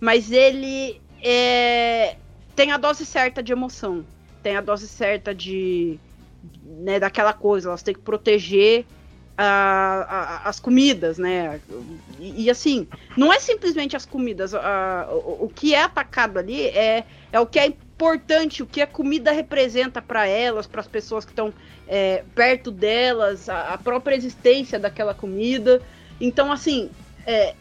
[0.00, 2.16] mas ele é,
[2.54, 4.04] tem a dose certa de emoção,
[4.42, 5.98] tem a dose certa de
[6.62, 8.86] né, daquela coisa, elas têm que proteger
[9.36, 10.06] a-
[10.44, 11.60] a- as comidas, né?
[12.18, 12.86] E, e, assim,
[13.16, 14.54] não é simplesmente as comidas.
[14.54, 18.82] a- o, o que é atacado ali é, é o que é importante, o que
[18.82, 21.52] a comida representa para elas, para as pessoas que estão
[21.88, 25.82] é, perto delas, a, própria existência daquela comida.
[26.20, 26.90] Então, assim,
[27.26, 27.54] é,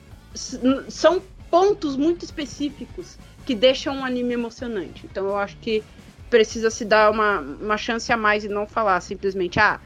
[0.90, 5.06] são pontos muito específicos que deixam um anime emocionante.
[5.06, 5.84] Então, eu acho que
[6.30, 9.80] precisa se dar uma, uma chance a mais e não falar simplesmente, ah,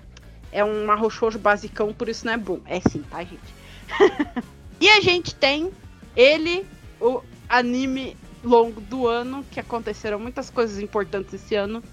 [0.52, 2.60] é um arrochojo basicão, por isso não é bom.
[2.66, 3.54] É sim, tá, gente?
[4.80, 5.72] e a gente tem
[6.16, 6.66] ele,
[7.00, 11.84] o anime longo do ano, que aconteceram muitas coisas importantes esse ano,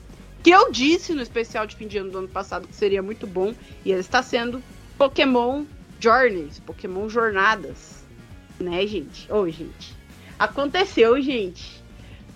[0.42, 3.26] que eu disse no especial de fim de ano do ano passado que seria muito
[3.26, 3.54] bom,
[3.84, 4.62] e ele está sendo
[4.98, 5.64] Pokémon
[5.98, 8.00] Journeys, Pokémon Jornadas.
[8.58, 9.30] Né, gente?
[9.32, 9.96] Ô, gente.
[10.38, 11.79] Aconteceu, gente.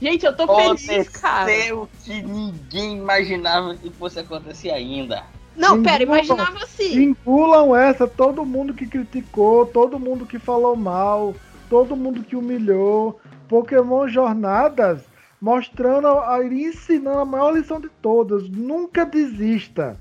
[0.00, 1.42] Gente, eu tô feliz, cara.
[1.42, 5.24] Aconteceu que ninguém imaginava que fosse acontecer ainda.
[5.56, 6.94] Não, pera, imaginava assim.
[6.94, 11.34] Engulam essa, todo mundo que criticou, todo mundo que falou mal,
[11.70, 13.20] todo mundo que humilhou.
[13.48, 15.02] Pokémon Jornadas
[15.44, 16.08] mostrando
[16.50, 18.48] ensinando a maior lição de todas.
[18.48, 19.94] Nunca desista.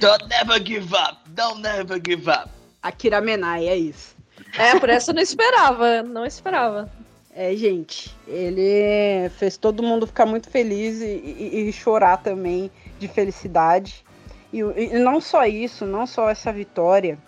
[0.00, 2.48] Don't never give up, don't never give up.
[2.82, 4.16] Akira Menai, é isso.
[4.56, 6.90] É, por essa eu não esperava, não esperava.
[7.38, 13.06] É, gente, ele fez todo mundo ficar muito feliz e, e- e chorar também de
[13.08, 14.02] felicidade.
[14.50, 17.18] E, e não só isso, não só essa vitória,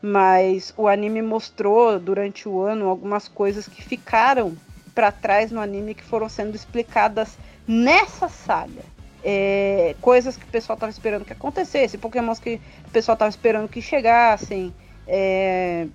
[0.00, 4.56] mas o anime mostrou durante o ano algumas coisas que ficaram
[4.94, 7.36] pra trás no anime que foram sendo explicadas
[7.66, 8.82] nessa saga.
[9.24, 13.68] É, coisas que o pessoal tava esperando que acontecesse, pokémons que o pessoal tava esperando
[13.68, 14.72] que chegassem.
[15.04, 15.88] é,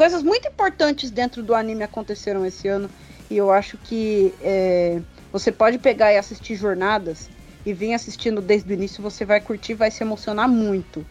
[0.00, 2.90] coisas muito importantes dentro do anime aconteceram esse ano
[3.28, 4.98] e eu acho que é,
[5.30, 7.28] você pode pegar e assistir jornadas
[7.66, 11.06] e vir assistindo desde o início, você vai curtir, vai se emocionar muito.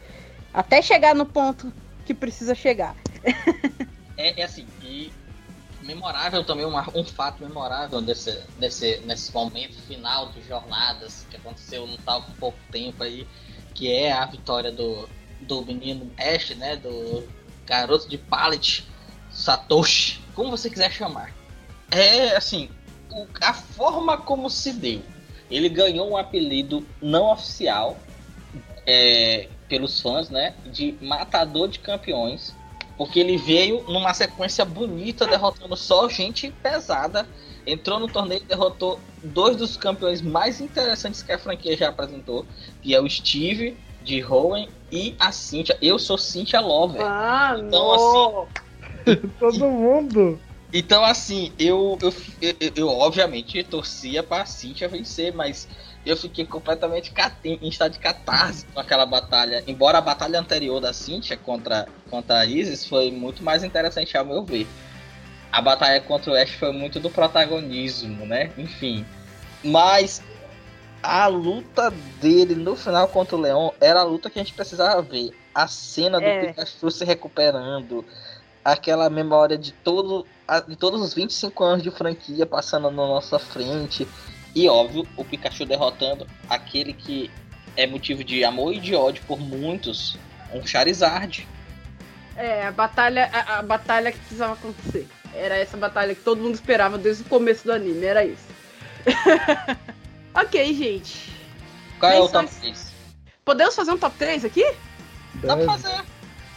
[0.52, 1.72] Até chegar no ponto
[2.04, 2.96] que precisa chegar.
[4.18, 5.14] É, é assim, e
[5.82, 11.88] memorável também, uma- um fato memorável desse, desse, nesse momento final de jornadas que aconteceu
[11.88, 13.26] não tá há pouco tempo aí,
[13.74, 15.08] que é a vitória do,
[15.40, 16.76] do menino Ash, né?
[16.76, 17.24] Do
[17.70, 18.84] garoto de pallet,
[19.32, 21.34] Satoshi, como você quiser chamar.
[21.92, 22.70] É assim,
[23.12, 25.02] o- a forma como se deu.
[25.50, 27.98] Ele ganhou um apelido não oficial
[28.86, 30.56] é, pelos fãs, né?
[30.66, 32.56] De matador de campeões.
[32.98, 37.28] Porque ele veio numa sequência bonita, derrotando só gente pesada.
[37.66, 42.46] Entrou no torneio e derrotou dois dos campeões mais interessantes que a franquia já apresentou.
[42.82, 43.78] Que é o Steve
[44.10, 45.78] de Hoenn e a Cynthia.
[45.82, 47.02] Eu sou Cynthia Lover.
[47.02, 48.48] Ah, Então,
[49.40, 50.40] Todo mundo.
[50.74, 55.68] Então, assim, eu, eu, eu, eu obviamente torcia pra Cintia vencer, mas
[56.06, 57.12] eu fiquei completamente
[57.44, 59.64] em estado de catarse com aquela batalha.
[59.68, 64.26] Embora a batalha anterior da Cintia contra, contra a Isis foi muito mais interessante ao
[64.26, 64.68] meu ver.
[65.52, 68.52] A batalha contra o Ash foi muito do protagonismo, né?
[68.56, 69.04] Enfim.
[69.64, 70.22] Mas
[71.02, 75.02] a luta dele no final contra o Leão era a luta que a gente precisava
[75.02, 75.32] ver.
[75.54, 76.48] A cena do é.
[76.48, 78.06] Pikachu se recuperando,
[78.64, 80.26] aquela memória de, todo,
[80.68, 84.08] de todos os 25 anos de franquia passando na nossa frente.
[84.56, 87.32] E óbvio, o Pikachu derrotando aquele que
[87.78, 90.18] é motivo de amor e de ódio por muitos,
[90.54, 91.48] um Charizard.
[92.36, 95.08] É, a batalha, a, a batalha que precisava acontecer.
[95.34, 98.48] Era essa batalha que todo mundo esperava desde o começo do anime, era isso.
[100.42, 101.32] ok, gente.
[102.00, 102.94] Qual é o top 3?
[103.44, 104.66] Podemos fazer um top 3 aqui?
[105.36, 106.04] Dá pra fazer.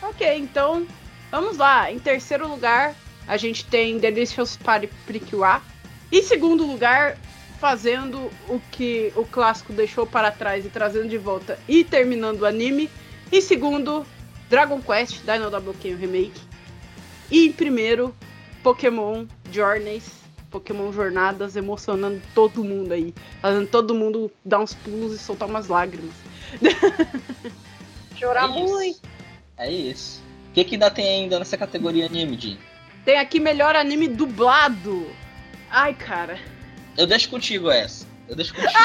[0.02, 0.86] Ok, então
[1.30, 1.90] vamos lá.
[1.90, 2.94] Em terceiro lugar,
[3.26, 5.62] a gente tem Delicious Paprikwa.
[6.10, 7.16] Em segundo lugar,
[7.58, 12.46] fazendo o que o clássico deixou para trás e trazendo de volta e terminando o
[12.46, 12.90] anime.
[13.30, 14.04] Em segundo,
[14.50, 16.40] Dragon Quest Dino Double King Remake.
[17.30, 18.14] E em primeiro,
[18.62, 20.21] Pokémon Journeys
[20.52, 23.14] Pokémon Jornadas emocionando todo mundo aí.
[23.40, 26.14] Fazendo todo mundo dar uns pulos e soltar umas lágrimas.
[28.16, 29.00] Chorar é muito.
[29.56, 30.22] É isso.
[30.50, 32.58] O que, que ainda tem ainda nessa categoria anime, Jim?
[33.04, 35.10] Tem aqui melhor anime dublado.
[35.70, 36.38] Ai, cara.
[36.96, 38.06] Eu deixo contigo essa.
[38.28, 38.78] Eu deixo contigo.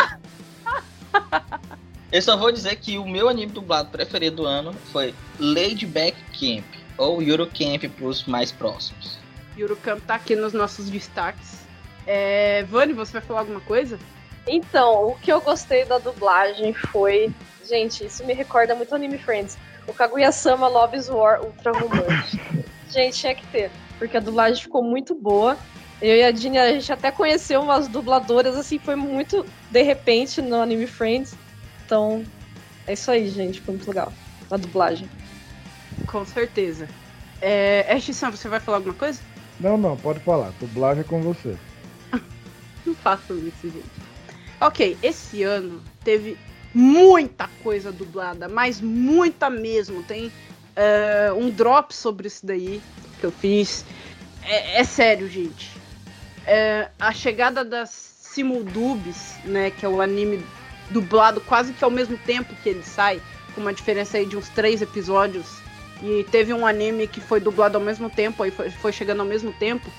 [2.10, 6.64] Eu só vou dizer que o meu anime dublado preferido do ano foi Ladyback Camp,
[6.98, 9.20] ou Euro Camp para os mais próximos.
[9.62, 11.58] Eurocamp tá aqui nos nossos destaques.
[12.06, 14.00] É, Vani, você vai falar alguma coisa?
[14.48, 17.32] Então, o que eu gostei da dublagem foi.
[17.68, 19.58] Gente, isso me recorda muito Anime Friends.
[19.86, 22.64] O Kaguya-sama Love's War Ultra Romântico.
[22.90, 23.70] gente, tinha que ter.
[24.00, 25.58] Porque a dublagem ficou muito boa.
[26.02, 30.42] Eu e a Dini, a gente até conheceu umas dubladoras, assim, foi muito de repente
[30.42, 31.36] no Anime Friends.
[31.86, 32.24] Então,
[32.86, 33.60] é isso aí, gente.
[33.60, 34.14] Foi muito legal.
[34.50, 35.10] A dublagem.
[36.06, 36.88] Com certeza.
[37.42, 39.20] É, Ash-san, você vai falar alguma coisa?
[39.60, 40.52] Não, não, pode falar.
[40.60, 41.58] Dublagem é com você.
[42.86, 43.86] não façam isso, gente.
[44.60, 46.38] Ok, esse ano teve
[46.74, 50.04] muita coisa dublada, mas muita mesmo.
[50.04, 52.82] Tem uh, um drop sobre isso daí
[53.20, 53.86] que eu fiz.
[54.44, 55.72] É, é sério, gente.
[56.46, 60.44] É, a chegada das Simuldubs, né, que é o anime
[60.92, 63.22] dublado quase que ao mesmo tempo que ele sai,
[63.54, 65.67] com uma diferença aí de uns três episódios
[66.02, 69.26] e teve um anime que foi dublado ao mesmo tempo, aí foi, foi chegando ao
[69.26, 69.90] mesmo tempo.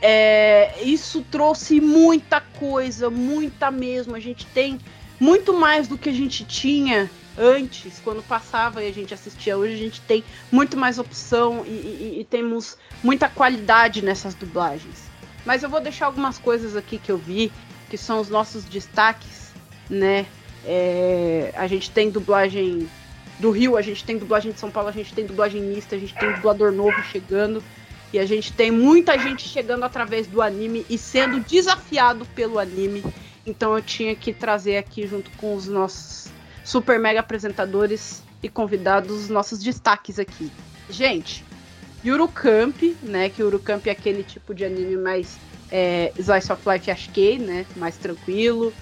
[0.00, 4.14] É, isso trouxe muita coisa, muita mesmo.
[4.14, 4.78] A gente tem
[5.18, 9.56] muito mais do que a gente tinha antes, quando passava e a gente assistia.
[9.56, 15.04] Hoje a gente tem muito mais opção e, e, e temos muita qualidade nessas dublagens.
[15.44, 17.52] Mas eu vou deixar algumas coisas aqui que eu vi,
[17.90, 19.52] que são os nossos destaques,
[19.90, 20.26] né?
[20.66, 22.88] É, a gente tem dublagem
[23.38, 25.98] do Rio, a gente tem dublagem de São Paulo, a gente tem dublagem mista, a
[25.98, 27.62] gente tem dublador novo chegando.
[28.12, 33.02] E a gente tem muita gente chegando através do anime e sendo desafiado pelo anime.
[33.44, 36.30] Então eu tinha que trazer aqui, junto com os nossos
[36.64, 40.50] super mega apresentadores e convidados, os nossos destaques aqui.
[40.88, 41.44] Gente,
[42.32, 43.28] Camp, né?
[43.28, 45.36] Que Camp é aquele tipo de anime mais
[45.70, 47.66] é, Slice of Life Ashkei, né?
[47.74, 48.72] Mais tranquilo.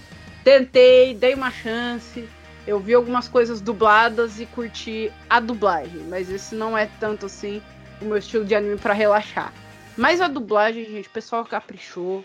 [0.45, 2.29] Tentei, dei uma chance
[2.67, 7.61] eu vi algumas coisas dubladas e curti a dublagem, mas esse não é tanto assim
[8.01, 9.53] o meu estilo de anime para relaxar.
[9.97, 12.25] Mas a dublagem, gente, o pessoal caprichou.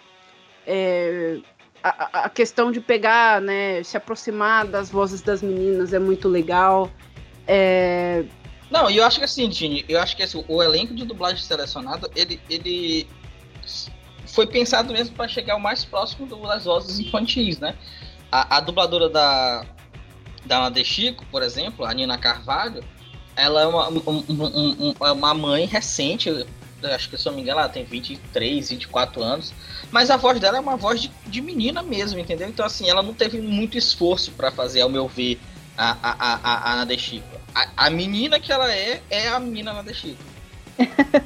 [0.65, 1.39] É,
[1.83, 6.89] a, a, questão de pegar, né, se aproximar das vozes das meninas é muito legal.
[7.47, 8.25] É...
[8.69, 11.41] Não, e eu acho que assim, Dini, eu acho que assim, o elenco de dublagem
[11.41, 13.07] selecionado, ele, ele
[14.25, 17.75] foi pensado mesmo para chegar o mais próximo das vozes infantis, né?
[18.29, 19.65] A, a dubladora da,
[20.47, 22.83] da Ana de Chico, por exemplo, a Nina Carvalho,
[23.35, 26.45] ela é uma, um, um, um, é uma mãe recente,
[26.83, 29.53] acho que se eu não me engano, ela tem 23, 24 anos,
[29.91, 32.49] mas a voz dela é uma voz de, de menina mesmo, entendeu?
[32.49, 35.39] Então, assim, ela não teve muito esforço para fazer, ao meu ver,
[35.77, 37.27] a, a, a, a Chico.
[37.53, 40.23] A, a menina que ela é, é a menina Ana de Chico.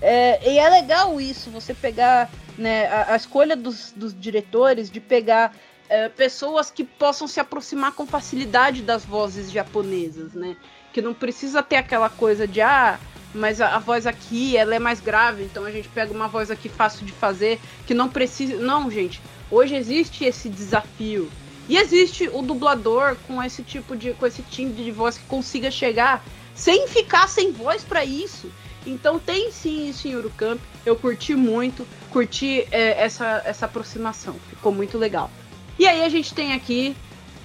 [0.00, 5.00] é, e é legal isso, você pegar né, a, a escolha dos, dos diretores de
[5.00, 5.54] pegar
[5.88, 10.56] é, pessoas que possam se aproximar com facilidade das vozes japonesas, né?
[10.92, 12.98] Que não precisa ter aquela coisa de ah,
[13.34, 16.50] mas a, a, voz aqui ela é mais grave, então a gente pega uma voz
[16.50, 18.56] aqui fácil de fazer, que não precisa.
[18.56, 19.20] Não, gente.
[19.50, 21.30] Hoje existe esse desafio.
[21.68, 24.12] E existe o dublador com esse tipo de.
[24.14, 26.24] com esse timbre de voz que consiga chegar
[26.54, 28.50] sem ficar sem voz para isso.
[28.86, 30.58] Então tem sim isso em Urucamp.
[30.84, 34.34] Eu curti muito, curti é, essa, essa aproximação.
[34.48, 35.30] Ficou muito legal.
[35.78, 36.96] E aí a gente tem aqui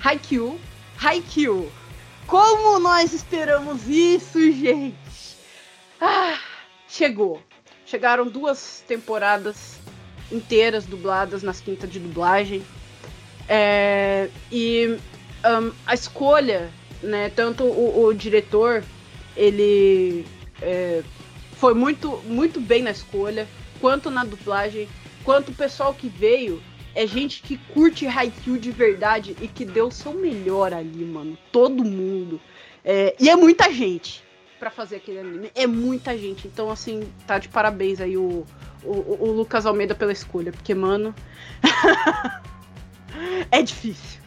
[0.04, 0.60] Haikyuu.
[0.98, 1.72] Haikyuu.
[2.26, 4.96] Como nós esperamos isso, gente?
[6.02, 6.40] Ah,
[6.88, 7.42] chegou.
[7.86, 9.80] Chegaram duas temporadas
[10.32, 12.64] inteiras dubladas nas quintas de dublagem.
[13.48, 14.98] É, e
[15.46, 18.84] um, a escolha, né, tanto o, o diretor,
[19.38, 20.26] ele
[20.62, 21.04] é,
[21.58, 23.48] foi muito, muito bem na escolha,
[23.80, 24.88] quanto na dublagem,
[25.24, 26.62] quanto o pessoal que veio
[26.96, 31.38] é gente que curte Haikyuu de verdade e que deu seu melhor ali, mano.
[31.52, 32.40] Todo mundo.
[32.86, 34.24] É, e é muita gente
[34.60, 35.52] para fazer aquele anime.
[35.56, 36.48] É muita gente.
[36.48, 38.46] Então, assim, tá de parabéns aí o,
[38.84, 40.52] o, o Lucas Almeida pela escolha.
[40.52, 41.16] Porque, mano.
[43.52, 44.22] é difícil.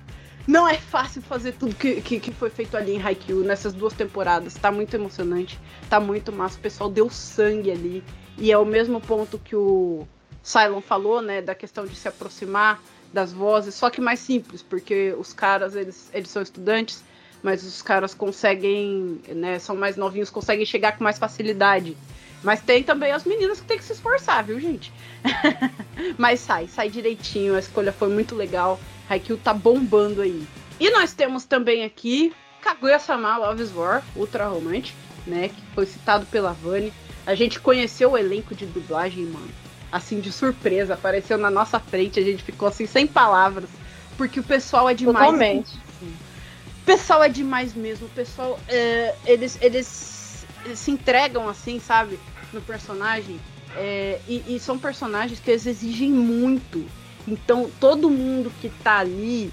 [0.47, 3.93] Não é fácil fazer tudo que, que, que, foi feito ali em Haikyuu nessas duas
[3.93, 4.55] temporadas.
[4.55, 6.59] Tá muito emocionante, tá muito massa.
[6.59, 8.05] O pessoal deu sangue ali.
[8.39, 10.07] E é o mesmo ponto que o
[10.47, 11.43] Cylon falou, né?
[11.43, 12.81] Da questão de se aproximar
[13.13, 17.03] das vozes, só que mais simples, porque os caras, eles, eles são estudantes,
[17.43, 19.59] mas os caras conseguem, né?
[19.59, 21.97] São mais novinhos, conseguem chegar com mais facilidade.
[22.45, 24.93] Mas tem também as meninas que tem que se esforçar, viu, gente?
[26.17, 27.57] Mas sai, sai direitinho.
[27.57, 28.79] A escolha foi muito legal.
[29.09, 30.47] Haikyuu tá bombando aí.
[30.79, 34.95] E nós temos também aqui Kaguya-sama Love's War, Ultra Romantic,
[35.27, 35.49] né?
[35.49, 36.93] Que foi citado pela Vani.
[37.25, 39.66] A gente conheceu o elenco de dublagem, mano.
[39.97, 40.95] Assim, de surpresa.
[40.95, 42.21] Apareceu na nossa frente.
[42.21, 43.69] A gente ficou assim, sem palavras.
[44.17, 45.19] Porque o pessoal é demais.
[45.19, 45.77] Totalmente.
[46.03, 48.07] O pessoal é demais mesmo.
[48.07, 52.19] O pessoal, é, eles, eles, eles se entregam assim, sabe?
[52.53, 53.41] no personagem.
[53.77, 56.85] É, e, e, são personagens que eles exigem muito.
[57.29, 59.53] Então todo mundo que tá ali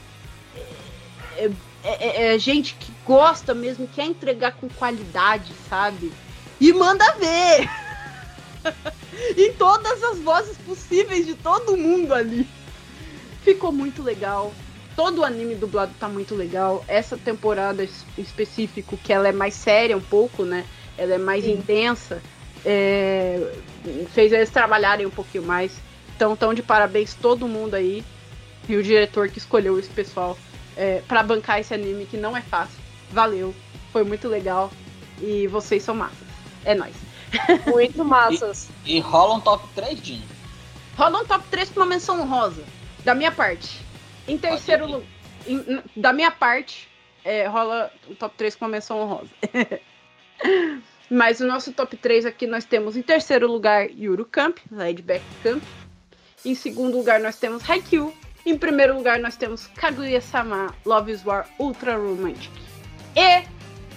[1.36, 1.50] é,
[1.84, 6.12] é, é, é gente que gosta mesmo, quer entregar com qualidade, sabe?
[6.60, 7.70] E manda ver!
[9.38, 12.48] em todas as vozes possíveis de todo mundo ali.
[13.44, 14.54] Ficou muito legal.
[14.96, 16.84] Todo o anime dublado tá muito legal.
[16.88, 20.66] Essa temporada em específico, que ela é mais séria um pouco, né?
[20.98, 21.54] Ela é mais Sim.
[21.54, 22.22] intensa
[22.66, 23.54] é,
[24.14, 25.74] fez eles trabalharem um pouquinho mais.
[26.16, 28.04] Então, tão de parabéns todo mundo aí.
[28.68, 30.38] E o diretor que escolheu esse pessoal
[30.78, 32.80] é, para bancar esse anime, que não é fácil.
[33.12, 33.54] Valeu,
[33.92, 34.72] foi muito legal.
[35.22, 36.28] E vocês são massas.
[36.64, 36.96] É nóis.
[37.72, 38.70] Muito massas.
[38.86, 40.28] E, e rola um top 3, Dinho?
[40.98, 42.64] Rola um top 3 com uma menção honrosa.
[43.04, 43.82] Da minha parte.
[44.28, 45.08] Em terceiro lugar.
[45.96, 46.88] Da minha parte,
[47.24, 49.30] é, rola um top 3 com uma menção honrosa.
[51.10, 55.62] Mas o nosso top 3 aqui nós temos em terceiro lugar Yuru Camp, Laidback Camp.
[56.46, 58.14] Em segundo lugar nós temos Haikyuu.
[58.46, 62.52] Em primeiro lugar nós temos Kaguya-sama Love is War Ultra Romantic.
[63.16, 63.44] E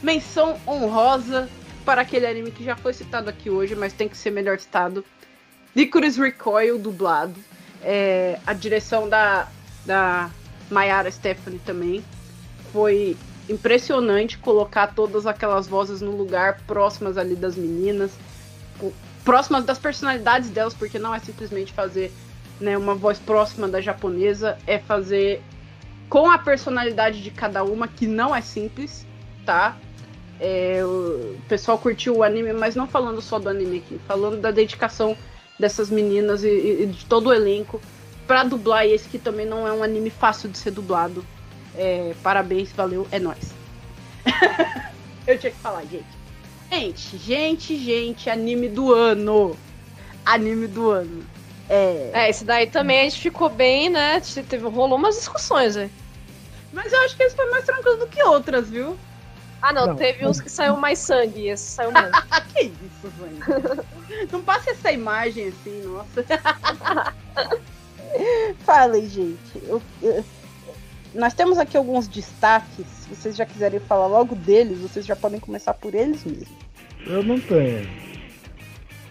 [0.03, 1.49] menção honrosa
[1.87, 5.05] para aquele anime que já foi citado aqui hoje, mas tem que ser melhor citado.
[5.75, 7.39] Licorice Recoil dublado.
[7.81, 9.49] É, a direção da,
[9.87, 10.29] da
[10.69, 12.05] Mayara Stephanie também
[12.73, 13.17] foi
[13.49, 18.11] impressionante colocar todas aquelas vozes no lugar próximas ali das meninas,
[19.25, 22.13] próximas das personalidades delas, porque não é simplesmente fazer
[22.61, 25.41] né, uma voz próxima da japonesa, é fazer
[26.09, 29.07] com a personalidade de cada uma, que não é simples,
[29.45, 29.77] tá?
[30.39, 34.51] É, o pessoal curtiu o anime, mas não falando só do anime aqui, falando da
[34.51, 35.17] dedicação
[35.59, 37.81] dessas meninas e, e de todo o elenco
[38.27, 41.25] para dublar esse que também não é um anime fácil de ser dublado.
[41.75, 43.55] É, parabéns, valeu, é nóis.
[45.27, 46.05] Eu tinha que falar, gente.
[46.71, 49.57] Gente, gente, gente, anime do ano.
[50.25, 51.25] Anime do ano.
[51.69, 52.11] É.
[52.13, 54.21] É, esse daí também a gente ficou bem, né?
[54.49, 55.91] Teve, rolou umas discussões, aí.
[56.73, 58.97] Mas eu acho que esse foi mais tranquilo do que outras, viu?
[59.67, 60.31] Ah, não, não teve não.
[60.31, 62.17] uns que saiu mais sangue e esse saiu menos.
[62.55, 63.85] que isso, velho?
[64.31, 66.25] não passa essa imagem assim, nossa.
[68.61, 69.39] Falem, gente.
[69.65, 70.25] Eu, eu,
[71.13, 72.87] nós temos aqui alguns destaques.
[72.87, 76.49] Se vocês já quiserem falar logo deles, vocês já podem começar por eles mesmos.
[77.05, 77.89] Eu não tenho.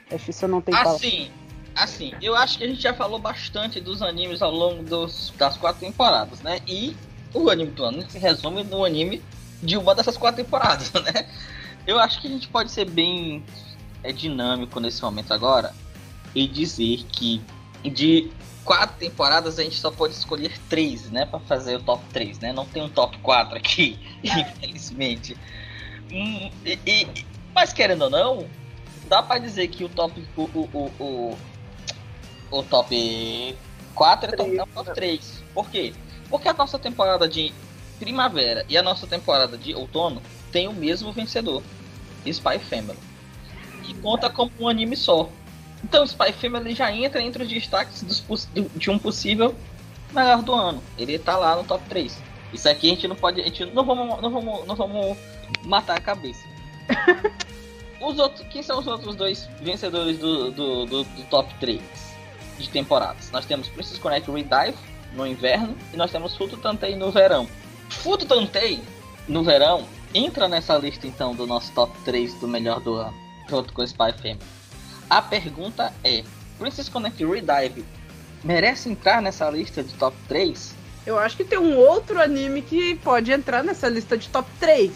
[0.09, 1.31] Acho que isso eu não tenho Assim,
[1.75, 5.57] assim, eu acho que a gente já falou bastante dos animes ao longo dos, das
[5.57, 6.59] quatro temporadas, né?
[6.65, 6.95] E
[7.33, 9.21] o anime do ano se resume no anime
[9.61, 11.27] de uma dessas quatro temporadas, né?
[11.85, 13.43] Eu acho que a gente pode ser bem
[14.03, 15.73] é, dinâmico nesse momento agora
[16.33, 17.41] e dizer que
[17.83, 18.31] de
[18.63, 21.25] quatro temporadas a gente só pode escolher três, né?
[21.25, 22.51] Pra fazer o top 3, né?
[22.51, 25.37] Não tem um top 4 aqui, infelizmente.
[26.11, 28.47] Hum, e, e, mas querendo ou não,
[29.07, 30.23] dá pra dizer que o top.
[30.35, 31.37] O, o, o,
[32.51, 33.57] o, top
[33.93, 35.43] 4 é, top, é o top 3.
[35.53, 35.93] Por quê?
[36.29, 37.53] Porque a nossa temporada de
[37.99, 41.61] primavera e a nossa temporada de outono tem o mesmo vencedor,
[42.25, 42.99] Spy Family.
[43.87, 45.29] e conta como um anime só.
[45.83, 49.55] Então Spy Family já entra entre os destaques dos, de um possível
[50.11, 50.81] melhor do ano.
[50.97, 52.17] Ele tá lá no top 3.
[52.53, 53.41] Isso aqui a gente não pode.
[53.41, 55.17] A gente não vamos, não vamos, não vamos
[55.63, 56.43] matar a cabeça.
[58.01, 61.81] os outros, quem são os outros dois vencedores do, do, do, do top 3
[62.57, 63.29] de temporadas?
[63.31, 64.77] Nós temos Princess Connect Redive
[65.13, 67.47] no inverno e nós temos Futo Tantei no verão.
[67.89, 68.81] Futo Tantei
[69.27, 73.13] no verão entra nessa lista então do nosso top 3 do melhor do ano,
[73.49, 74.39] junto com Spy Family.
[75.09, 76.23] A pergunta é:
[76.57, 77.85] Princess Connect Redive
[78.43, 80.75] merece entrar nessa lista de top 3?
[81.05, 84.91] Eu acho que tem um outro anime que pode entrar nessa lista de top 3.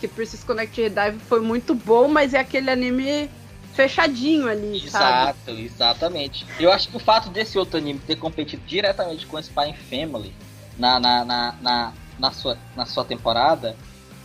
[0.00, 3.30] Que Princess Connect Redive foi muito bom, mas é aquele anime
[3.74, 5.64] fechadinho ali, Exato, sabe?
[5.64, 6.46] exatamente.
[6.58, 10.34] Eu acho que o fato desse outro anime ter competido diretamente com Spy Family
[10.78, 11.92] na, na, na, na,
[12.22, 13.76] na, sua, na sua temporada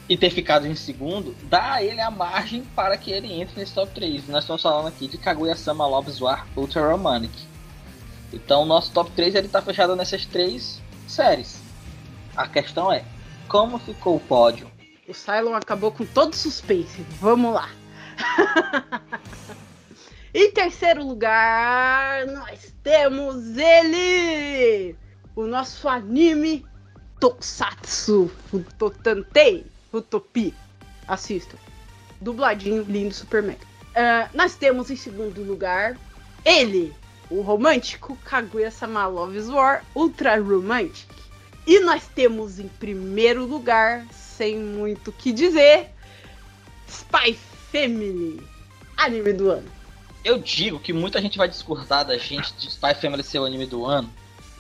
[0.08, 3.74] e ter ficado em segundo, dá a ele a margem para que ele entre nesse
[3.74, 4.28] top 3.
[4.28, 7.34] Nós estamos falando aqui de Kaguya-sama Love's War Ultra Romantic.
[8.32, 11.60] Então, nosso top 3 ele está fechado nessas três séries.
[12.36, 13.04] A questão é,
[13.50, 14.72] como ficou o pódio?
[15.08, 17.02] O Cylon acabou com todo suspense.
[17.20, 17.70] Vamos lá.
[20.34, 24.96] em terceiro lugar, nós temos ele!
[25.36, 26.66] O nosso anime
[27.20, 30.54] Tokusatsu Futotantei Futopi.
[31.08, 31.58] Assistam.
[32.20, 33.66] Dubladinho, lindo, super mega.
[33.92, 35.98] Uh, nós temos em segundo lugar
[36.46, 36.94] ele,
[37.30, 41.08] o romântico Kaguya-sama Love's War Ultra Romantic.
[41.66, 45.90] E nós temos em primeiro lugar, sem muito o que dizer,
[46.88, 47.38] Spy
[47.72, 48.42] Family,
[48.96, 49.70] anime do ano.
[50.24, 53.66] Eu digo que muita gente vai discordar da gente de Spy Family ser o anime
[53.66, 54.10] do ano,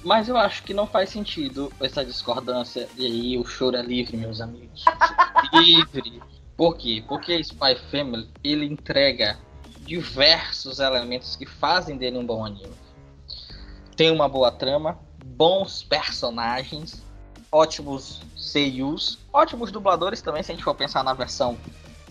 [0.04, 2.88] mas eu acho que não faz sentido essa discordância.
[2.98, 4.86] E aí o choro é livre, meus amigos.
[5.54, 6.22] livre.
[6.56, 7.04] Por quê?
[7.08, 9.38] Porque Spy Family ele entrega
[9.82, 12.74] diversos elementos que fazem dele um bom anime.
[13.96, 17.02] Tem uma boa trama, bons personagens,
[17.52, 21.58] ótimos seiyus, ótimos dubladores também, se a gente for pensar na versão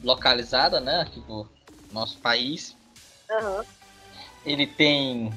[0.03, 1.47] localizada, né, aqui do
[1.93, 2.77] nosso país.
[3.31, 3.63] Uhum.
[4.45, 5.33] Ele tem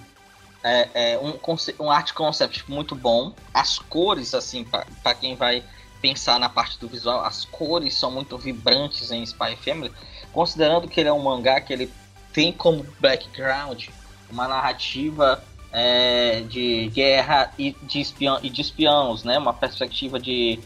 [0.63, 1.37] é, é, um,
[1.79, 3.33] um art concept muito bom.
[3.53, 5.63] As cores, assim, para quem vai
[6.01, 9.91] pensar na parte do visual, as cores são muito vibrantes em Spy Family,
[10.31, 11.91] considerando que ele é um mangá que ele
[12.33, 13.87] tem como background
[14.31, 19.37] uma narrativa é, de guerra e de, espião, e de espiões, né?
[19.37, 20.59] Uma perspectiva de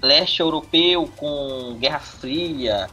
[0.00, 2.88] leste europeu com Guerra Fria,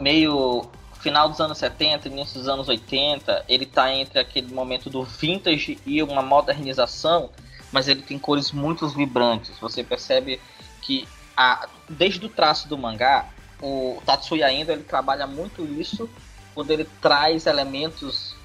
[0.00, 0.68] meio
[1.08, 3.44] final dos anos 70, início dos anos 80.
[3.48, 7.30] Ele está entre aquele momento do vintage e uma modernização,
[7.72, 9.58] mas ele tem cores muito vibrantes.
[9.58, 10.38] Você percebe
[10.82, 13.26] que a, desde o traço do mangá,
[13.60, 16.08] o Tatsuya Endo ele trabalha muito isso
[16.54, 18.36] quando ele traz elementos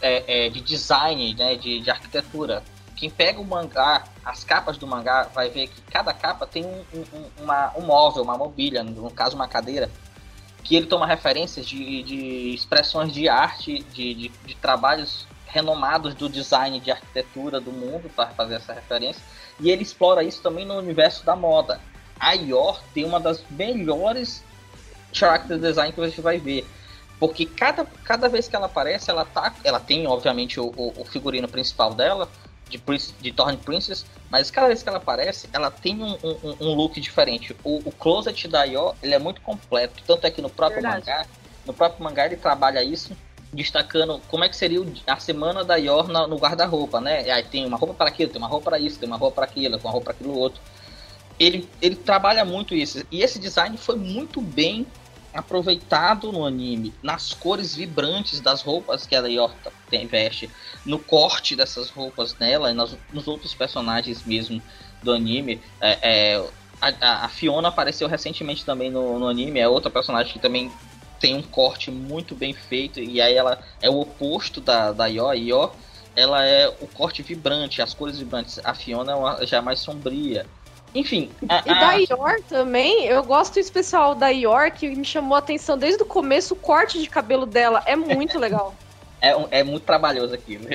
[0.00, 2.62] é, é, de design, né, de, de, arquitetura.
[2.94, 6.84] Quem pega o mangá, as capas do mangá, vai ver que cada capa tem um,
[6.94, 9.90] um, uma, um móvel, uma mobília, no caso uma cadeira,
[10.62, 16.28] que ele toma referências de, de expressões de arte, de, de, de trabalhos renomados do
[16.28, 19.22] design de arquitetura do mundo para fazer essa referência.
[19.60, 21.80] E ele explora isso também no universo da moda.
[22.18, 24.42] A Ior tem uma das melhores
[25.12, 26.66] character design que você vai ver.
[27.18, 29.54] Porque cada, cada vez que ela aparece, ela tá.
[29.62, 32.28] Ela tem, obviamente, o, o, o figurino principal dela,
[32.78, 32.82] de,
[33.20, 37.00] de Thorn Princess, mas cada vez que ela aparece, ela tem um, um, um look
[37.00, 37.54] diferente.
[37.62, 40.02] O, o closet da Io, ele é muito completo.
[40.06, 41.06] Tanto é que no próprio Verdade.
[41.06, 41.26] mangá,
[41.66, 43.16] no próprio mangá ele trabalha isso,
[43.52, 47.30] destacando como é que seria a semana da Yor no guarda-roupa, né?
[47.30, 49.44] Aí tem uma roupa para aquilo, tem uma roupa para isso, tem uma roupa para
[49.44, 50.60] aquilo, tem uma roupa para aquilo outro.
[51.38, 53.04] Ele, ele trabalha muito isso.
[53.10, 54.86] E esse design foi muito bem
[55.32, 60.50] aproveitado no anime, nas cores vibrantes das roupas que a Yorta tem, veste,
[60.84, 64.62] no corte dessas roupas nela e nas, nos outros personagens mesmo
[65.02, 65.60] do anime.
[65.80, 65.98] É,
[66.34, 66.50] é,
[66.80, 70.70] a, a, Fiona apareceu recentemente também no, no, anime, é outra personagem que também
[71.18, 75.30] tem um corte muito bem feito, e aí ela é o oposto da, da Yor.
[75.30, 75.36] A
[76.14, 78.60] ela é o corte vibrante, as cores vibrantes.
[78.64, 80.46] A Fiona é uma, já é mais sombria.
[80.94, 81.30] Enfim.
[81.48, 81.60] A, a...
[81.60, 86.02] E da Ior também, eu gosto especial da Ior, que me chamou a atenção desde
[86.02, 88.74] o começo, o corte de cabelo dela é muito legal.
[89.20, 90.66] é, um, é muito trabalhoso aquilo.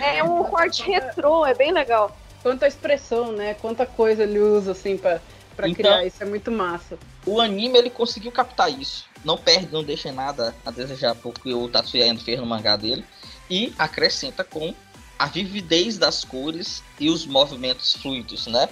[0.00, 2.16] é um corte retrô, é bem legal.
[2.42, 3.54] Quanta expressão, né?
[3.54, 5.20] Quanta coisa ele usa, assim, pra,
[5.54, 6.98] pra então, criar isso, é muito massa.
[7.26, 9.04] O anime, ele conseguiu captar isso.
[9.24, 13.04] Não perde, não deixa nada a desejar porque o Tatsuya Endo fez no mangá dele.
[13.50, 14.72] E acrescenta com
[15.18, 18.68] a vividez das cores e os movimentos fluidos, né?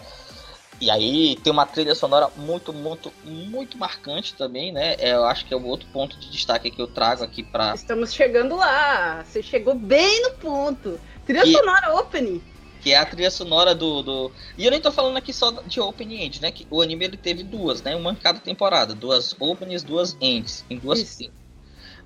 [0.81, 4.95] E aí tem uma trilha sonora muito, muito, muito marcante também, né?
[4.99, 7.75] É, eu acho que é o outro ponto de destaque que eu trago aqui pra.
[7.75, 9.25] Estamos chegando lá.
[9.25, 11.01] Você chegou bem no ponto.
[11.27, 12.41] Trilha sonora opening.
[12.81, 14.33] Que é a trilha sonora do, do.
[14.57, 16.53] E eu nem tô falando aqui só de opening end, né?
[16.53, 17.97] Que o anime ele teve duas, né?
[17.97, 18.95] Uma em cada temporada.
[18.95, 20.65] Duas openings, duas ends.
[20.71, 21.01] Em duas.
[21.01, 21.31] Isso.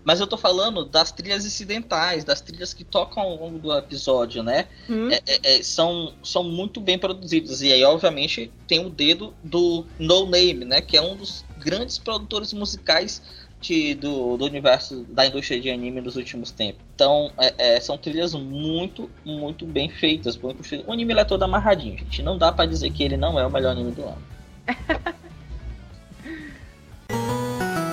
[0.04, 4.42] Mas eu tô falando das trilhas incidentais, das trilhas que tocam ao longo do episódio,
[4.42, 4.66] né?
[4.90, 5.08] Hum.
[5.10, 7.62] É- é- é, são, são muito bem produzidas.
[7.62, 10.80] E aí, obviamente, tem o dedo do No Name, né?
[10.80, 13.22] Que é um dos grandes produtores musicais
[13.60, 16.82] de- do, do universo da indústria de anime nos últimos tempos.
[16.96, 20.34] Então, é- é, são trilhas muito, muito bem feitas.
[20.34, 20.88] bem construídas.
[20.88, 22.22] O anime é todo amarradinho, gente.
[22.22, 24.22] Não dá pra dizer que ele não é o melhor anime do ano.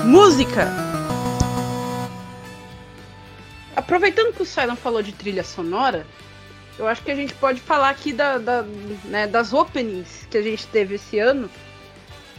[0.06, 0.99] Música.
[3.80, 6.06] Aproveitando que o Silent falou de trilha sonora,
[6.78, 8.64] eu acho que a gente pode falar aqui da, da-
[9.06, 11.50] né, das openings que a gente teve esse ano,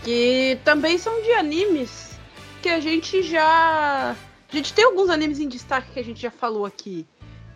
[0.04, 2.10] que também são de animes
[2.60, 4.14] que a gente já.
[4.50, 7.06] A gente tem alguns animes em destaque que a gente já falou aqui.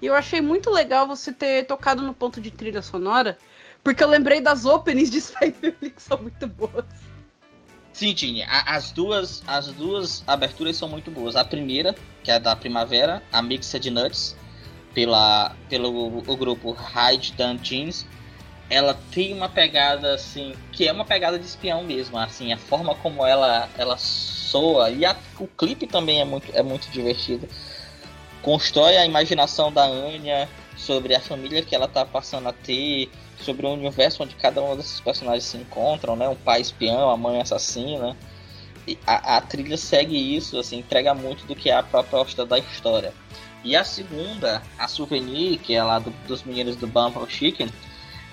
[0.01, 3.37] E eu achei muito legal você ter tocado no ponto de trilha sonora,
[3.83, 6.87] porque eu lembrei das openings de Family que são muito boas.
[7.95, 11.37] Sim, Tini, as duas, as duas aberturas são muito boas.
[11.37, 11.95] A primeira,
[12.25, 14.37] que é a da primavera, a Mixed Nuts,
[14.93, 18.05] pela, pelo o grupo Hide Jeans,
[18.69, 22.97] ela tem uma pegada assim, que é uma pegada de espião mesmo, assim, a forma
[22.97, 27.47] como ela ela soa e a- o clipe também é muito é muito divertido.
[28.43, 33.09] Constrói a imaginação da Anya sobre a família que ela tá passando a ter,
[33.45, 36.29] sobre o universo onde cada um desses personagens se encontram, né?
[36.29, 38.17] Um pai espião, a mãe assassina.
[39.07, 43.13] A, a trilha segue isso, assim, entrega muito do que é a proposta da história.
[43.63, 47.69] E a segunda, a Souvenir, que é lá do- dos meninos do Bumble Chicken,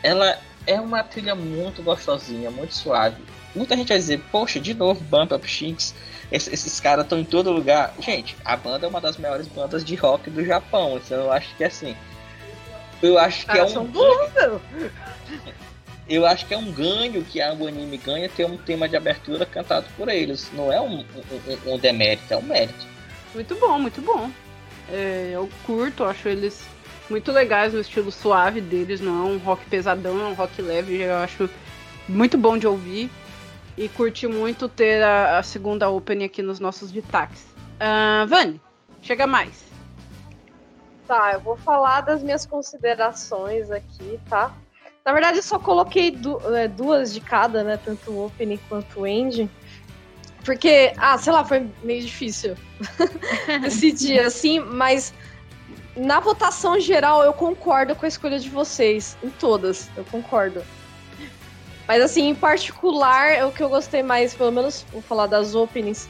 [0.04, 3.24] ela é uma trilha muito gostosinha, muito suave.
[3.56, 5.94] Muita gente vai dizer, poxa, de novo Bump Up Chicks,
[6.32, 7.94] esses, esses caras estão em todo lugar.
[8.00, 11.56] Gente, a banda é uma das maiores bandas de rock do Japão, então eu acho
[11.56, 11.96] que assim.
[13.02, 13.92] Eu acho que é Caras um
[16.08, 18.98] eu acho que é um ganho que a- o anime ganha ter um tema de
[18.98, 20.50] abertura cantado por eles.
[20.54, 21.00] Não é um,
[21.66, 22.86] um, um- demérito, é um mérito.
[23.34, 24.30] Muito bom, muito bom.
[24.90, 26.64] É, eu curto, acho eles
[27.10, 30.98] muito legais no estilo suave deles, não é um rock pesadão, é um rock leve,
[31.02, 31.50] eu acho
[32.10, 33.10] muito bom de ouvir.
[33.78, 37.46] E curti muito ter a, a segunda opening aqui nos nossos destaques.
[37.80, 38.60] Ah, Vani,
[39.02, 39.71] chega mais.
[41.12, 44.50] Tá, eu vou falar das minhas considerações aqui, tá?
[45.04, 47.76] Na verdade, eu só coloquei du- é, duas de cada, né?
[47.76, 49.50] Tanto o opening quanto o ending.
[50.46, 52.56] Porque, ah, sei lá, foi meio difícil
[53.62, 55.14] decidir assim, mas
[55.98, 59.18] na votação geral eu concordo com a escolha de vocês.
[59.22, 60.64] Em todas, eu concordo.
[61.90, 65.56] Mas assim, em particular, é o que eu gostei mais, pelo menos vou falar das
[65.56, 66.08] openings.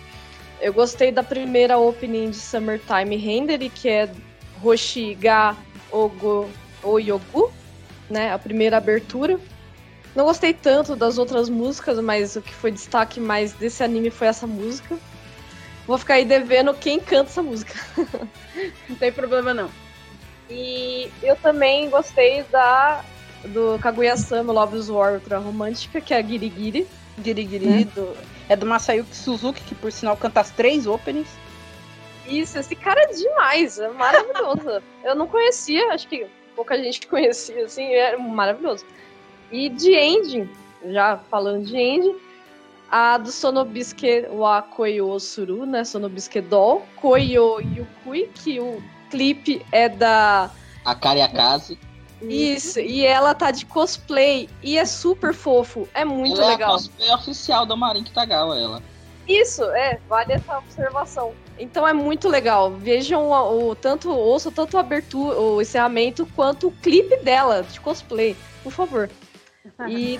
[0.59, 4.07] Eu gostei da primeira opening de Summertime Rendere, que é
[4.63, 5.55] Hoshiga
[5.91, 6.49] Ogo
[6.83, 7.51] Oyogu,
[8.09, 8.33] né?
[8.33, 9.39] A primeira abertura.
[10.15, 14.27] Não gostei tanto das outras músicas, mas o que foi destaque mais desse anime foi
[14.27, 14.97] essa música.
[15.87, 17.73] Vou ficar aí devendo quem canta essa música.
[18.89, 19.69] Não tem problema não.
[20.49, 23.03] E eu também gostei da
[23.45, 26.87] do Kaguya-sama Love's War Ultra Romântica, que é a Giri Giri.
[27.23, 28.15] Girigiri do,
[28.47, 31.29] é do Masayuki Suzuki, que por sinal canta as três openings.
[32.31, 34.81] Isso, esse cara é demais, é maravilhoso.
[35.03, 36.25] eu não conhecia, acho que
[36.55, 38.85] pouca gente conhecia, assim, é maravilhoso.
[39.51, 40.49] E de ending,
[40.85, 42.15] já falando de ending,
[42.89, 49.89] a do Sonobisuke wa Koyo Suru, né, Sonobisuke Doll, Koyo Yukui, que o clipe é
[49.89, 50.49] da...
[50.85, 51.77] A Kariakaze.
[52.21, 56.69] Isso, e ela tá de cosplay, e é super fofo, é muito ela legal.
[56.69, 58.83] é a cosplay oficial da Marin Kitagawa, ela.
[59.27, 61.33] Isso, é, vale essa observação.
[61.61, 62.71] Então é muito legal.
[62.71, 67.79] Vejam o, o- tanto ouçam tanto a abertura, o encerramento, quanto o clipe dela de
[67.79, 69.09] cosplay, por favor.
[69.87, 70.19] E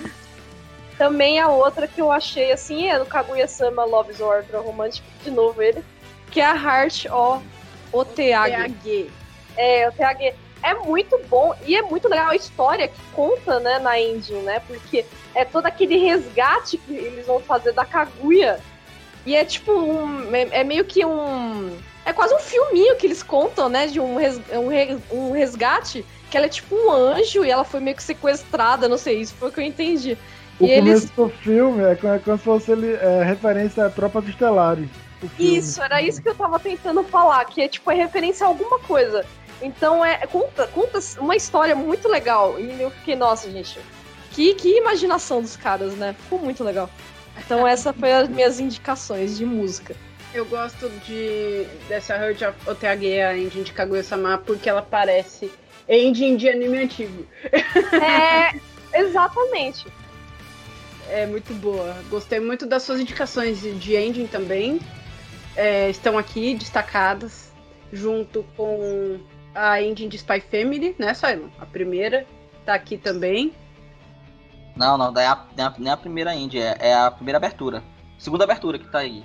[0.96, 5.60] também a outra que eu achei assim é do Kaguya-sama Love's Ultra Romântico, de novo
[5.60, 5.82] ele,
[6.30, 7.42] que é a Heart O.
[8.04, 9.10] TH.
[9.56, 10.32] É, o TH
[10.62, 14.60] é muito bom e é muito legal a história que conta, né, na ending, né?
[14.66, 15.04] Porque
[15.34, 18.60] é todo aquele resgate que eles vão fazer da Kaguya.
[19.24, 20.34] E é tipo um.
[20.34, 21.76] É, é meio que um.
[22.04, 23.86] É quase um filminho que eles contam, né?
[23.86, 26.04] De um, res, um, um resgate.
[26.30, 29.34] Que ela é tipo um anjo e ela foi meio que sequestrada, não sei, isso
[29.38, 30.16] foi o que eu entendi.
[30.58, 33.84] O E eles- começo do filme é como, é como se fosse ele, é, referência
[33.84, 34.88] a Tropas Estelares.
[35.22, 35.56] o filme.
[35.58, 38.78] Isso, era isso que eu tava tentando falar, que é tipo é referência a alguma
[38.78, 39.26] coisa.
[39.60, 42.58] Então é conta, conta uma história muito legal.
[42.58, 43.78] E eu fiquei, nossa, gente,
[44.30, 46.16] Que, que imaginação dos caras, né?
[46.18, 46.88] Ficou muito legal.
[47.44, 49.94] Então essa foi as minhas indicações de música.
[50.34, 55.50] Eu gosto de dessa Heart of OTHG, a engine de Kaguya-sama, porque ela parece
[55.88, 57.26] engine de anime antigo.
[57.52, 58.58] É,
[58.98, 59.86] exatamente.
[61.10, 61.94] É muito boa.
[62.08, 64.80] Gostei muito das suas indicações de engine também.
[65.54, 67.52] É, estão aqui destacadas,
[67.92, 69.20] junto com
[69.54, 71.50] a engine de Spy Family, né, Simon?
[71.58, 72.26] A primeira
[72.64, 73.52] tá aqui também.
[74.76, 77.38] Não, não, daí é a, nem a, nem a primeira indie, é, é a primeira
[77.38, 77.82] abertura.
[78.18, 79.24] Segunda abertura que tá aí.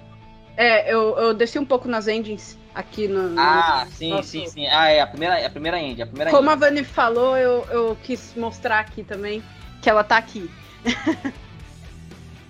[0.57, 3.29] É, eu, eu desci um pouco nas engines aqui no.
[3.29, 4.67] no Ah, sim, nosso- sim, sim.
[4.67, 7.63] Ah, é a primeira, é a primeira indie, a primeira Como a Vani falou, eu,
[7.69, 9.43] eu quis mostrar aqui também
[9.81, 10.49] que ela tá aqui.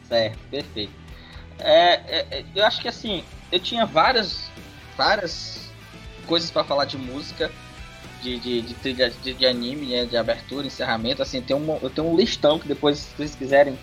[0.07, 0.93] Certo, perfeito.
[1.59, 4.49] É, é, é, eu acho que assim, eu tinha várias,
[4.95, 5.69] várias
[6.25, 7.51] coisas pra falar de música,
[8.27, 11.21] de, de, de trilha de, de anime, né, de abertura, encerramento.
[11.21, 13.77] Assim, tem um, eu tenho um listão que depois, se vocês quiserem,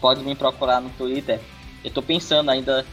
[0.00, 1.40] pode me procurar no Twitter.
[1.84, 2.84] Eu tô pensando ainda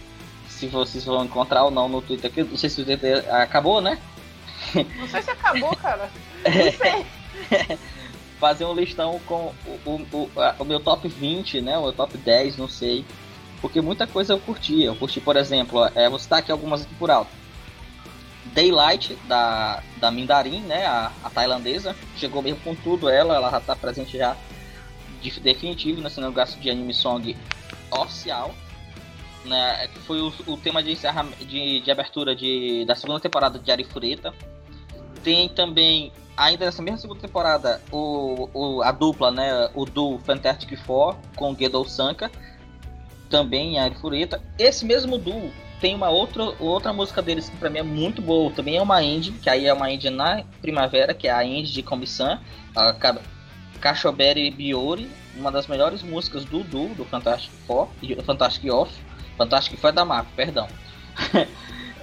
[0.48, 2.32] se vocês vão encontrar ou não no Twitter.
[2.32, 3.98] que Não sei se o Twitter acabou, né?
[4.76, 6.10] Não sei se acabou, cara.
[6.44, 7.78] Não sei.
[8.40, 9.54] fazer um listão com
[9.86, 10.30] o, o,
[10.60, 11.78] o meu top 20, né?
[11.78, 13.06] O meu top 10, não sei.
[13.62, 14.84] Porque muita coisa eu curti.
[14.84, 17.41] Eu curti, por exemplo, é, vou citar aqui algumas aqui por alto.
[18.54, 20.86] Daylight, da, da Mindarin, né?
[20.86, 21.96] A, a tailandesa.
[22.18, 24.36] Chegou mesmo com tudo ela, ela já tá presente já
[25.22, 27.36] de, definitivo nesse negócio de anime song
[27.92, 28.54] oficial.
[29.44, 30.96] Né, que foi o, o tema de,
[31.48, 34.32] de, de abertura de, da segunda temporada de Arifureta.
[35.24, 39.70] Tem também ainda nessa mesma segunda temporada, o, o, a dupla, né?
[39.74, 42.32] O do Fantastic Four com Gedou Sanka,
[43.30, 44.42] também a Fureta.
[44.58, 45.52] Esse mesmo duo
[45.82, 49.02] tem uma outra, outra música deles que pra mim é muito boa, também é uma
[49.02, 52.40] indie, que aí é uma indie na primavera, que é a indie de Komi-san,
[52.76, 52.96] a
[53.82, 57.90] Kashoberi Biori, uma das melhores músicas do duo, do Fantastic Four,
[58.24, 58.94] Fantastic Off,
[59.38, 60.68] Fantastic Four é da Marco, perdão.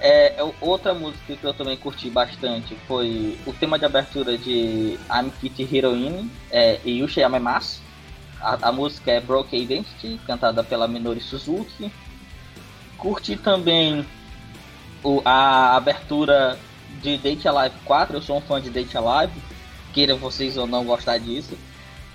[0.01, 4.97] É, é, outra música que eu também curti bastante foi o tema de abertura de
[5.11, 7.81] I'm Kitty Heroine é, e Yamemasu.
[8.39, 11.91] A, a música é Broken Identity, cantada pela Minori Suzuki.
[12.99, 14.05] Curti também
[15.03, 16.59] o, a abertura
[17.01, 19.33] de Date Alive 4, eu sou um fã de Date Alive,
[19.93, 21.57] queira vocês ou não gostar disso.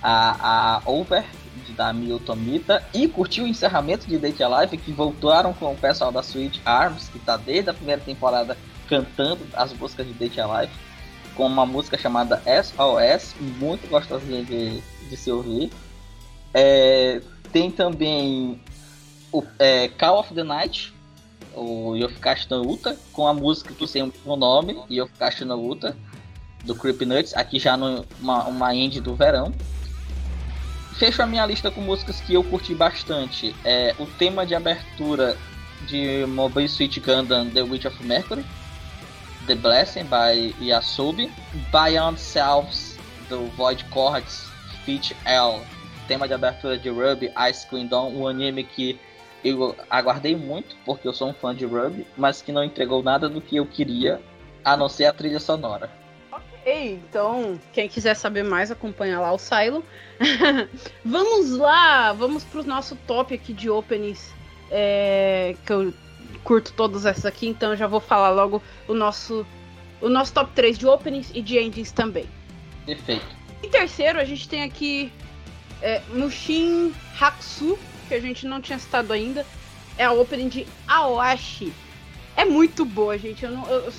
[0.01, 1.25] A, a Over,
[1.75, 6.11] da Mio Tomita, e curti o encerramento de Date Alive, que voltaram com o pessoal
[6.11, 8.55] da Sweet Arms, que tá desde a primeira temporada
[8.87, 10.71] cantando as músicas de Date Alive,
[11.35, 14.79] com uma música chamada SOS, muito gostosinha de,
[15.09, 15.71] de se ouvir.
[16.53, 17.21] É,
[17.51, 18.61] tem também
[19.35, 20.93] o é, Call of the Night,
[21.53, 25.95] o Yofukashi no Uta, com a música que tem o nome, Yofukashi no Uta,
[26.63, 29.53] do Creep Nuts, aqui já numa uma indie do verão.
[30.97, 33.53] Fecho a minha lista com músicas que eu curti bastante.
[33.65, 35.37] É o tema de abertura
[35.85, 38.45] de Mobile Suit Gundam The Witch of Mercury,
[39.45, 41.29] The Blessing by Yasubi,
[41.71, 42.97] Beyond Selves
[43.29, 44.47] do Void Chords
[44.85, 45.59] Feat L,
[46.07, 48.97] tema de abertura de Ruby Ice Queen Dawn, um anime que
[49.45, 53.29] eu aguardei muito, porque eu sou um fã de Ruby, mas que não entregou nada
[53.29, 54.19] do que eu queria,
[54.63, 55.91] a não ser a trilha sonora.
[56.65, 59.85] Ei, então, quem quiser saber mais, acompanha lá o Silo.
[61.05, 64.33] vamos lá, vamos pro nosso top aqui de openings.
[64.71, 65.93] é, que eu
[66.43, 69.45] curto todas essas aqui, então eu já vou falar logo o nosso,
[70.01, 72.25] o nosso top 3 de openings e de endings também.
[72.85, 73.25] Perfeito.
[73.63, 75.11] Em terceiro, a gente tem aqui
[75.81, 79.45] é, Mushin Hakusu, que a gente não tinha citado ainda.
[79.97, 81.73] É a opening de Aoshi.
[82.35, 83.43] É muito boa, gente.
[83.43, 83.65] Eu não.
[83.67, 83.93] Eu,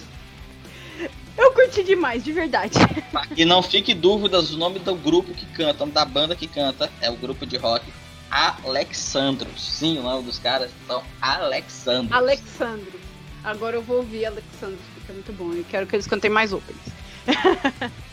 [1.39, 2.79] eu curti demais, de verdade.
[3.37, 7.11] E não fique dúvidas, o nome do grupo que canta, da banda que canta, é
[7.11, 7.85] o grupo de rock
[8.31, 9.63] Alexandros.
[9.63, 12.13] Sim, o nome dos caras são Alexandros.
[12.13, 13.01] Alexandro.
[13.45, 15.53] Agora eu vou ouvir Alexandro, porque é muito bom.
[15.53, 16.93] Eu quero que eles cantem mais openings.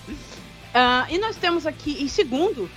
[0.76, 2.68] Ah, e nós temos aqui em segundo,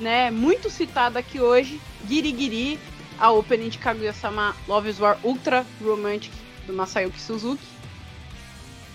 [0.00, 2.78] né, muito citado aqui hoje, Giri Giri,
[3.18, 6.32] a opening de Kaguya-sama Love is War Ultra Romantic
[6.66, 7.66] do Masayuki Suzuki.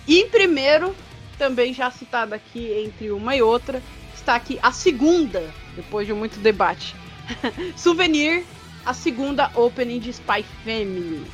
[0.07, 0.95] E em primeiro,
[1.37, 3.81] também já citado aqui entre uma e outra,
[4.13, 6.95] está aqui a segunda, depois de muito debate.
[7.75, 8.45] Souvenir,
[8.85, 11.25] a segunda opening de Spy Family.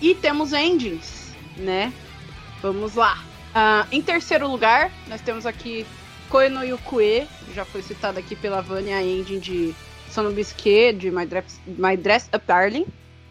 [0.00, 1.92] E temos endings, né?
[2.60, 3.22] Vamos lá.
[3.54, 5.86] Ah, em terceiro lugar, nós temos aqui
[6.32, 9.74] Koe no Yukue, já foi citada aqui pela Vânia, a ending de
[10.10, 12.86] Sonobisque, de My Dress, My Dress Up Darling.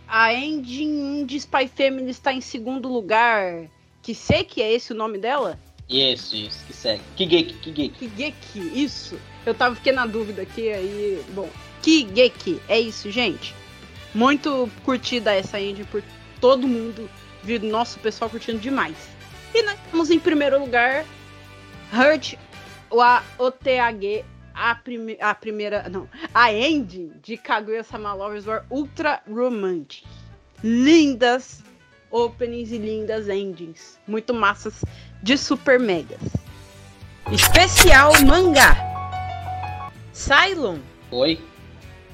[0.08, 3.66] A ending de Spy Family está em segundo lugar,
[4.04, 5.58] que sei que é esse o nome dela.
[5.90, 7.02] Isso, isso, que segue.
[7.16, 7.98] Kigeki, Kigeki.
[7.98, 9.20] Kigeki, isso.
[9.48, 11.24] Eu tava fiquei na dúvida aqui, aí.
[11.30, 11.50] Bom,
[11.82, 13.56] Kigeki, é isso, gente.
[14.14, 16.04] Muito curtida essa engine por
[16.40, 17.10] todo mundo.
[17.42, 18.96] Vi nosso pessoal curtindo demais.
[19.56, 21.04] E nós temos em primeiro lugar
[21.92, 22.36] Hurt,
[22.92, 25.90] o a OTAG, a, prime a primeira.
[25.90, 30.04] Não, a engine de Kaguya-sama Lovers War Ultra Romantic.
[30.64, 31.64] Lindas
[32.12, 33.98] openings e lindas endings.
[34.08, 34.84] Muito massas
[35.24, 36.22] de Super Megas.
[37.32, 38.76] Especial mangá.
[40.14, 40.80] Cylon.
[41.12, 41.40] Oi.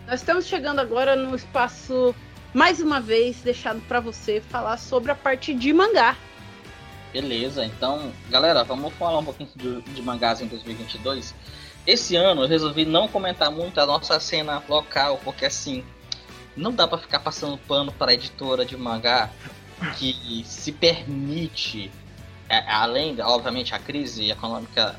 [0.06, 2.16] Nós estamos chegando agora no espaço,
[2.54, 6.16] mais uma vez, deixado para você falar sobre a parte de mangá.
[7.14, 11.34] Beleza, então, galera, vamos falar um pouquinho de, de mangás em 2022.
[11.86, 15.84] Esse ano eu resolvi não comentar muito a nossa cena local, porque assim,
[16.56, 19.30] não dá para ficar passando pano para editora de mangá
[19.98, 21.92] que se permite,
[22.50, 24.96] é, além, obviamente, a crise econômica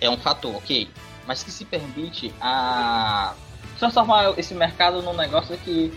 [0.00, 0.88] é um fator, ok,
[1.26, 3.34] mas que se permite a
[3.78, 5.92] transformar esse mercado num negócio que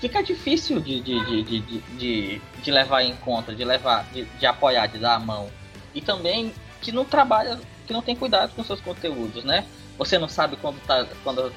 [0.00, 4.86] fica difícil de, de, de, de, de, levar em conta, de levar, de, de apoiar,
[4.86, 5.50] de dar a mão.
[5.94, 9.66] E também que não trabalha, que não tem cuidado com seus conteúdos, né?
[9.98, 11.52] Você não sabe quando tá, quando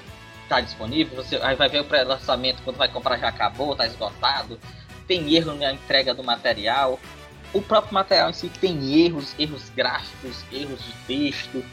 [0.49, 4.59] tá disponível, você aí vai ver o pré-lançamento, quando vai comprar já acabou, tá esgotado,
[5.07, 6.99] tem erro na entrega do material.
[7.53, 11.63] O próprio material em si tem erros, erros gráficos, erros de texto.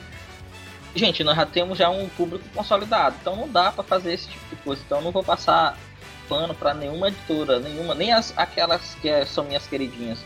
[0.95, 4.45] Gente, nós já temos já um público consolidado, então não dá para fazer esse tipo
[4.51, 4.83] de coisa.
[4.85, 5.77] Então não vou passar
[6.31, 10.21] pano para nenhuma editora, nenhuma, nem as, aquelas que é, são minhas queridinhas.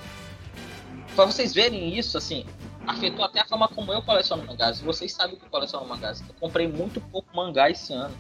[1.17, 2.45] Para vocês verem isso, assim,
[2.87, 4.81] afetou até a forma como eu coleciono mangás.
[4.83, 6.21] Vocês sabem que eu coleciono mangás.
[6.21, 8.15] Eu comprei muito pouco mangá esse ano.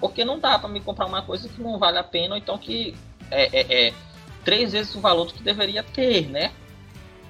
[0.00, 2.58] Porque não dá para me comprar uma coisa que não vale a pena, ou então
[2.58, 2.96] que
[3.30, 3.94] é, é, é
[4.44, 6.52] três vezes o valor que deveria ter, né?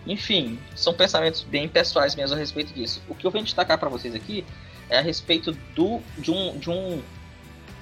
[0.06, 3.02] Enfim, são pensamentos bem pessoais mesmo a respeito disso.
[3.08, 4.44] O que eu venho destacar para vocês aqui
[4.88, 7.02] é a respeito do, de, um, de, um,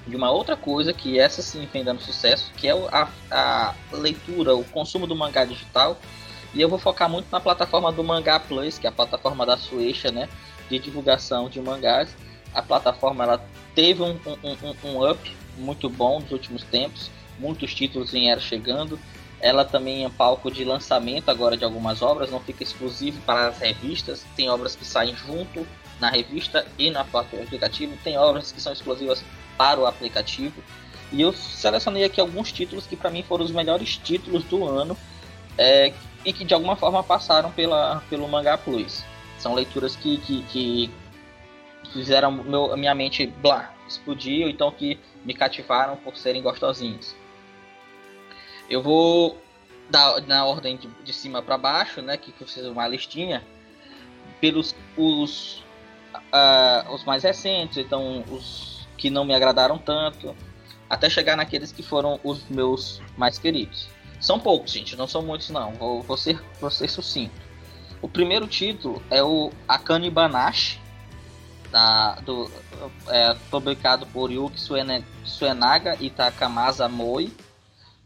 [0.07, 4.55] de uma outra coisa que essa sim vem dando sucesso, que é a, a leitura,
[4.55, 5.97] o consumo do mangá digital.
[6.55, 9.57] E eu vou focar muito na plataforma do Mangá Plus, que é a plataforma da
[9.57, 10.29] Suecia, né?
[10.69, 12.15] De divulgação de mangás.
[12.53, 17.11] A plataforma ela teve um, um, um, um up muito bom nos últimos tempos
[17.43, 18.99] muitos títulos vieram chegando.
[19.41, 23.59] Ela também é palco de lançamento agora de algumas obras, não fica exclusivo para as
[23.59, 24.25] revistas.
[24.37, 25.67] Tem obras que saem junto
[26.01, 27.99] na revista e na parte do aplicativo.
[28.05, 29.25] Tem obras que são exclusivas
[29.57, 30.63] para o aplicativo.
[31.13, 34.97] E eu selecionei aqui alguns títulos que para mim foram os melhores títulos do ano
[35.59, 35.93] é,
[36.25, 39.05] e que de alguma forma passaram pela, pelo Mangá Plus.
[39.39, 40.91] São leituras que, que, que
[41.93, 47.15] fizeram meu, minha mente blá, explodir, ou então que me cativaram por serem gostosinhos.
[48.71, 49.37] Eu vou
[49.91, 52.17] dar na ordem de, de cima para baixo, né?
[52.17, 53.45] Que fiz uma listinha
[54.41, 55.63] pelos os,
[56.15, 58.72] uh, os mais recentes, então os
[59.03, 60.33] que não me agradaram tanto,
[60.89, 63.89] até chegar naqueles que foram os meus mais queridos.
[64.21, 65.73] São poucos, gente, não são muitos não.
[65.73, 67.35] Vou, vou, ser, vou ser sucinto.
[68.01, 70.81] O primeiro título é o Akane Banashi,
[71.73, 72.49] da, do,
[73.09, 74.61] é, publicado por Yuki
[75.25, 77.33] Suenaga e Takamasa Moi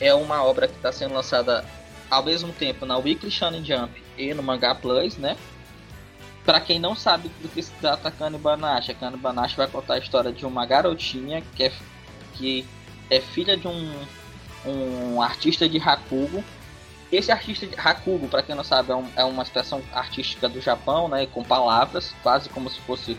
[0.00, 1.62] é uma obra que está sendo lançada
[2.10, 5.36] ao mesmo tempo na Weekly Shonen Jump e no Manga Plus, né?
[6.46, 9.94] Para quem não sabe do que se trata Kane Banashi, a Kane Banashi vai contar
[9.94, 11.72] a história de uma garotinha que é,
[12.34, 12.64] que
[13.10, 14.06] é filha de um,
[14.64, 16.44] um artista de Hakugo.
[17.10, 20.60] Esse artista de Hakugo, para quem não sabe, é, um, é, uma expressão artística do
[20.60, 21.26] Japão, né?
[21.26, 23.16] Com palavras, quase como se fosse,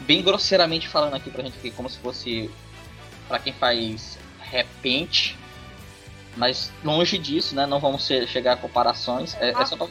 [0.00, 2.48] bem grosseiramente falando aqui pra gente, como se fosse
[3.26, 5.36] para quem faz repente,
[6.36, 7.66] mas longe disso, né?
[7.66, 9.36] Não vamos ser, chegar a comparações.
[9.40, 9.88] É, é só pra,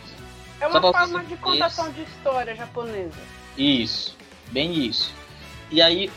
[0.60, 3.20] é uma forma de contação de história japonesa.
[3.58, 4.16] Isso,
[4.52, 5.14] bem isso.
[5.70, 6.12] E aí,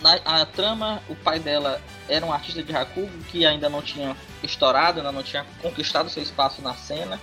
[0.00, 4.16] na a trama, o pai dela era um artista de Hakugo que ainda não tinha
[4.42, 7.20] estourado, ainda não tinha conquistado seu espaço na cena.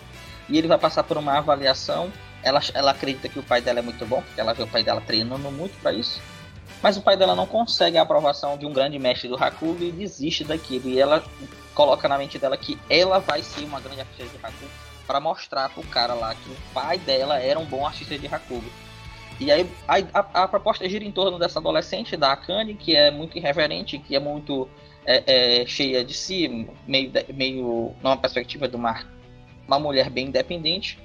[0.49, 2.11] E ele vai passar por uma avaliação.
[2.41, 4.83] Ela, ela acredita que o pai dela é muito bom, porque ela vê o pai
[4.83, 6.21] dela treinando muito para isso.
[6.81, 9.91] Mas o pai dela não consegue a aprovação de um grande mestre do Hakugo e
[9.91, 10.89] desiste daquilo.
[10.89, 11.23] E ela
[11.73, 15.69] coloca na mente dela que ela vai ser uma grande artista de Hakugo para mostrar
[15.69, 18.69] pro cara lá que o pai dela era um bom artista de Hakugo.
[19.39, 23.37] E aí a, a, proposta gira em torno dessa adolescente, da Akane, que é muito
[23.37, 24.69] irreverente, que é muito
[25.05, 29.03] é, é, cheia de si, meio, meio numa perspectiva de uma,
[29.67, 30.99] uma mulher bem independente,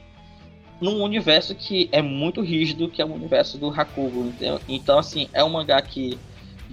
[0.80, 4.28] num universo que é muito rígido, que é o universo do Hakugo.
[4.28, 6.18] Então, então assim, é um mangá que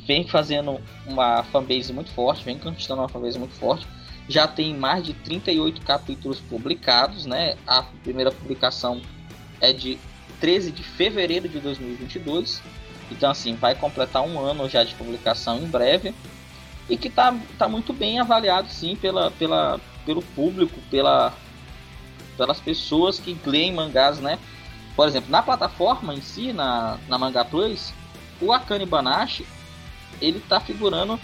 [0.05, 3.87] vem fazendo uma fanbase muito forte, vem conquistando uma fanbase muito forte.
[4.27, 7.55] Já tem mais de 38 capítulos publicados, né?
[7.67, 9.01] A primeira publicação
[9.61, 9.99] é de
[10.39, 12.61] 13 de fevereiro de 2022.
[13.11, 16.13] Então, assim, vai completar um ano já de publicação em breve.
[16.89, 21.33] E que tá, tá muito bem avaliado, sim, pela, pela, pelo público, pela,
[22.37, 24.37] pelas pessoas que leem mangás, né?
[24.95, 27.93] Por exemplo, na plataforma em si, na, na Manga Plus,
[28.39, 29.45] o Akane Banashi,
[30.21, 31.19] ele tá figurando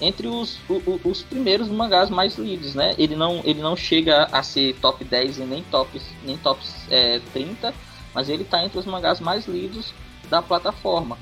[0.00, 2.94] entre os, os, os, primeiros mangás mais lidos, né?
[2.98, 6.60] Ele não, ele não chega a ser top 10 e nem top, nem top
[6.90, 7.74] é, 30,
[8.14, 9.94] mas ele tá entre os mangás mais lidos
[10.28, 11.18] da plataforma.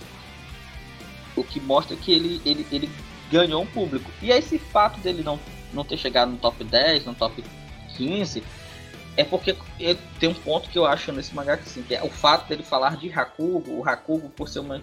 [1.37, 2.91] O que mostra que ele, ele, ele
[3.31, 4.11] ganhou um público.
[4.23, 5.39] E esse fato dele não,
[5.73, 7.45] não ter chegado no top 10, no top
[7.97, 8.43] 15,
[9.17, 9.57] é porque
[10.19, 12.65] tem um ponto que eu acho nesse mangá que, assim, que é o fato dele
[12.65, 14.83] falar de Hakugo, o Hakugo por ser uma,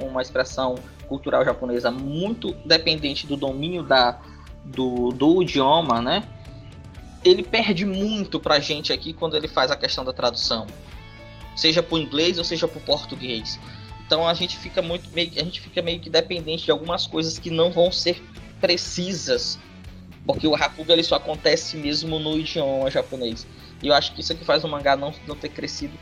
[0.00, 0.74] um, uma expressão
[1.06, 4.18] cultural japonesa muito dependente do domínio da,
[4.64, 6.24] do, do idioma, né?
[7.24, 10.66] Ele perde muito pra gente aqui quando ele faz a questão da tradução.
[11.54, 13.60] Seja pro inglês ou seja pro português.
[14.06, 17.38] Então a gente fica muito meio, a gente fica meio que dependente de algumas coisas
[17.38, 18.20] que não vão ser
[18.60, 19.58] precisas.
[20.26, 23.46] Porque o Hakugo ele só acontece mesmo no idioma japonês.
[23.82, 25.96] E eu acho que isso aqui faz o mangá não, não ter crescido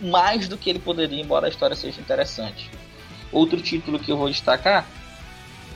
[0.00, 2.70] mais do que ele poderia, embora a história seja interessante.
[3.32, 4.86] Outro título que eu vou destacar,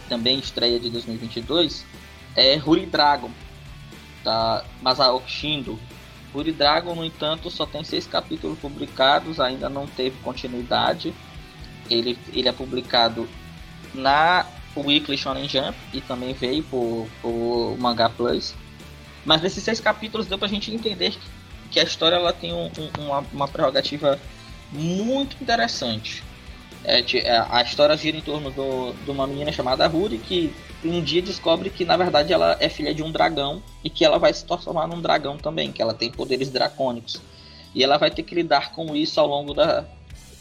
[0.09, 1.85] também estreia de 2022,
[2.37, 3.31] é Huri Dragon,
[4.23, 5.79] da Masaoki Shindo.
[6.57, 11.13] Dragon, no entanto, só tem seis capítulos publicados, ainda não teve continuidade.
[11.91, 13.29] Ele, ele é publicado
[13.95, 14.47] na
[14.77, 18.55] Weekly Shonen Jump e também veio por, por Manga Plus.
[19.25, 21.38] Mas nesses seis capítulos deu pra gente entender que
[21.71, 24.19] que a história ela tem um, um, uma, uma, prerrogativa
[24.73, 26.23] muito interessante.
[26.85, 30.55] É, é, a história gira em torno do, de uma menina chamada Ruri que
[30.85, 34.19] um dia descobre que na verdade ela é filha de um dragão e que ela
[34.19, 37.21] vai se transformar num dragão também, que ela tem poderes dracônicos.
[37.75, 39.85] E ela vai ter que lidar com isso ao longo da,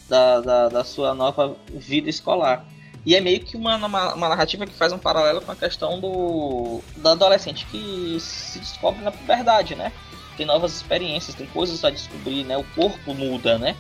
[0.08, 2.66] da, da, da sua nova vida escolar.
[3.06, 6.00] E é meio que uma, uma, uma, narrativa que faz um paralelo com a questão
[6.00, 9.94] do, do adolescente que se descobre na puberdade, né?
[10.38, 12.56] Tem novas experiências, tem coisas a descobrir, né?
[12.56, 13.76] O corpo muda, né?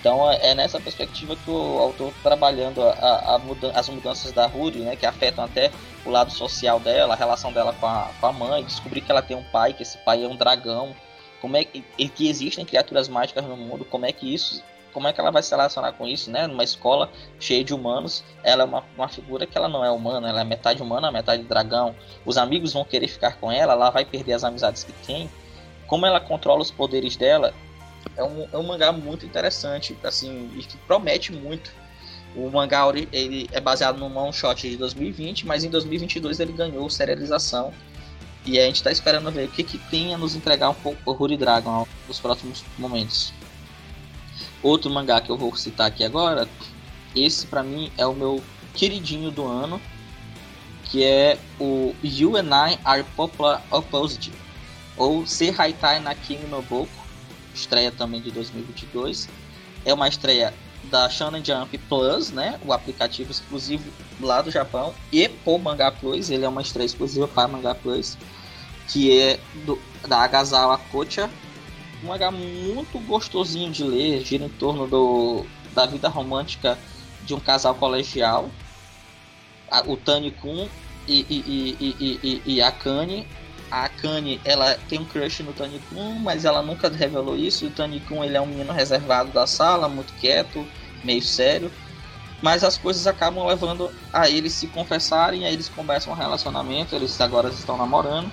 [0.00, 4.30] Então é, é nessa perspectiva que o autor tá trabalhando a, a muda as mudanças
[4.32, 4.94] da Ruri, né?
[4.94, 5.70] Que afetam até
[6.04, 9.20] o lado social dela, a relação dela com a, com a mãe, descobrir que ela
[9.20, 10.94] tem um pai, que esse pai é um dragão,
[11.40, 14.62] como é que, que existem criaturas mágicas no mundo, como é que isso
[14.92, 16.46] como é que ela vai se relacionar com isso, né?
[16.46, 20.26] Numa escola cheia de humanos, ela é uma, uma figura que ela não é humana,
[20.26, 21.94] ela é metade humana, metade dragão.
[22.24, 25.28] Os amigos vão querer ficar com ela, ela vai perder as amizades que tem
[25.86, 27.54] como ela controla os poderes dela,
[28.16, 31.72] é um, é um mangá muito interessante, assim, e que promete muito.
[32.34, 32.82] O mangá
[33.12, 37.72] ele é baseado num one shot de 2020, mas em 2022 ele ganhou serialização.
[38.44, 40.98] E a gente está esperando ver o que, que tem a nos entregar um pouco
[41.10, 43.32] o Huri Dragon nos próximos momentos.
[44.62, 46.48] Outro mangá que eu vou citar aqui agora,
[47.14, 48.42] esse para mim é o meu
[48.74, 49.80] queridinho do ano,
[50.84, 54.30] que é o You and I Are Popular Opposite
[54.96, 56.14] ou Se Haitai na
[56.48, 56.88] no Boku,
[57.54, 59.28] estreia também de 2022.
[59.84, 60.52] É uma estreia
[60.84, 63.84] da Shonen Jump Plus, né, o aplicativo exclusivo
[64.20, 68.16] lá do Japão, e por Manga Plus, ele é uma estreia exclusiva para Manga Plus,
[68.88, 71.28] que é do, da Agasawa Kocha,
[72.02, 75.44] um mangá muito gostosinho de ler, gira em torno do,
[75.74, 76.78] da vida romântica
[77.24, 78.50] de um casal colegial,
[79.86, 80.68] o Tani Kun
[81.08, 83.26] e, e, e, e, e, e a Kanye,
[83.70, 87.66] a Kanye, ela tem um crush no Tony Kun, mas ela nunca revelou isso.
[87.66, 90.66] O Tony Kun, ele é um menino reservado da sala, muito quieto,
[91.02, 91.70] meio sério.
[92.42, 97.20] Mas as coisas acabam levando a eles se confessarem, aí eles começam um relacionamento, eles
[97.20, 98.30] agora estão namorando.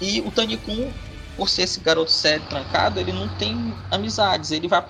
[0.00, 0.90] E o Tony Kun,
[1.36, 4.50] por ser esse garoto sério, trancado, ele não tem amizades.
[4.50, 4.82] Ele vai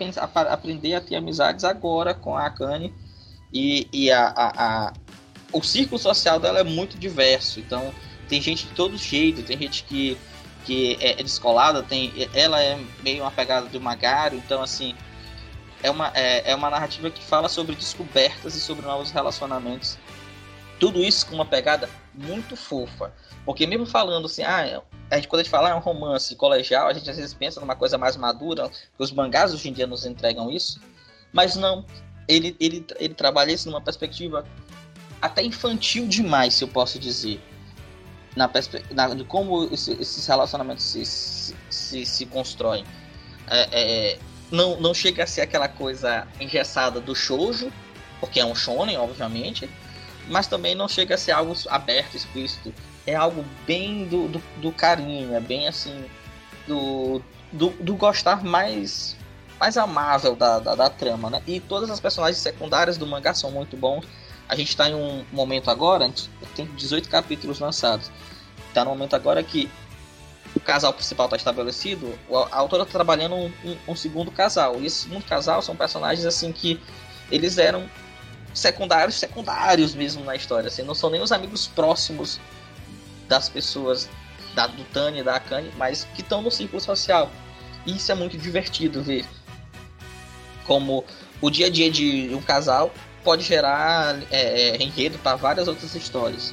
[0.51, 2.93] aprender a ter amizades agora com a Kanye.
[3.53, 4.93] E, e a, a, a,
[5.53, 7.61] o círculo social dela é muito diverso.
[7.61, 7.93] Então,
[8.29, 10.17] tem gente de todo jeito, tem gente que,
[10.65, 14.95] que é, é descolada, tem, ela é meio uma pegada do Magaro, então assim,
[15.83, 19.99] é uma, é, é uma narrativa que fala sobre descobertas e sobre novos relacionamentos.
[20.81, 23.13] Tudo isso com uma pegada muito fofa.
[23.45, 26.35] Porque mesmo falando assim, ah, a gente, quando a gente fala ah, é um romance
[26.37, 29.73] colegial, a gente às vezes pensa numa coisa mais madura, que os mangás hoje em
[29.73, 30.81] dia nos entregam isso.
[31.33, 31.85] Mas não,
[32.27, 34.45] ele, ele, ele trabalha isso numa perspectiva
[35.21, 37.41] até infantil demais, se eu posso dizer
[38.37, 38.51] na,
[38.91, 42.85] na de como esse, esses relacionamentos se, se, se, se constroem.
[43.49, 44.19] É, é,
[44.51, 47.73] não, não chega a ser aquela coisa engessada do shoujo,
[48.21, 49.69] porque é um shonen, obviamente,
[50.29, 52.73] mas também não chega a ser algo aberto, explícito.
[53.07, 56.05] É algo bem do, do, do carinho, é bem assim,
[56.67, 57.21] do,
[57.53, 59.17] do, do gostar mais
[59.59, 61.43] mais amável da, da, da, trama, né?
[61.47, 64.05] E todas as personagens secundárias do mangá são muito bons.
[64.49, 66.13] A gente está em um momento agora,
[66.55, 68.11] tem 18 capítulos lançados.
[68.75, 69.71] Está no momento agora que
[70.53, 72.13] o casal principal está estabelecido,
[72.51, 74.81] a autora está trabalhando um, um, um, segundo casal.
[74.81, 76.81] E esse segundo casal são personagens assim que
[77.31, 77.89] eles eram
[78.53, 80.67] secundários, secundários mesmo na história.
[80.67, 82.41] Assim, não são nem os amigos próximos
[83.29, 84.09] das pessoas
[84.57, 87.31] da, do Tani e da Akane, mas que estão no círculo social.
[87.87, 89.25] E isso é muito divertido ver
[90.67, 91.05] como
[91.41, 92.93] o dia a dia de um casal
[93.23, 96.53] pode gerar é, é enredo para várias outras histórias.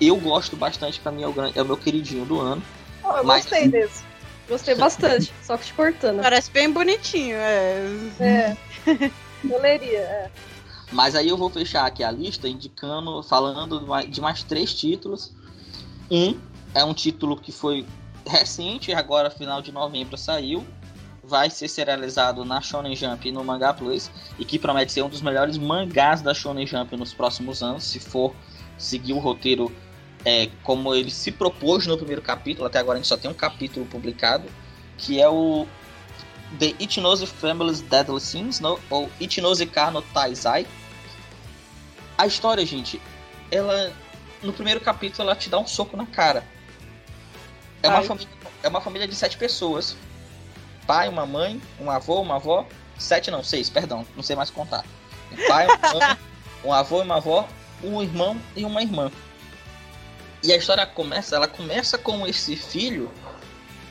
[0.00, 2.62] Eu gosto bastante, para mim é o, é o meu queridinho do ano.
[3.04, 3.42] Oh, eu mas...
[3.42, 4.04] gostei desse.
[4.48, 6.22] Gostei bastante, só que te cortando.
[6.22, 7.86] Parece bem bonitinho, é.
[8.18, 8.56] É.
[9.48, 10.30] eu leria, é.
[10.90, 15.32] Mas aí eu vou fechar aqui a lista indicando, falando de mais três títulos.
[16.10, 16.36] Um
[16.74, 17.86] é um título que foi
[18.26, 20.66] recente, agora final de novembro saiu.
[21.22, 24.10] Vai ser serializado na Shonen Jump e no Manga Plus.
[24.38, 28.00] E que promete ser um dos melhores mangás da Shonen Jump nos próximos anos, se
[28.00, 28.34] for
[28.76, 29.70] seguir o roteiro
[30.24, 32.66] é, como ele se propôs no primeiro capítulo.
[32.66, 34.44] Até agora a gente só tem um capítulo publicado,
[34.98, 35.66] que é o
[36.58, 40.66] The Ichinose Family's Deadly Sins, no, ou Ichinose Ka no Taizai,
[42.20, 43.00] a história, gente,
[43.50, 43.90] ela.
[44.42, 46.44] No primeiro capítulo ela te dá um soco na cara.
[47.82, 48.28] É uma, família,
[48.62, 49.96] é uma família de sete pessoas.
[50.86, 52.66] Pai, uma mãe, um avô, uma avó.
[52.98, 54.84] Sete não, seis, perdão, não sei mais contar.
[55.32, 56.18] Um pai, uma mãe,
[56.62, 57.48] um avô e uma avó,
[57.82, 59.10] um irmão e uma irmã.
[60.42, 63.10] E a história começa, ela começa com esse filho,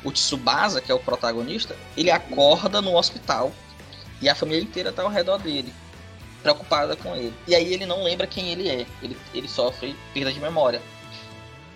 [0.04, 3.52] o Tsubasa, que é o protagonista, ele acorda no hospital
[4.22, 5.74] e a família inteira tá ao redor dele
[6.42, 7.34] preocupada com ele.
[7.48, 8.86] E aí ele não lembra quem ele é.
[9.02, 10.82] Ele, ele sofre perda de memória.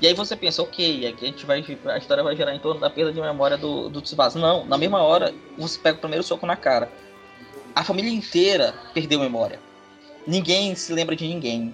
[0.02, 1.64] E aí você pensa, ok, a gente vai.
[1.86, 4.40] A história vai gerar em torno da perda de memória do, do Tsubasa.
[4.40, 6.92] Não, na mesma hora, você pega o primeiro soco na cara.
[7.76, 9.60] A família inteira perdeu memória.
[10.28, 11.74] Ninguém se lembra de ninguém.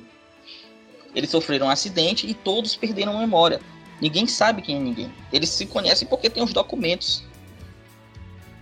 [1.16, 3.60] Eles sofreram um acidente e todos perderam memória.
[4.02, 5.12] Ninguém sabe quem é ninguém.
[5.32, 7.24] Eles se conhecem porque tem os documentos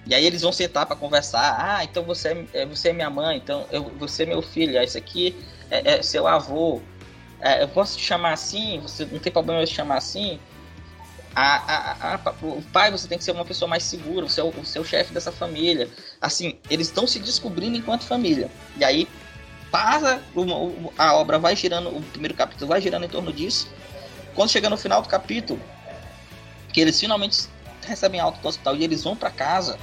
[0.08, 1.58] e aí eles vão sentar para conversar.
[1.60, 4.80] Ah, então você é, você é minha mãe, então eu, você é meu filho.
[4.80, 5.36] Ah, esse aqui
[5.70, 6.82] é, é seu avô.
[7.42, 8.80] É, eu posso te chamar assim?
[8.80, 10.40] Você não tem problema de chamar assim?
[11.36, 14.48] A, a, a, o pai você tem que ser uma pessoa mais segura, o seu,
[14.48, 15.90] o seu chefe dessa família.
[16.22, 18.50] Assim, eles estão se descobrindo enquanto família.
[18.78, 19.08] E aí
[19.72, 20.22] passa,
[20.98, 23.68] a obra vai girando, o primeiro capítulo vai girando em torno disso.
[24.36, 25.60] Quando chega no final do capítulo,
[26.72, 27.48] que eles finalmente
[27.86, 29.80] recebem alta do hospital e eles vão para casa,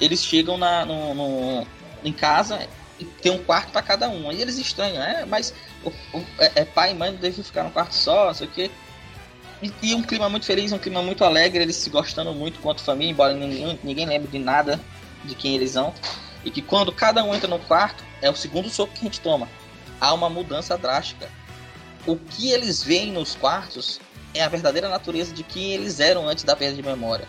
[0.00, 1.66] eles chegam na, no, no,
[2.04, 2.66] em casa
[2.98, 4.28] e tem um quarto para cada um.
[4.28, 7.70] Aí eles estranham, é, mas o, o, é, é, pai e mãe devem ficar no
[7.70, 8.70] quarto só, não sei o quê.
[9.62, 12.82] E, e, um clima muito feliz, um clima muito alegre, eles se gostando muito quanto
[12.82, 14.80] família, embora ninguém, ninguém lembre de nada
[15.24, 15.94] de quem eles são.
[16.44, 19.20] E que quando cada um entra no quarto, é o segundo soco que a gente
[19.20, 19.48] toma.
[20.00, 21.28] Há uma mudança drástica.
[22.06, 24.00] O que eles veem nos quartos
[24.34, 27.28] é a verdadeira natureza de quem eles eram antes da perda de memória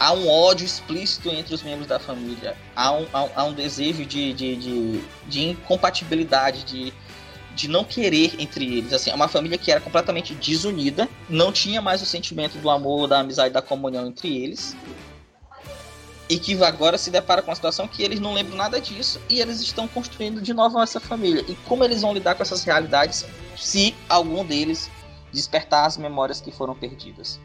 [0.00, 2.56] há um ódio explícito entre os membros da família.
[2.74, 6.92] Há um, há, há um desejo de, de, de, de, incompatibilidade, de,
[7.54, 8.94] de não querer entre eles.
[8.94, 13.06] Assim, é uma família que era completamente desunida, não tinha mais o sentimento do amor,
[13.06, 14.74] da amizade, da comunhão entre eles.
[16.30, 19.40] E que agora se depara com a situação que eles não lembram nada disso e
[19.40, 21.44] eles estão construindo de novo essa família.
[21.48, 23.26] E como eles vão lidar com essas realidades
[23.56, 24.88] se algum deles
[25.32, 27.40] despertar as memórias que foram perdidas?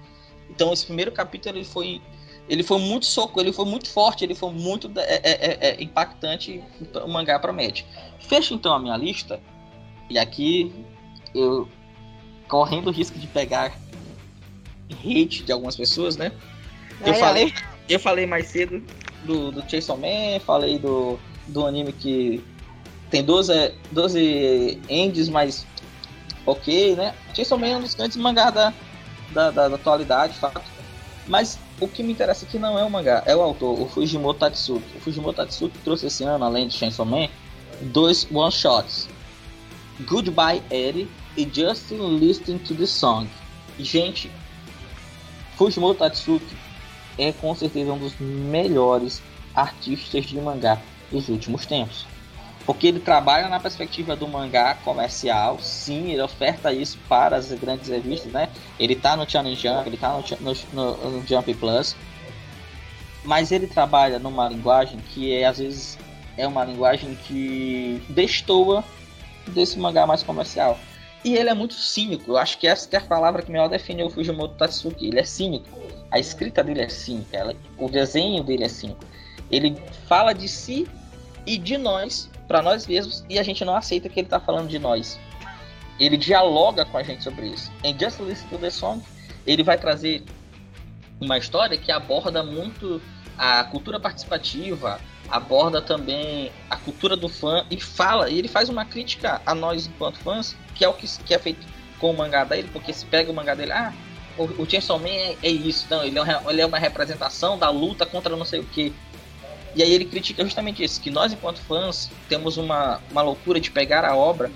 [0.52, 2.00] Então esse primeiro capítulo ele foi
[2.48, 5.84] ele foi muito soco, ele foi muito forte, ele foi muito é, é, é, é
[5.84, 6.64] impactante.
[7.04, 7.88] O mangá promete.
[8.20, 9.42] Fecha então a minha lista.
[10.12, 10.72] E aqui
[11.34, 11.68] eu
[12.48, 13.76] correndo o risco de pegar
[14.92, 16.32] hate de algumas pessoas, né?
[17.02, 17.75] Eu ai, falei, ai.
[17.88, 18.84] Eu falei mais cedo
[19.24, 22.44] do, do Chainsaw Man, falei do, do anime que
[23.10, 25.66] tem 12, 12 ends, mas
[26.46, 27.14] ok, né?
[27.34, 28.74] Chainsaw Man é um dos grandes mangás da,
[29.32, 30.62] da, da, da atualidade, fato.
[31.28, 34.40] Mas o que me interessa aqui não é o mangá, é o autor, o Fujimoto
[34.40, 34.98] Tatsuki.
[34.98, 37.28] O Fujimoto Tatsuki trouxe esse ano, além de Chainsaw Man,
[37.82, 39.10] dois one-shots.
[40.08, 41.08] Goodbye Eddie
[41.38, 43.28] e Just Listening to the Song.
[43.80, 44.30] Gente,
[45.58, 46.65] Fujimoto Tatsuki
[47.18, 49.22] é com certeza um dos melhores
[49.54, 50.80] artistas de mangá
[51.12, 52.06] dos últimos tempos.
[52.66, 57.90] Porque ele trabalha na perspectiva do mangá comercial, sim, ele oferta isso para as grandes
[57.90, 58.50] revistas, né?
[58.80, 61.96] Ele tá no Channel Jump, ele tá no, no, no Jump Plus,
[63.24, 65.98] mas ele trabalha numa linguagem que é, às vezes
[66.38, 68.84] é uma linguagem que destoa
[69.48, 70.80] desse mangá mais comercial.
[71.24, 74.04] E ele é muito cínico, eu acho que essa é a palavra que melhor define
[74.04, 75.08] o Fujimoto Tatsuki.
[75.08, 75.68] Ele é cínico,
[76.12, 79.04] a escrita dele é cínica, ela, o desenho dele é cínico.
[79.52, 79.76] Ele
[80.08, 80.88] fala de si
[81.46, 84.68] e de nós para nós mesmos e a gente não aceita que ele tá falando
[84.68, 85.20] de nós.
[86.00, 87.72] Ele dialoga com a gente sobre isso.
[87.84, 89.02] Em Just Listen to the Song,
[89.46, 90.24] ele vai trazer
[91.20, 93.02] uma história que aborda muito
[93.38, 95.00] a cultura participativa,
[95.30, 99.88] aborda também a cultura do fã e fala, e ele faz uma crítica a nós
[99.88, 101.66] enquanto fãs, que é o que, que é feito
[102.00, 103.94] com o mangá dele, porque se pega o mangá dele, ah,
[104.38, 107.70] o, Chainsaw Man é, é isso, não, ele é, uma, ele é uma representação da
[107.70, 108.94] luta contra não sei o que.
[109.76, 113.72] E aí ele critica justamente isso, que nós enquanto fãs temos uma, uma loucura de
[113.72, 114.52] pegar a obra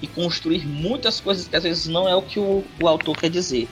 [0.00, 3.30] e construir muitas coisas que às vezes não é o que o, o autor quer
[3.30, 3.68] dizer.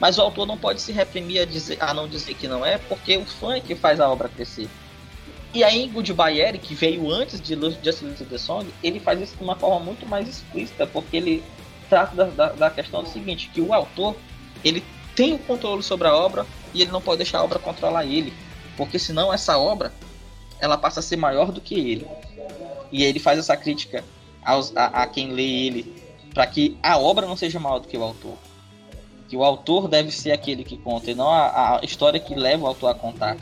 [0.00, 2.78] Mas o autor não pode se reprimir a, dizer, a não dizer que não é,
[2.78, 4.68] porque o fã é que faz a obra crescer.
[5.52, 9.20] E aí Goodbye Eric, que veio antes de Just Listen to the Song, ele faz
[9.20, 11.42] isso de uma forma muito mais explícita, porque ele
[11.88, 14.14] trata da, da, da, questão do seguinte, que o autor,
[14.64, 18.04] ele tem o controle sobre a obra e ele não pode deixar a obra controlar
[18.04, 18.32] ele,
[18.76, 19.92] porque senão essa obra,
[20.60, 22.06] ela passa a ser maior do que ele.
[22.90, 24.04] E ele faz essa crítica
[24.44, 26.02] aos, a, a quem lê ele,
[26.32, 28.36] para que a obra não seja maior do que o autor
[29.28, 32.64] que o autor deve ser aquele que conta e não a, a história que leva
[32.64, 33.36] o autor a contar.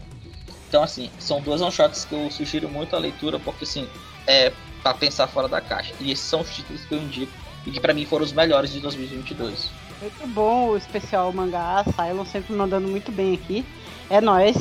[0.69, 3.89] Então, assim, são duas one-shots que eu sugiro muito a leitura, porque, assim,
[4.27, 4.53] é
[4.83, 5.95] para pensar fora da caixa.
[6.01, 7.33] E esses são os títulos que eu indico
[7.65, 9.71] e que para mim foram os melhores de 2022.
[10.01, 13.65] Muito bom o especial mangá, Cylon sempre mandando muito bem aqui.
[14.11, 14.57] É nós.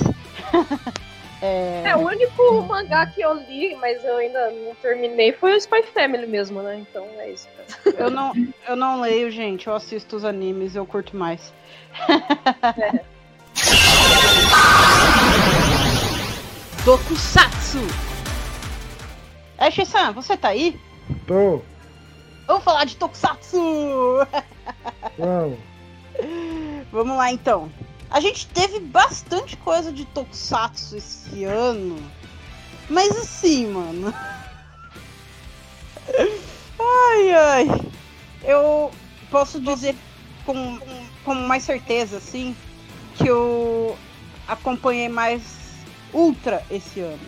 [1.41, 1.84] é...
[1.86, 1.95] é...
[1.95, 6.26] o único mangá que eu li, mas eu ainda não terminei, foi o Spy Family
[6.26, 6.78] mesmo, né?
[6.80, 7.48] Então é isso.
[7.98, 8.32] eu não,
[8.68, 9.68] eu não leio, gente.
[9.68, 11.53] Eu assisto os animes, eu curto mais.
[12.78, 13.16] é.
[16.86, 17.80] Tokusatsu.
[19.57, 20.80] É, Shisan, você tá aí?
[21.28, 21.62] Tô.
[22.48, 23.58] Vamos falar de Tokusatsu!
[25.18, 25.60] Vamos.
[26.92, 27.72] Vamos lá então.
[28.10, 31.98] A gente teve bastante coisa de Tokusatsu esse ano.
[32.90, 34.14] Mas assim, mano.
[36.78, 37.68] Ai, ai.
[38.44, 38.92] Eu
[39.32, 39.96] posso dizer
[40.46, 40.80] com,
[41.24, 42.56] com mais certeza, assim,
[43.16, 43.98] que eu
[44.48, 45.42] acompanhei mais
[46.14, 47.20] Ultra esse ano.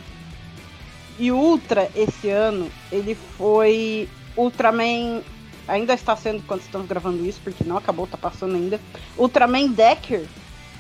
[1.18, 4.08] E Ultra esse ano, ele foi
[4.38, 5.22] Ultraman.
[5.68, 8.80] Ainda está sendo quando estamos gravando isso, porque não acabou, tá passando ainda.
[9.18, 10.26] Ultraman Decker,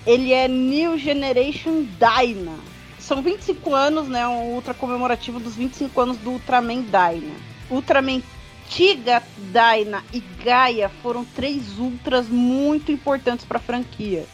[0.06, 2.56] ele é New Generation Dyna.
[2.98, 4.26] São 25 anos, né?
[4.28, 7.36] Um ultra comemorativo dos 25 anos do Ultraman Dyna.
[7.70, 8.22] Ultraman
[8.70, 14.26] Tiga, Dyna e Gaia foram três ultras muito importantes para a franquia.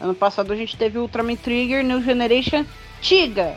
[0.00, 2.64] Ano passado a gente teve Ultraman Trigger, New Generation,
[3.00, 3.56] Tiga.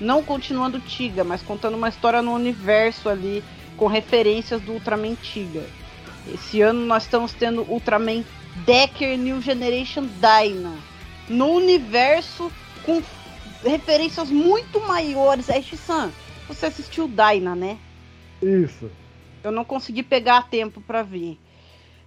[0.00, 3.42] Não continuando Tiga, mas contando uma história no universo ali
[3.76, 5.64] com referências do Ultraman Tiga.
[6.32, 8.24] Esse ano nós estamos tendo Ultraman
[8.64, 10.76] Decker New Generation Dyna.
[11.28, 12.50] No universo
[12.84, 13.02] com
[13.62, 15.48] referências muito maiores.
[15.48, 16.10] É, Shisan,
[16.48, 17.78] você assistiu Dyna, né?
[18.42, 18.90] Isso.
[19.42, 21.38] Eu não consegui pegar a tempo para ver.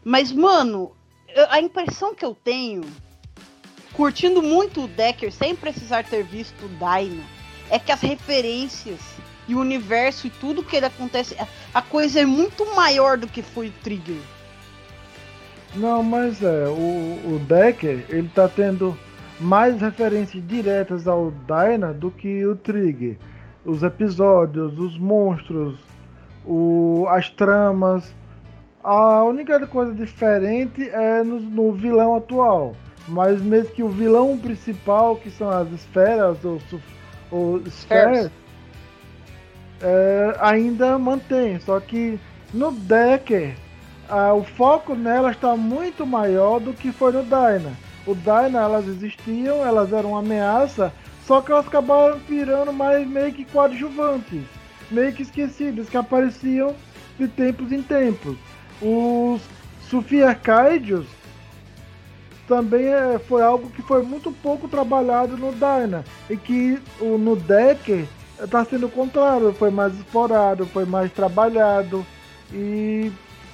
[0.04, 0.92] Mas, mano,
[1.50, 2.82] a impressão que eu tenho,
[3.94, 7.24] curtindo muito o Decker sem precisar ter visto o Dyna,
[7.70, 9.00] é que as referências
[9.50, 11.36] e o universo e tudo que ele acontece,
[11.74, 14.22] a coisa é muito maior do que foi o Trigger.
[15.76, 18.96] Não, mas é, o, o Decker, ele tá tendo
[19.40, 23.18] mais referências diretas ao Dyna do que o Trigger.
[23.66, 25.80] Os episódios, os monstros,
[26.46, 28.14] o, as tramas.
[28.84, 32.76] A única coisa diferente é no, no, vilão atual.
[33.08, 36.62] Mas mesmo que o vilão principal, que são as esferas, ou,
[37.32, 38.32] ou esferas,
[39.82, 41.60] é, ainda mantém.
[41.60, 42.20] Só que
[42.54, 43.56] no Decker,
[44.36, 47.74] o foco nela está muito maior do que foi no Dyna.
[48.06, 50.92] O Dyna, elas existiam, elas eram uma ameaça,
[51.26, 54.44] só que elas acabaram virando mais meio que coadjuvantes
[54.92, 56.76] meio que esquecidas, que apareciam
[57.18, 58.38] de tempos em tempos.
[58.82, 59.42] Os
[59.90, 61.06] Sufia Kaidios
[62.48, 67.36] também é, foi algo que foi muito pouco trabalhado no Dyna e que o, no
[67.36, 68.06] Decker
[68.42, 72.06] está sendo o contrário, foi mais explorado, foi mais trabalhado
[72.52, 73.12] e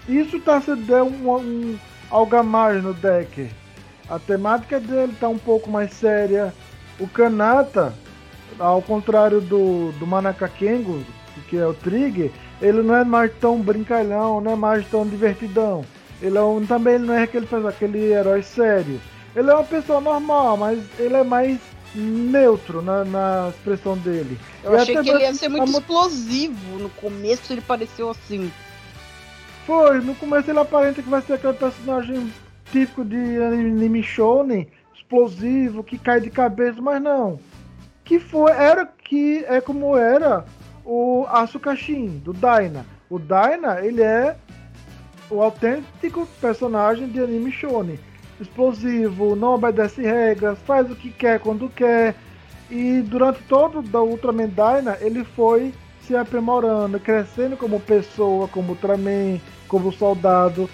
[0.07, 1.79] isso está sendo um, um,
[2.09, 3.49] algo a mais no Decker.
[4.07, 6.53] A temática dele está um pouco mais séria.
[6.99, 7.93] O Kanata,
[8.59, 11.03] ao contrário do, do Manaka Kengo,
[11.49, 12.31] que é o Trigger,
[12.61, 15.83] ele não é mais tão brincalhão, não é mais tão divertidão.
[16.21, 19.01] Ele é um, também não é aquele, aquele herói sério.
[19.35, 21.59] Ele é uma pessoa normal, mas ele é mais
[21.99, 24.37] neutro na, na expressão dele.
[24.63, 26.77] Eu e achei que ele ia ser muito explosivo.
[26.77, 28.51] No começo ele pareceu assim.
[29.65, 32.31] Foi, no começo ele aparenta que vai ser aquele personagem
[32.71, 37.39] típico de anime shonen, explosivo, que cai de cabeça, mas não.
[38.03, 40.45] que foi era que é como era
[40.85, 42.85] o Asukashin do Daina.
[43.09, 44.35] O Daina, ele é
[45.29, 47.99] o autêntico personagem de anime shonen.
[48.39, 52.15] Explosivo, não obedece regras, faz o que quer quando quer.
[52.69, 59.39] E durante todo o Ultraman Daina, ele foi se aprimorando, crescendo como pessoa, como Ultraman,
[59.67, 60.69] como soldado.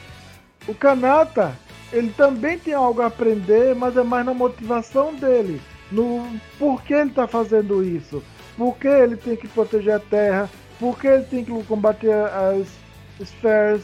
[0.67, 1.53] O Kanata,
[1.91, 5.61] ele também tem algo a aprender, mas é mais na motivação dele,
[5.91, 6.25] no
[6.57, 8.23] porquê ele está fazendo isso,
[8.57, 12.67] por que ele tem que proteger a Terra, por que ele tem que combater as
[13.25, 13.83] Spheres.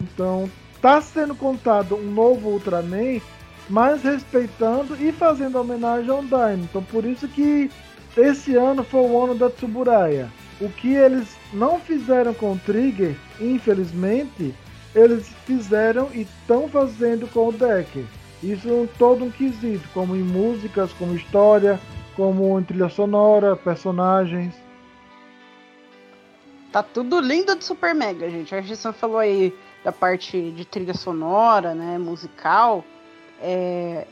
[0.00, 0.50] Então,
[0.86, 3.20] está sendo contado um novo Ultraman,
[3.68, 6.62] mas respeitando e fazendo homenagem ao Daime.
[6.62, 7.68] Então, por isso que
[8.16, 10.30] esse ano foi o ano da Tsuburaya.
[10.60, 14.54] O que eles não fizeram com o Trigger, infelizmente,
[14.94, 18.04] eles fizeram e estão fazendo com o Decker.
[18.40, 21.80] Isso é todo um quesito, como em músicas, como história,
[22.14, 24.54] como em trilha sonora, personagens.
[26.70, 28.54] Tá tudo lindo de Super Mega, gente.
[28.54, 29.52] A Gerson falou aí
[29.86, 32.84] da parte de trilha sonora, né, musical.
[33.40, 34.04] É,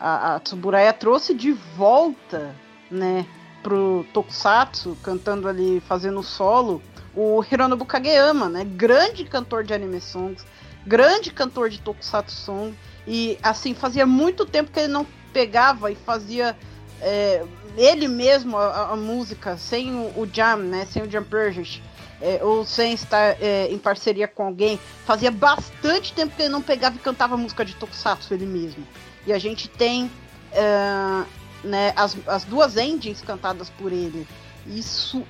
[0.00, 2.56] a, a Tsuburaya trouxe de volta,
[2.90, 3.26] né,
[3.62, 6.82] pro Tokusatsu, cantando ali, fazendo solo,
[7.14, 8.64] o Hironobu Kageyama, né?
[8.64, 10.46] Grande cantor de anime songs,
[10.86, 12.74] grande cantor de tokusatsu song.
[13.06, 16.56] E assim, fazia muito tempo que ele não pegava e fazia
[17.02, 17.44] é,
[17.76, 20.86] ele mesmo a, a, música, sem o, o, Jam, né?
[20.86, 21.82] Sem o Jam Project.
[22.24, 24.78] É, ou sem estar é, em parceria com alguém.
[25.04, 28.86] Fazia bastante tempo que ele não pegava e cantava música de tokusatsu ele mesmo.
[29.26, 30.08] E a gente tem
[30.52, 31.24] é,
[31.64, 34.26] né, as, as duas endings cantadas por ele.
[34.66, 35.24] Isso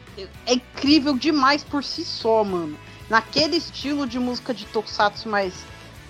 [0.46, 2.78] é incrível demais por si só, mano.
[3.08, 5.54] Naquele estilo de música de tokusatsu mais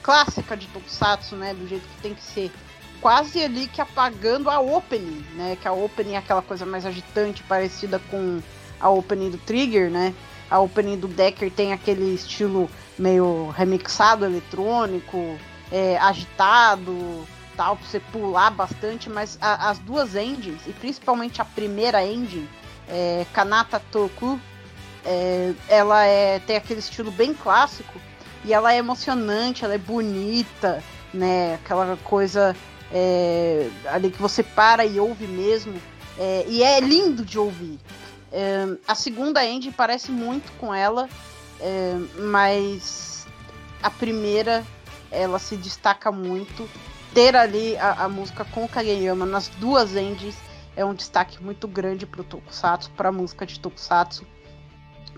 [0.03, 1.55] clássica de tokusatsu, né?
[1.55, 2.51] Do jeito que tem que ser.
[3.01, 5.57] Quase ali que apagando a opening, né?
[5.61, 8.41] Que a opening é aquela coisa mais agitante, parecida com
[8.81, 10.15] a opening do Trigger, né?
[10.53, 12.69] A opening do Decker tem aquele estilo
[12.99, 15.39] meio remixado eletrônico,
[15.71, 17.27] é, agitado,
[17.57, 22.47] tal, pra você pular bastante, mas a, as duas engines, e principalmente a primeira engine,
[22.87, 24.39] é, Kanata Toku,
[25.07, 27.99] é, ela é, tem aquele estilo bem clássico
[28.45, 30.85] e ela é emocionante, ela é bonita,
[31.15, 31.55] né?
[31.55, 32.55] Aquela coisa
[32.93, 35.81] é, ali que você para e ouve mesmo.
[36.19, 37.81] É, e é lindo de ouvir.
[38.33, 41.07] É, a segunda end parece muito com ela,
[41.61, 43.27] é, mas
[43.83, 44.65] a primeira
[45.11, 46.69] ela se destaca muito.
[47.13, 50.35] Ter ali a, a música com Kageyama nas duas ends
[50.75, 54.27] é um destaque muito grande para o Tokusatsu, para a música de Tokusatsu,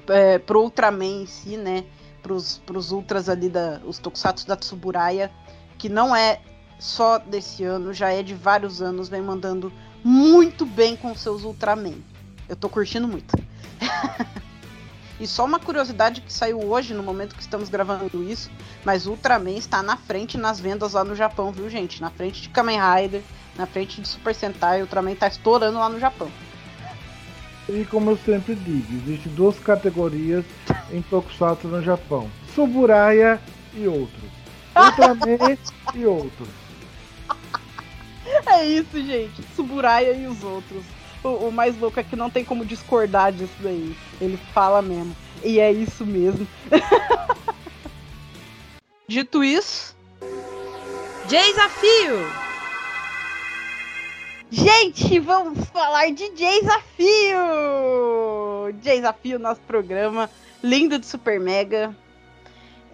[0.08, 1.84] é, para o Ultraman em si, né?
[2.20, 5.30] Para os Ultras ali, da, os Tokusatsu da Tsuburaya,
[5.78, 6.40] que não é
[6.80, 9.72] só desse ano, já é de vários anos, vem mandando
[10.02, 12.02] muito bem com seus Ultraman.
[12.48, 13.34] Eu tô curtindo muito.
[15.18, 18.50] e só uma curiosidade que saiu hoje, no momento que estamos gravando isso,
[18.84, 22.00] mas Ultraman está na frente nas vendas lá no Japão, viu, gente?
[22.00, 23.22] Na frente de Kamen Rider,
[23.56, 26.30] na frente de Super Sentai, Ultraman tá estourando lá no Japão.
[27.68, 30.44] E como eu sempre digo, existem duas categorias
[30.92, 33.40] em Tokusatsu no Japão: Suburaya
[33.72, 34.30] e outros.
[34.76, 35.56] Ultraman
[35.94, 36.48] e outros.
[38.46, 39.42] É isso, gente.
[39.56, 40.84] Suburaya e os outros.
[41.24, 43.96] O, o, mais louco é que não tem como discordar disso daí.
[44.20, 45.16] Ele fala mesmo.
[45.42, 46.46] E é isso mesmo.
[49.08, 49.94] Dito isso,
[51.28, 52.44] desafio!
[54.50, 57.38] Gente, vamos falar de Desafio!
[58.80, 60.30] Desafio, nosso programa
[60.62, 61.94] lindo de Super Mega.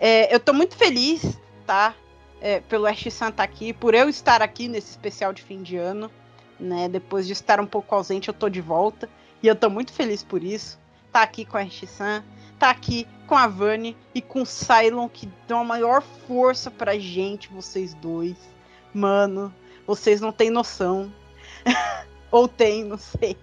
[0.01, 1.95] É, eu tô muito feliz, tá?
[2.41, 5.77] É, pelo Ash San tá aqui, por eu estar aqui nesse especial de fim de
[5.77, 6.11] ano,
[6.61, 6.89] né?
[6.89, 9.09] Depois de estar um pouco ausente, eu tô de volta.
[9.43, 10.79] E eu tô muito feliz por isso.
[11.11, 12.23] Tá aqui com a Ash San,
[12.59, 16.99] tá aqui com a Vani e com o Cylon, que dão a maior força pra
[16.99, 18.37] gente, vocês dois.
[18.95, 19.53] Mano,
[19.87, 21.11] vocês não têm noção
[22.31, 23.37] Ou tem, não sei.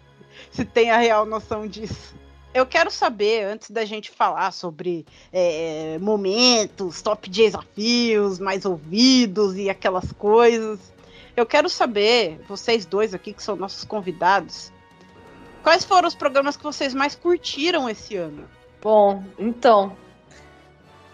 [0.52, 2.16] Se tem a real noção disso.
[2.54, 9.70] Eu quero saber, antes da gente falar sobre é, momentos, top desafios, mais ouvidos e
[9.70, 10.80] aquelas coisas,
[11.38, 14.74] eu quero saber, vocês dois aqui que são nossos convidados,
[15.62, 18.50] quais foram os programas que vocês mais curtiram esse ano?
[18.82, 19.96] Bom, então.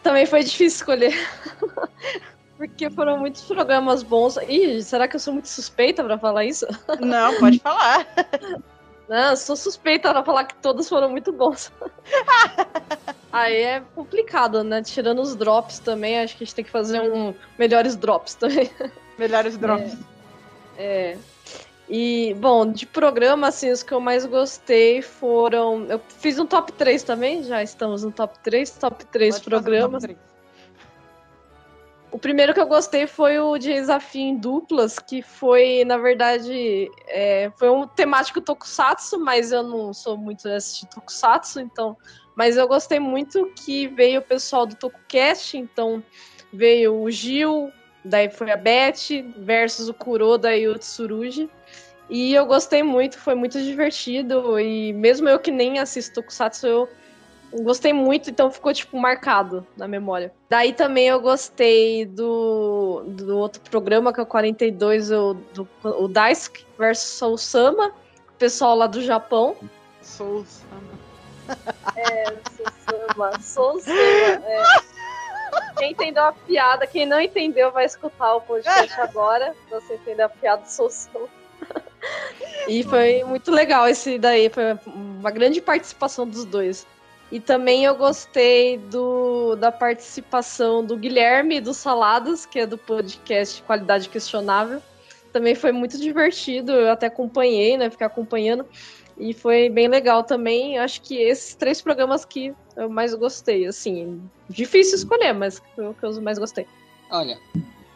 [0.01, 1.13] Também foi difícil escolher.
[2.57, 4.37] Porque foram muitos programas bons.
[4.47, 6.65] Ih, será que eu sou muito suspeita para falar isso?
[7.01, 8.07] Não, pode falar.
[9.09, 11.69] Não, sou suspeita pra falar que todos foram muito bons.
[13.33, 14.81] Aí é complicado, né?
[14.81, 18.71] Tirando os drops também, acho que a gente tem que fazer um melhores drops também.
[19.17, 19.93] Melhores drops.
[19.93, 20.12] É.
[20.77, 21.17] é.
[21.89, 25.85] E, bom, de programa, assim, os que eu mais gostei foram.
[25.85, 29.49] Eu fiz um top 3 também, já estamos no top 3, top 3 Pode um
[29.49, 30.03] programas.
[30.03, 30.17] top.
[32.09, 36.87] O primeiro que eu gostei foi o de desafio em duplas, que foi, na verdade,
[37.07, 41.97] é, foi um temático tokusatsu, mas eu não sou muito de assistir tokusatsu, então.
[42.35, 46.03] Mas eu gostei muito que veio o pessoal do TokuCast, então
[46.51, 47.71] veio o Gil,
[48.03, 51.49] daí foi a Beth, versus o Kuroda e o Tsurugi.
[52.09, 56.89] E eu gostei muito, foi muito divertido, e mesmo eu que nem assisto tokusatsu, eu
[57.61, 60.33] Gostei muito, então ficou, tipo, marcado na memória.
[60.49, 66.07] Daí também eu gostei do, do outro programa, que é o 42, o, do, o
[66.07, 69.55] Daisuke versus Soul Sama, o pessoal lá do Japão.
[70.01, 71.03] Sou Sama.
[71.95, 74.92] É, Soul Sama, Soul Sama, é.
[75.77, 80.29] Quem entendeu a piada, quem não entendeu vai escutar o podcast agora, você entender a
[80.29, 81.27] piada Soul Sama.
[82.67, 86.85] E foi muito legal esse daí, foi uma grande participação dos dois.
[87.31, 93.61] E também eu gostei do, da participação do Guilherme do Saladas, que é do podcast
[93.63, 94.81] Qualidade Questionável.
[95.31, 97.89] Também foi muito divertido, eu até acompanhei, né?
[97.89, 98.67] Ficar acompanhando.
[99.17, 100.77] E foi bem legal também.
[100.79, 104.21] Acho que esses três programas que eu mais gostei, assim.
[104.49, 106.67] Difícil escolher, mas foi o que eu mais gostei.
[107.11, 107.37] Olha,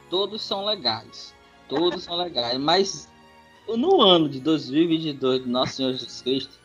[0.09, 1.33] todos são legais.
[1.67, 2.57] Todos são legais.
[2.59, 3.09] Mas
[3.67, 6.59] no ano de 2022 do Nosso Senhor Jesus Cristo,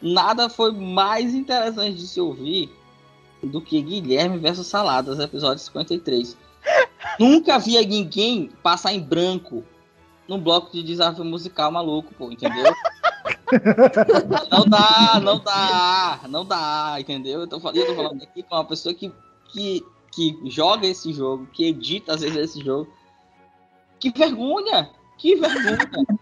[0.00, 2.70] nada foi mais interessante de se ouvir
[3.42, 6.36] do que Guilherme versus Saladas, episódio 53.
[7.20, 9.62] Nunca via ninguém passar em branco
[10.26, 12.72] num bloco de desafio musical maluco, pô, entendeu?
[14.50, 17.40] não dá, não dá, não dá, entendeu?
[17.40, 19.12] Eu tô, falando- eu tô falando aqui com uma pessoa que,
[19.48, 22.92] que, que joga esse jogo, que edita às vezes esse jogo.
[24.00, 24.90] Que vergonha!
[25.18, 25.78] Que vergonha!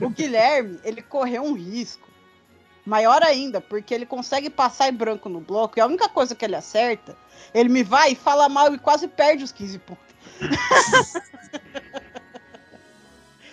[0.00, 2.08] O Guilherme, ele correu um risco.
[2.84, 6.44] Maior ainda, porque ele consegue passar em branco no bloco e a única coisa que
[6.44, 7.16] ele acerta,
[7.54, 10.04] ele me vai e fala mal e quase perde os 15 pontos.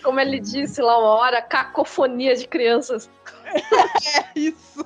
[0.06, 3.10] Como ele disse lá uma hora, cacofonia de crianças.
[3.56, 4.86] É isso.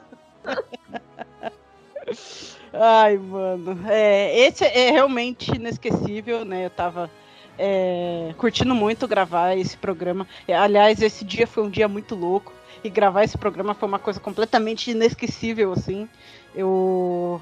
[2.71, 3.77] Ai, mano.
[3.89, 6.65] É, esse é realmente inesquecível, né?
[6.65, 7.11] Eu tava
[7.57, 10.25] é, curtindo muito gravar esse programa.
[10.47, 12.53] É, Aliás, esse dia foi um dia muito louco.
[12.81, 16.07] E gravar esse programa foi uma coisa completamente inesquecível, assim.
[16.55, 17.41] Eu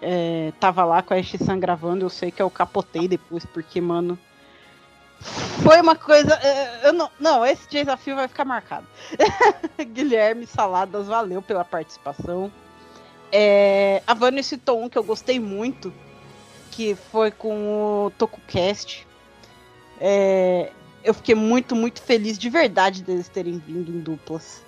[0.00, 4.16] é, tava lá com a X-San gravando, eu sei que eu capotei depois, porque, mano.
[5.20, 6.34] Foi uma coisa.
[6.34, 8.86] é, Eu não, não, esse desafio vai ficar marcado.
[9.92, 12.50] Guilherme Saladas, valeu pela participação.
[13.30, 15.92] É, a Vânia citou um que eu gostei muito,
[16.70, 19.06] que foi com o TokuCast.
[20.00, 20.70] É,
[21.04, 24.62] eu fiquei muito, muito feliz de verdade deles terem vindo em duplas.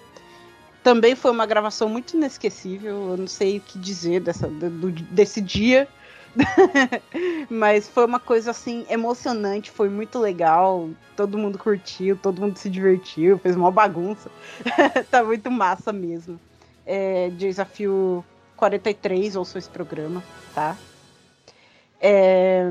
[0.82, 5.40] Também foi uma gravação muito inesquecível, eu não sei o que dizer dessa, do- desse
[5.40, 5.86] dia.
[7.51, 10.90] Mas foi uma coisa assim emocionante, foi muito legal.
[11.16, 14.31] Todo mundo curtiu, todo mundo se divertiu, fez uma bagunça.
[15.11, 16.40] tá muito massa mesmo.
[16.86, 18.24] É, desafio
[18.57, 20.23] 43, ouçam esse programa,
[20.55, 20.77] tá?
[22.01, 22.70] É,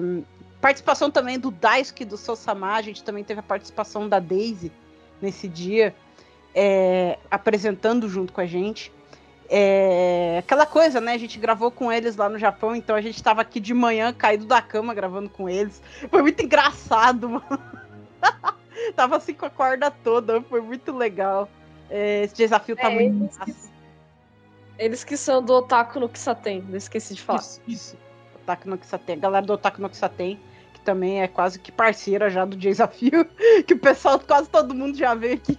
[0.60, 4.72] participação também do Daisuke do seu Samar, a gente também teve a participação da Daisy
[5.22, 5.96] nesse dia,
[6.54, 8.92] é, apresentando junto com a gente.
[9.52, 11.14] É, aquela coisa, né?
[11.14, 14.14] A gente gravou com eles lá no Japão, então a gente tava aqui de manhã,
[14.14, 15.82] caído da cama, gravando com eles.
[16.10, 17.60] Foi muito engraçado, mano.
[18.96, 21.50] tava assim com a corda toda, foi muito legal.
[21.90, 23.70] É, esse desafio tá É, muito eles que- massa.
[24.78, 27.40] Eles que são do Otaku no Kisaten, não esqueci de falar.
[27.40, 27.98] Isso, isso.
[28.36, 29.16] Otaku no Kisaten.
[29.16, 30.40] A galera do Otaku no Kisaten,
[30.74, 33.26] que também é quase que parceira já do desafio,
[33.68, 35.58] que o pessoal, quase todo mundo já veio aqui.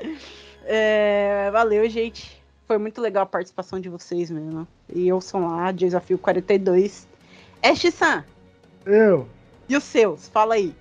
[0.64, 2.42] É, valeu, gente.
[2.66, 4.66] Foi muito legal a participação de vocês mesmo.
[4.94, 7.06] E eu sou lá, desafio 42.
[7.62, 8.24] Ash-san,
[8.86, 9.28] Eu.
[9.68, 10.28] e os seus?
[10.28, 10.74] Fala aí.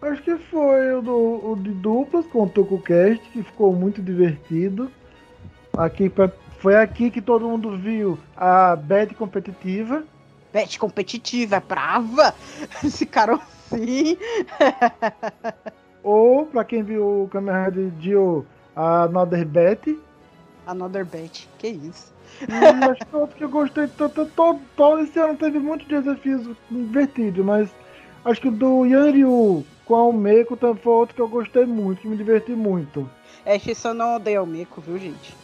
[0.00, 4.90] Acho que foi o, do, o de duplas com o TokuCast, que ficou muito divertido.
[5.76, 10.02] Aqui pra- foi aqui que todo mundo viu a Bet competitiva.
[10.52, 12.34] Bet competitiva, é brava.
[12.82, 14.16] Esse cara assim.
[16.02, 19.98] Ou, pra quem viu o Kamen Rider Dio, a Another Bet.
[20.66, 21.48] Another bet.
[21.58, 22.12] Que isso?
[22.42, 23.88] Hum, acho que outro que eu gostei.
[23.88, 27.68] Todo, todo, esse ano teve muitos desafios divertidos, mas
[28.24, 32.02] acho que o do Yanryu com a Almeco também foi outro que eu gostei muito,
[32.02, 33.08] que me diverti muito.
[33.44, 35.34] Ash-san não odeia o Meco, viu, gente?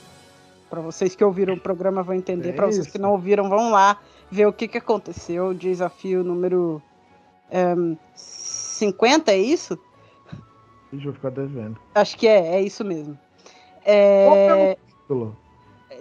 [0.70, 2.50] Pra vocês que ouviram o programa vão entender.
[2.50, 2.92] É Pra vocês isso.
[2.92, 3.98] que não ouviram, vão lá
[4.30, 5.52] ver o que, que aconteceu.
[5.52, 6.82] Desafio número
[7.50, 9.78] ehm, 50, é isso?
[10.96, 11.78] Ixi, vou ficar devendo.
[11.94, 13.18] Acho que é, é isso mesmo.
[13.84, 15.36] É, Pelo-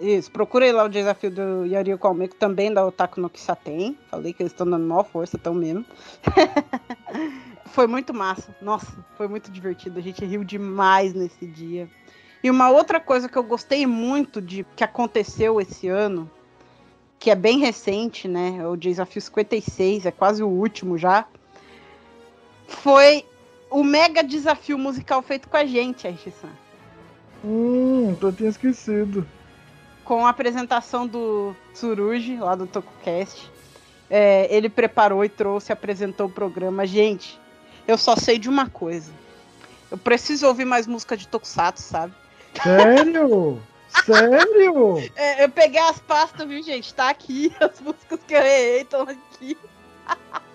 [0.00, 3.96] isso, procurei lá o desafio do Yari Kalmeco, também da Otaku no Kisaten.
[4.10, 5.84] Falei que eles estão dando maior força, estão mesmo.
[7.66, 8.54] foi muito massa.
[8.60, 9.98] Nossa, foi muito divertido.
[9.98, 11.88] A gente riu demais nesse dia.
[12.42, 16.30] E uma outra coisa que eu gostei muito de que aconteceu esse ano,
[17.18, 18.58] que é bem recente, né?
[18.60, 21.26] É o desafio 56, é quase o último já.
[22.68, 23.24] Foi
[23.70, 26.48] o mega desafio musical feito com a gente, Aishi-san.
[27.44, 29.26] Hum, eu tinha esquecido.
[30.04, 33.50] com a apresentação do Tsurugi, lá do TokuCast.
[34.08, 36.86] É, ele preparou e trouxe, apresentou o programa.
[36.86, 37.38] Gente,
[37.88, 39.10] eu só sei de uma coisa.
[39.90, 42.14] Eu preciso ouvir mais música de Tokusatsu, sabe?
[42.62, 43.60] Sério?
[44.04, 44.98] Sério?
[45.16, 46.94] É, eu peguei as pastas, viu, gente?
[46.94, 49.56] Tá aqui, as músicas que eu errei estão aqui.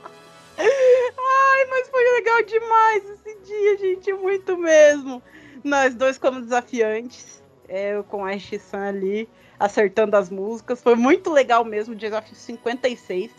[0.64, 5.22] Ai, mas foi legal demais esse dia, gente, muito mesmo.
[5.64, 9.30] Nós dois como desafiantes, eu com a Ashe-san ali,
[9.60, 10.82] acertando as músicas.
[10.82, 13.32] Foi muito legal mesmo, desafio 56.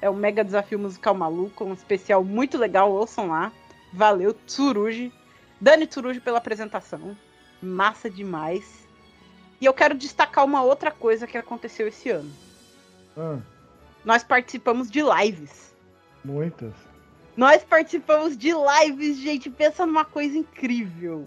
[0.00, 3.52] É um mega desafio musical maluco, um especial muito legal, ouçam lá.
[3.92, 5.12] Valeu, Tsurugi.
[5.60, 7.16] Dani Tsurugi pela apresentação.
[7.62, 8.86] Massa demais.
[9.60, 12.30] E eu quero destacar uma outra coisa que aconteceu esse ano.
[13.16, 13.38] Ah,
[14.04, 15.73] Nós participamos de lives.
[16.24, 16.72] Muitas.
[17.36, 19.50] Nós participamos de lives, gente.
[19.50, 21.26] Pensa numa coisa incrível.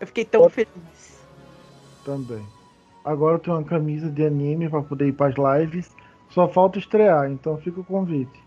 [0.00, 1.24] Eu fiquei tão feliz.
[2.04, 2.44] Também.
[3.04, 5.90] Agora eu tenho uma camisa de anime pra poder ir pras lives.
[6.30, 8.42] Só falta estrear, então fica o convite.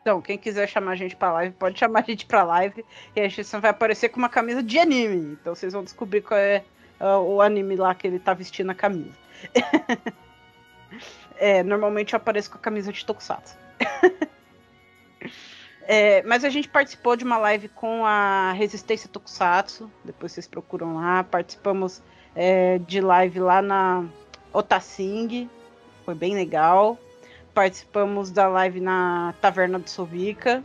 [0.00, 2.84] Então, quem quiser chamar a gente pra live, pode chamar a gente pra live.
[3.14, 5.36] E a gente vai aparecer com uma camisa de anime.
[5.40, 6.64] Então vocês vão descobrir qual é
[6.98, 9.12] ah, o anime lá que ele tá vestindo a camisa.
[11.40, 13.56] É, normalmente eu apareço com a camisa de Tokusatsu.
[15.90, 19.90] É, mas a gente participou de uma live com a Resistência Tokusatsu.
[20.04, 21.24] Depois vocês procuram lá.
[21.24, 22.02] Participamos
[22.36, 24.04] é, de live lá na
[24.52, 25.48] Otasing.
[26.04, 26.98] Foi bem legal.
[27.54, 30.62] Participamos da live na Taverna do Sovica.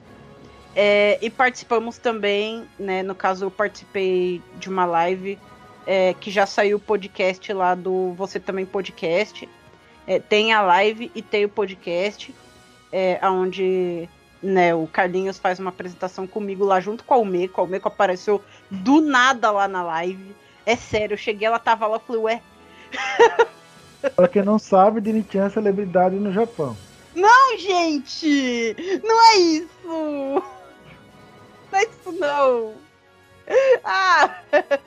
[0.76, 3.02] É, e participamos também, né?
[3.02, 5.40] No caso, eu participei de uma live
[5.86, 9.48] é, que já saiu o podcast lá do Você Também Podcast.
[10.06, 12.36] É, tem a live e tem o podcast,
[12.92, 14.10] é, onde
[14.44, 17.60] né, o Carlinhos faz uma apresentação comigo lá junto com a Almeco.
[17.60, 20.36] A Almeco apareceu do nada lá na live.
[20.66, 22.42] É sério, eu cheguei, ela tava lá, eu falei, ué,
[24.16, 26.76] Pra quem não sabe, Dini-chan é celebridade no Japão.
[27.16, 28.76] não, gente!
[29.04, 29.68] Não é isso!
[31.72, 32.74] Não é isso, não!
[33.84, 34.38] Ah!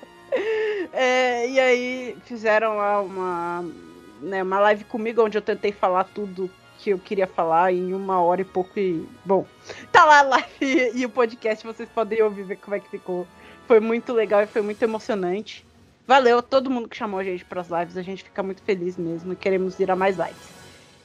[0.93, 3.65] É, e aí fizeram lá uma,
[4.20, 6.51] né, uma live comigo onde eu tentei falar tudo
[6.86, 9.05] que eu queria falar em uma hora e pouco e.
[9.24, 9.44] Bom,
[9.90, 13.26] tá lá a live e o podcast, vocês podem ouvir ver como é que ficou.
[13.66, 15.66] Foi muito legal e foi muito emocionante.
[16.06, 18.62] Valeu a todo mundo que chamou a gente para as lives, a gente fica muito
[18.62, 20.48] feliz mesmo e queremos ir a mais lives.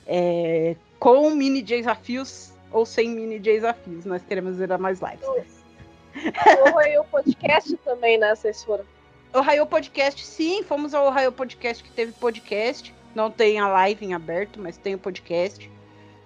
[0.06, 5.28] É, com mini desafios ou sem mini desafios, nós queremos ir a mais lives.
[5.28, 8.36] O o podcast também, né?
[8.36, 8.86] Vocês foram.
[9.34, 12.94] Ohio Podcast, sim, fomos ao Ohio Podcast que teve podcast.
[13.14, 15.70] Não tem a live em aberto, mas tem o podcast.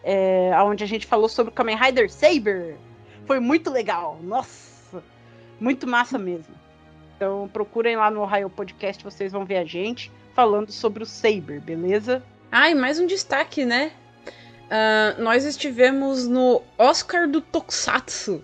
[0.03, 2.75] É, onde a gente falou sobre o Kamen Rider Saber.
[3.25, 4.19] Foi muito legal.
[4.21, 5.03] Nossa,
[5.59, 6.53] muito massa mesmo.
[7.15, 11.61] Então procurem lá no Ohio Podcast, vocês vão ver a gente falando sobre o Saber,
[11.61, 12.21] beleza?
[12.51, 13.91] Ah, e mais um destaque, né?
[14.69, 18.43] Ah, nós estivemos no Oscar do Tokusatsu.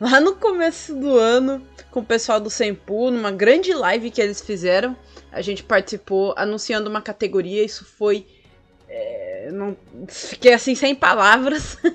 [0.00, 4.40] Lá no começo do ano, com o pessoal do Senpu, numa grande live que eles
[4.40, 4.96] fizeram.
[5.38, 8.26] A gente participou anunciando uma categoria, isso foi.
[8.88, 9.76] é, não,
[10.08, 11.78] fiquei assim sem palavras.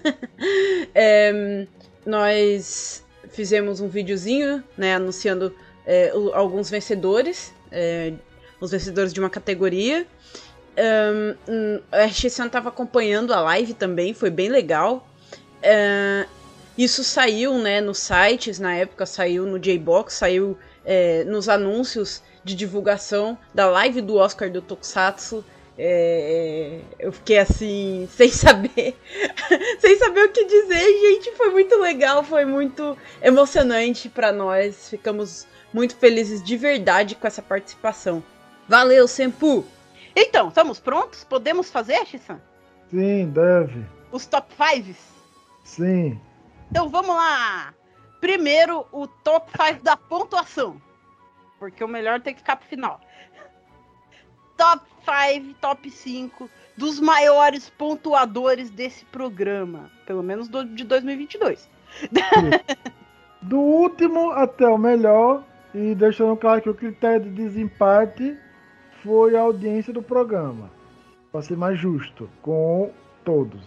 [0.95, 1.65] É,
[2.05, 5.55] nós fizemos um videozinho, né, anunciando
[5.85, 8.13] é, alguns vencedores, é,
[8.59, 10.05] os vencedores de uma categoria.
[10.77, 15.07] Um, hum, a Shisan estava acompanhando a live também, foi bem legal.
[15.61, 16.25] É,
[16.77, 22.55] isso saiu né, nos sites, na época saiu no J-Box, saiu é, nos anúncios de
[22.55, 25.43] divulgação da live do Oscar do Tokusatsu.
[25.77, 28.95] É, eu fiquei assim, sem saber,
[29.79, 31.31] sem saber o que dizer, gente.
[31.31, 34.89] Foi muito legal, foi muito emocionante para nós.
[34.89, 38.23] Ficamos muito felizes de verdade com essa participação.
[38.67, 39.65] Valeu, Senpu!
[40.15, 41.23] Então, estamos prontos?
[41.23, 42.39] Podemos fazer, Shisan?
[42.89, 43.83] Sim, deve.
[44.11, 44.95] Os top 5?
[45.63, 46.19] Sim.
[46.69, 47.73] Então vamos lá!
[48.21, 50.79] Primeiro, o top 5 da pontuação.
[51.63, 52.99] Porque o melhor tem que ficar pro final.
[54.57, 59.89] Top 5, top 5 dos maiores pontuadores desse programa.
[60.05, 61.69] Pelo menos do, de 2022.
[63.41, 65.41] Do último até o melhor,
[65.73, 68.37] E deixando claro que o critério de desempate
[69.01, 70.69] foi a audiência do programa.
[71.31, 72.91] Para ser mais justo com
[73.23, 73.61] todos.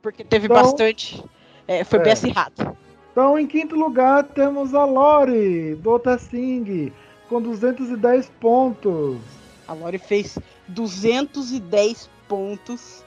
[0.00, 1.20] Porque teve Então- bastante.
[1.66, 2.12] é, foi bem É.
[2.12, 2.76] acirrado.
[3.10, 6.90] Então, em quinto lugar, temos a Lori, do Otessing,
[7.28, 9.18] com 210 pontos.
[9.66, 10.38] A Lori fez
[10.68, 13.02] 210 pontos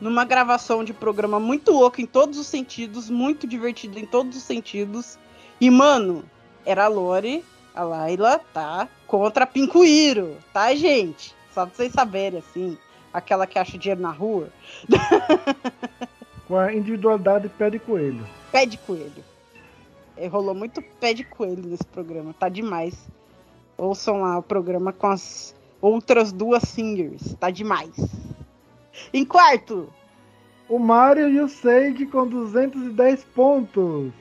[0.00, 4.42] numa gravação de programa muito louco em todos os sentidos, muito divertido em todos os
[4.42, 5.18] sentidos.
[5.60, 6.24] E, mano,
[6.64, 7.44] era a Lori,
[7.74, 8.88] a Laila, tá?
[9.06, 11.34] Contra a Pincuíro, tá, gente?
[11.52, 12.76] Só pra vocês saberem, assim.
[13.12, 14.48] Aquela que acha dinheiro na rua.
[16.48, 18.26] Com a individualidade pé de coelho.
[18.52, 19.24] Pé de coelho.
[20.16, 22.94] É, rolou muito pé de coelho nesse programa, tá demais.
[23.76, 27.92] Ouçam lá o programa com as outras duas singers, tá demais.
[29.12, 29.88] Em quarto,
[30.68, 34.12] O Mario e o Sage com 210 pontos.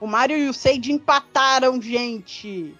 [0.00, 2.74] o Mario e o Seide empataram, gente.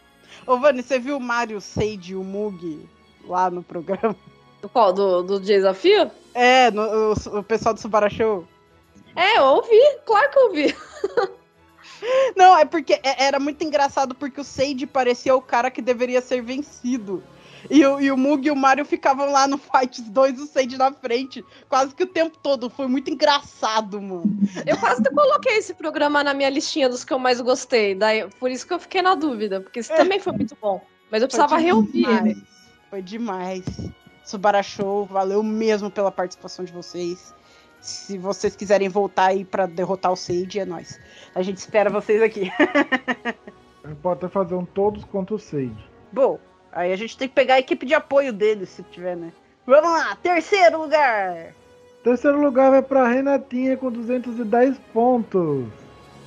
[0.46, 2.88] Ô, Vani, você viu o Mario, o Seide e o Mug
[3.24, 4.16] lá no programa?
[4.62, 4.92] Do qual?
[4.92, 6.10] Do, do desafio?
[6.34, 8.44] É, no, o, o pessoal do Subara Show.
[9.14, 10.76] É, eu ouvi, claro que eu ouvi.
[12.36, 16.20] Não, é porque é- era muito engraçado porque o Sage parecia o cara que deveria
[16.20, 17.23] ser vencido.
[17.68, 20.47] E o, e o Mug e o Mario ficavam lá no fight, os dois, o
[20.47, 22.70] Sage na frente, quase que o tempo todo.
[22.70, 24.25] Foi muito engraçado, mano.
[24.65, 27.94] Eu quase que coloquei esse programa na minha listinha dos que eu mais gostei.
[27.94, 30.81] Daí, por isso que eu fiquei na dúvida, porque esse também foi muito bom.
[31.10, 32.26] Mas eu precisava reouvir demais.
[32.26, 32.43] ele.
[32.89, 33.65] Foi demais.
[34.25, 37.35] Subara Show, valeu mesmo pela participação de vocês.
[37.86, 40.98] Se vocês quiserem voltar aí pra derrotar o Sage, é nóis.
[41.32, 42.50] A gente espera vocês aqui.
[42.58, 45.73] A gente pode até fazer um todos contra o Sage.
[46.10, 46.40] Bom,
[46.73, 49.32] aí a gente tem que pegar a equipe de apoio deles, se tiver, né?
[49.65, 51.55] Vamos lá, terceiro lugar.
[52.02, 55.68] Terceiro lugar vai pra Renatinha com 210 pontos.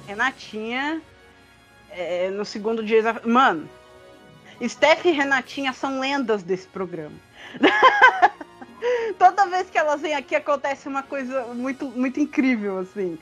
[0.08, 1.02] Renatinha,
[1.92, 3.20] é, no segundo dia.
[3.26, 3.68] Mano,
[4.66, 7.16] Steph e Renatinha são lendas desse programa.
[9.18, 13.18] Toda vez que elas vêm aqui acontece uma coisa muito, muito incrível, assim.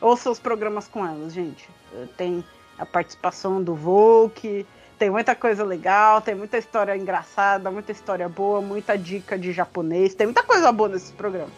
[0.00, 1.68] Ouça os programas com elas, gente.
[2.16, 2.44] Tem
[2.78, 4.64] a participação do Volk,
[4.98, 10.14] tem muita coisa legal, tem muita história engraçada, muita história boa, muita dica de japonês,
[10.14, 11.50] tem muita coisa boa nesse programa.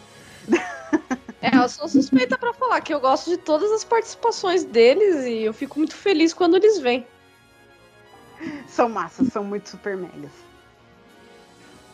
[1.41, 5.43] É, eu sou suspeita pra falar que eu gosto de todas as participações deles e
[5.43, 7.05] eu fico muito feliz quando eles vêm.
[8.67, 10.31] São massas, são muito super megas.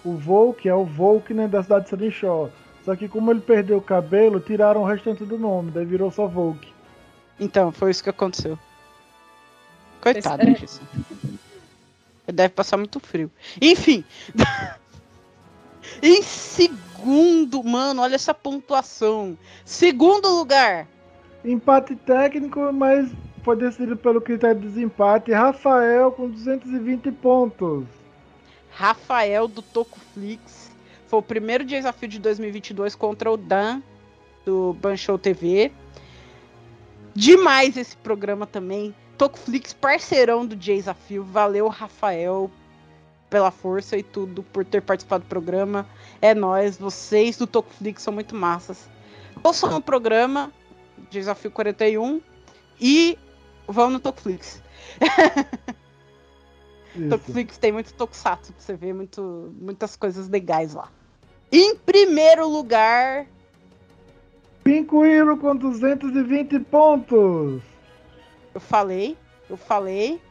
[0.08, 2.50] O Volk é o Volk né, da cidade de Sanichó.
[2.86, 6.26] Só que como ele perdeu o cabelo, tiraram o restante do nome, daí virou só
[6.28, 6.72] Volk.
[7.40, 8.58] Então, foi isso que aconteceu.
[10.02, 10.54] Coitado É.
[10.54, 10.82] disso.
[12.26, 13.30] Deve passar muito frio.
[13.62, 14.06] Enfim.
[16.02, 19.38] em segundo, mano, olha essa pontuação.
[19.66, 20.88] Segundo lugar,
[21.46, 23.10] Empate técnico, mas
[23.44, 25.32] foi decidido pelo critério de desempate.
[25.32, 27.86] Rafael com 220 pontos.
[28.78, 30.70] Rafael do Tocoflix.
[31.08, 33.82] Foi o primeiro desafio de 2022 contra o Dan
[34.46, 35.72] do Banshou TV.
[37.16, 38.94] Demais esse programa também.
[39.18, 41.24] Tocoflix, parceirão do desafio.
[41.24, 42.52] Valeu, Rafael,
[43.32, 45.88] pela força e tudo, por ter participado do programa.
[46.22, 48.88] É nós, vocês do Tocoflix são muito massas.
[49.44, 50.52] Ouçam o programa,
[51.10, 52.22] Desafio 41,
[52.80, 53.18] e
[53.68, 54.62] vão no Tocoflix.
[57.10, 60.90] Tokuflix tem muito tokusatsu pra você ver, muito, muitas coisas legais lá.
[61.52, 63.26] Em primeiro lugar,
[64.68, 67.62] Pincoiro com 220 pontos.
[68.54, 69.16] eu falei,
[69.50, 70.22] eu falei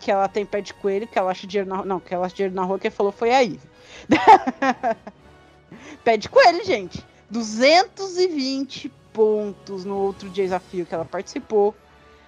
[0.00, 1.86] que ela tem pé de coelho, que ela acha dinheiro na rua.
[1.86, 3.60] Não, que ela acha dinheiro na rua, quem falou foi a Ivy.
[6.02, 7.04] pé de coelho, gente.
[7.30, 11.72] 220 pontos no outro desafio que ela participou.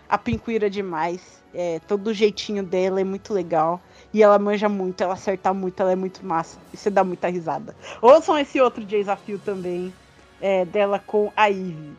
[0.09, 1.40] A Pincuíra é demais.
[1.55, 3.81] É, todo o jeitinho dela é muito legal.
[4.13, 6.59] E ela manja muito, ela acerta muito, ela é muito massa.
[6.73, 7.77] E você dá muita risada.
[8.03, 9.93] Ouçam esse outro desafio também.
[10.41, 11.95] é, dela com a Ivy.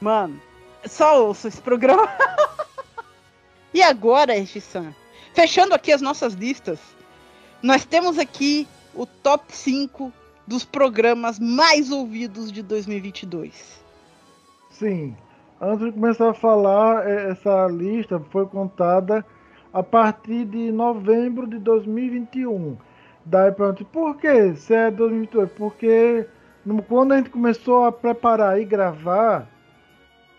[0.00, 0.40] Mano,
[0.84, 2.08] só ouço esse programa.
[3.72, 4.94] e agora, Rissan,
[5.34, 6.78] fechando aqui as nossas listas,
[7.62, 10.12] nós temos aqui o top 5
[10.46, 13.80] dos programas mais ouvidos de 2022.
[14.70, 15.16] Sim.
[15.58, 19.24] Antes de começar a falar, eh, essa lista foi contada
[19.72, 22.76] a partir de novembro de 2021.
[23.24, 25.50] Daí pronto, por que se é 2022?
[25.52, 26.26] Porque
[26.86, 29.48] quando a gente começou a preparar e gravar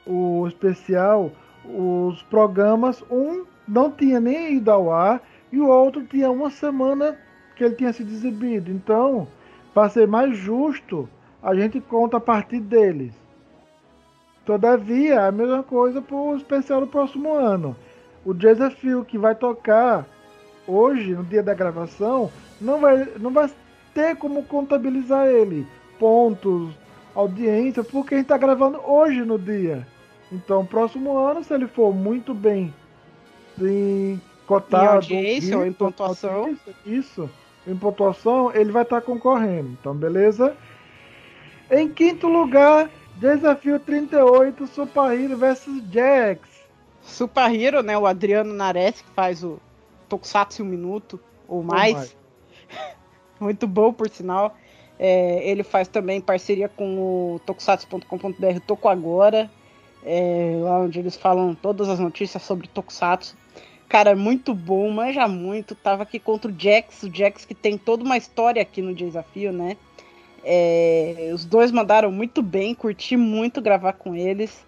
[0.06, 1.32] o especial,
[1.66, 5.20] os programas, um não tinha nem ido ao ar
[5.52, 7.18] e o outro tinha uma semana
[7.56, 8.70] que ele tinha sido exibido.
[8.70, 9.28] Então,
[9.74, 11.10] para ser mais justo,
[11.42, 13.27] a gente conta a partir deles.
[14.48, 17.76] Todavia, a mesma coisa para o especial do próximo ano.
[18.26, 20.06] o desafio que vai tocar
[20.67, 23.50] hoje, no dia da gravação, não vai, não vai
[23.93, 25.67] ter como contabilizar ele.
[26.00, 26.74] Pontos,
[27.16, 29.88] audiência, porque a gente tá gravando hoje no dia.
[30.32, 32.74] Então, próximo ano, se ele for muito bem
[33.61, 36.32] em cotado, Em audiência ou em pontuação.
[36.32, 37.30] audiência, Isso,
[37.67, 39.69] em pontuação, ele vai estar concorrendo.
[39.80, 40.56] Então, beleza?
[41.72, 42.90] Em quinto lugar,
[43.20, 46.40] desafio 38, Super Hero vs Jax.
[47.02, 47.98] Super Hero, né?
[47.98, 49.60] O Adriano Nares, que faz o
[50.08, 51.94] Tokusatsu um minuto ou mais.
[51.94, 52.18] mais.
[53.40, 54.56] Muito bom, por sinal.
[55.00, 59.50] É, ele faz também parceria com o tokusatsu.com.br Toco Agora,
[60.04, 63.38] é, lá onde eles falam todas as notícias sobre Tokusatsu.
[63.88, 65.76] Cara, muito bom, manja muito.
[65.76, 69.54] Tava aqui contra o Jax, o Jax que tem toda uma história aqui no desafio,
[69.54, 69.78] né?
[70.43, 74.66] É, os dois mandaram muito bem, curti muito gravar com eles.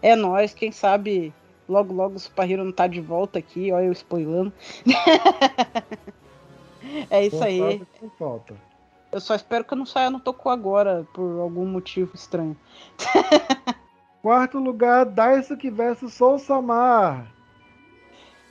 [0.00, 1.32] É nóis, quem sabe
[1.68, 4.52] logo logo o Super Hero não tá de volta aqui, olha eu spoilando.
[7.10, 7.82] é isso aí.
[8.18, 8.54] Falta.
[9.10, 12.56] Eu só espero que eu não saia no Toku agora, por algum motivo estranho.
[14.22, 17.38] Quarto lugar, Daisuke vs Soul Samar.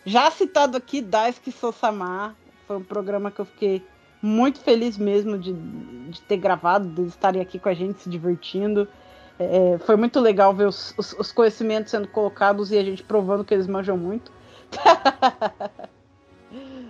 [0.07, 2.33] Já citado aqui, Daisuke Sosamar,
[2.65, 3.85] foi um programa que eu fiquei
[4.21, 8.87] muito feliz mesmo de, de ter gravado, de estarem aqui com a gente, se divertindo.
[9.39, 13.43] É, foi muito legal ver os, os, os conhecimentos sendo colocados e a gente provando
[13.43, 14.31] que eles manjam muito.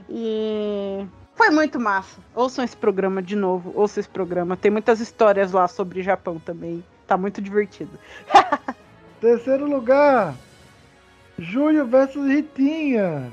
[0.09, 2.19] e foi muito massa.
[2.33, 4.55] Ouçam esse programa de novo, ouçam esse programa.
[4.55, 6.83] Tem muitas histórias lá sobre Japão também.
[7.05, 7.91] Tá muito divertido.
[9.19, 10.35] Terceiro lugar,
[11.37, 13.31] Júlio versus Ritinha.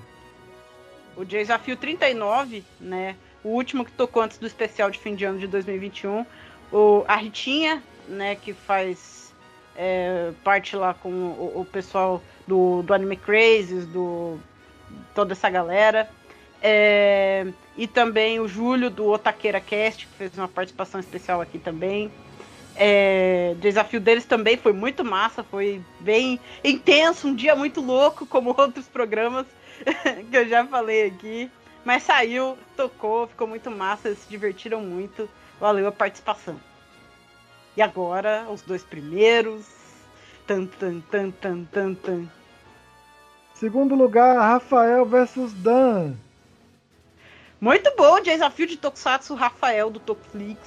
[1.16, 3.16] O desafio 39, né?
[3.44, 6.24] O último que tocou antes do especial de fim de ano de 2021.
[6.72, 8.34] O, a Ritinha, né?
[8.34, 9.32] Que faz
[9.76, 14.38] é, parte lá com o, o pessoal do, do Anime Crazes, do
[15.14, 16.08] toda essa galera.
[16.62, 22.10] É, e também o Júlio do Otaqueira Cast, que fez uma participação especial aqui também.
[22.76, 28.26] É, o desafio deles também foi muito massa, foi bem intenso, um dia muito louco,
[28.26, 29.46] como outros programas
[30.30, 31.50] que eu já falei aqui.
[31.84, 35.28] Mas saiu, tocou, ficou muito massa, eles se divertiram muito.
[35.60, 36.58] Valeu a participação.
[37.76, 39.66] E agora, os dois primeiros.
[40.46, 42.28] Tan, tan, tan, tan, tan, tan.
[43.54, 46.14] Segundo lugar, Rafael versus Dan.
[47.60, 50.58] Muito bom, desafio de Tokusatsu Rafael do Tokuflix.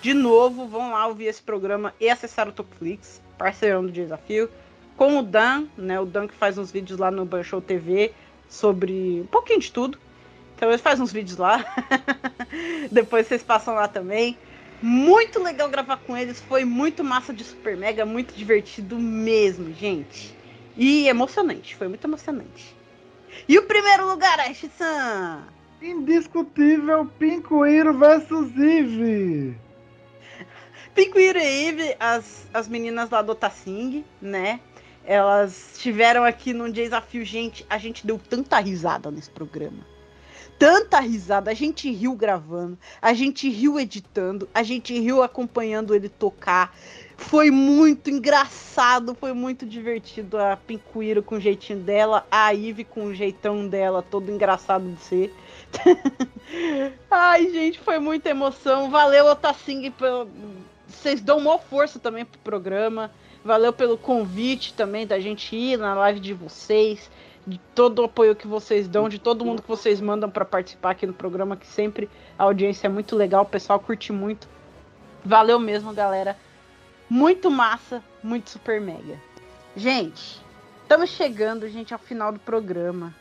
[0.00, 4.48] De novo, vão lá ouvir esse programa e acessar o Tokuflix, parceirão do desafio.
[4.96, 6.00] Com o Dan, né?
[6.00, 8.12] O Dan que faz uns vídeos lá no Banshou TV
[8.48, 9.98] sobre um pouquinho de tudo.
[10.58, 11.64] Então ele faz uns vídeos lá.
[12.90, 14.36] Depois vocês passam lá também.
[14.82, 16.40] Muito legal gravar com eles.
[16.40, 20.36] Foi muito massa de Super Mega, muito divertido mesmo, gente.
[20.76, 22.76] E emocionante, foi muito emocionante.
[23.48, 25.44] E o primeiro lugar, Ash-san?
[25.80, 29.56] Indiscutível Pincoeiro versus Eve.
[30.92, 34.58] Pinguiro e Eve, as, as meninas lá do Otasing, né?
[35.04, 37.64] Elas estiveram aqui num desafio, gente.
[37.70, 39.97] A gente deu tanta risada nesse programa.
[40.58, 41.50] Tanta risada.
[41.50, 46.74] A gente riu gravando, a gente riu editando, a gente riu acompanhando ele tocar.
[47.16, 50.38] Foi muito engraçado, foi muito divertido.
[50.38, 55.00] A Pincuíro com o jeitinho dela, a Ivy com o jeitão dela, todo engraçado de
[55.00, 55.34] ser.
[57.10, 58.90] Ai, gente, foi muita emoção.
[58.90, 60.28] Valeu, Otasing, pelo...
[60.86, 63.10] vocês dão maior força também pro programa.
[63.44, 67.10] Valeu pelo convite também da gente ir na live de vocês,
[67.48, 70.90] de todo o apoio que vocês dão, de todo mundo que vocês mandam para participar
[70.90, 74.46] aqui no programa, que sempre a audiência é muito legal, o pessoal curte muito.
[75.24, 76.36] Valeu mesmo, galera.
[77.08, 79.18] Muito massa, muito super mega.
[79.74, 80.44] Gente,
[80.82, 83.14] estamos chegando, gente, ao final do programa.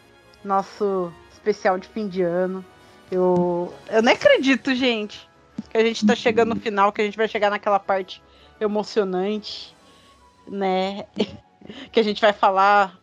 [0.43, 2.63] Nosso especial de fim de ano.
[3.09, 5.29] Eu, eu nem acredito, gente,
[5.69, 8.21] que a gente tá chegando no final, que a gente vai chegar naquela parte
[8.59, 9.73] emocionante,
[10.47, 11.05] né?
[11.91, 12.97] que a gente vai falar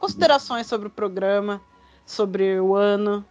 [0.00, 1.60] considerações sobre o programa,
[2.04, 3.24] sobre o ano.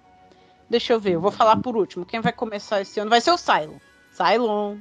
[0.69, 2.05] Deixa eu ver, eu vou falar por último.
[2.05, 3.79] Quem vai começar esse ano vai ser o Cylon.
[4.11, 4.77] Cylon.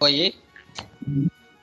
[0.00, 0.34] Oi?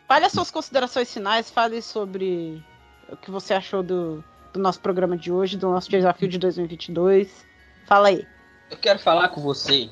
[0.07, 2.63] Fale as suas considerações finais, fale sobre
[3.11, 7.45] o que você achou do, do nosso programa de hoje, do nosso desafio de 2022.
[7.85, 8.25] Fala aí.
[8.69, 9.89] Eu quero falar com você,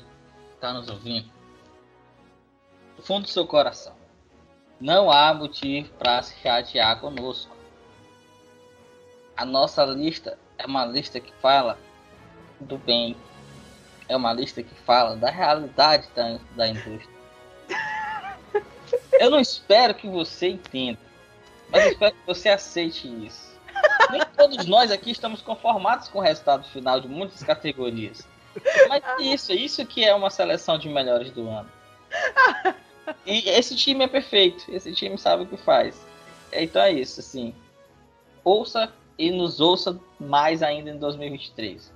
[0.60, 1.28] tá nos ouvindo,
[2.96, 3.94] do fundo do seu coração.
[4.80, 7.57] Não há motivo para se chatear conosco.
[9.38, 11.78] A nossa lista é uma lista que fala
[12.58, 13.16] do bem.
[14.08, 17.16] É uma lista que fala da realidade da, da indústria.
[19.12, 20.98] Eu não espero que você entenda,
[21.70, 23.56] mas espero que você aceite isso.
[24.10, 28.26] Nem todos nós aqui estamos conformados com o resultado final de muitas categorias.
[28.88, 31.70] Mas é isso, é isso que é uma seleção de melhores do ano.
[33.24, 36.04] E esse time é perfeito, esse time sabe o que faz.
[36.52, 37.54] Então é isso, assim.
[38.42, 41.92] Ouça e nos ouça mais ainda em 2023.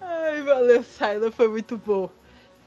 [0.00, 2.08] Ai, valeu, Saila, foi muito bom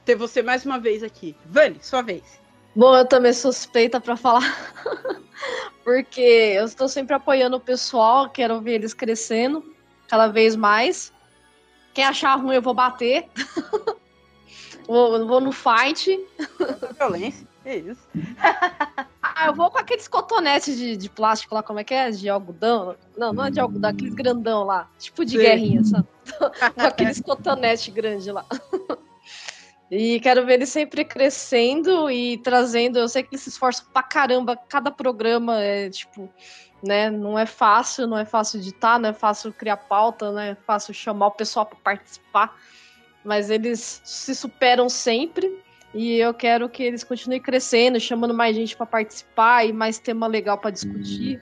[0.04, 1.34] ter você mais uma vez aqui.
[1.46, 2.40] Vani, sua vez.
[2.74, 4.42] Bom, eu também suspeita para falar,
[5.84, 9.74] porque eu estou sempre apoiando o pessoal, quero ver eles crescendo
[10.08, 11.12] cada vez mais.
[11.92, 13.28] Quem achar ruim, eu vou bater.
[14.86, 16.18] vou, vou no fight.
[16.98, 18.08] Violência, é isso.
[19.34, 22.10] ah, eu vou com aqueles cotonetes de, de plástico lá, como é que é?
[22.10, 22.96] De algodão?
[23.16, 24.88] Não, não é de algodão, aqueles grandão lá.
[24.98, 25.38] Tipo de Sim.
[25.38, 26.06] guerrinha, sabe?
[26.74, 28.44] com aqueles cotonetes grandes lá.
[29.94, 32.98] E quero ver ele sempre crescendo e trazendo.
[32.98, 34.56] Eu sei que ele se esforça pra caramba.
[34.56, 36.30] Cada programa é tipo,
[36.82, 37.10] né?
[37.10, 40.94] Não é fácil, não é fácil editar, não é fácil criar pauta, não é fácil
[40.94, 42.56] chamar o pessoal para participar.
[43.22, 45.62] Mas eles se superam sempre.
[45.94, 50.26] E eu quero que eles continuem crescendo, chamando mais gente para participar e mais tema
[50.26, 51.40] legal para discutir.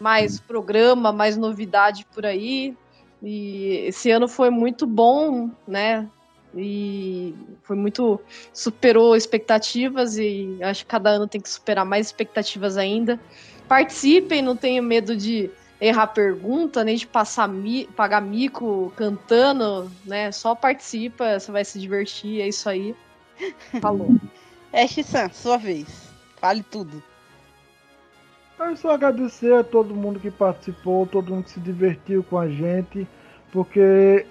[0.00, 2.76] Mais programa, mais novidade por aí.
[3.22, 6.08] E esse ano foi muito bom, né?
[6.54, 8.20] e foi muito
[8.52, 13.18] superou expectativas e acho que cada ano tem que superar mais expectativas ainda.
[13.66, 15.50] Participem, não tenham medo de
[15.80, 20.30] errar pergunta, nem de passar mi, pagar mico cantando, né?
[20.30, 22.94] Só participa, você vai se divertir, é isso aí.
[23.80, 24.16] Falou.
[24.72, 26.10] Ash-san, sua vez.
[26.40, 27.02] Fale tudo.
[28.58, 32.48] Eu só agradecer a todo mundo que participou, todo mundo que se divertiu com a
[32.48, 33.06] gente,
[33.52, 34.24] porque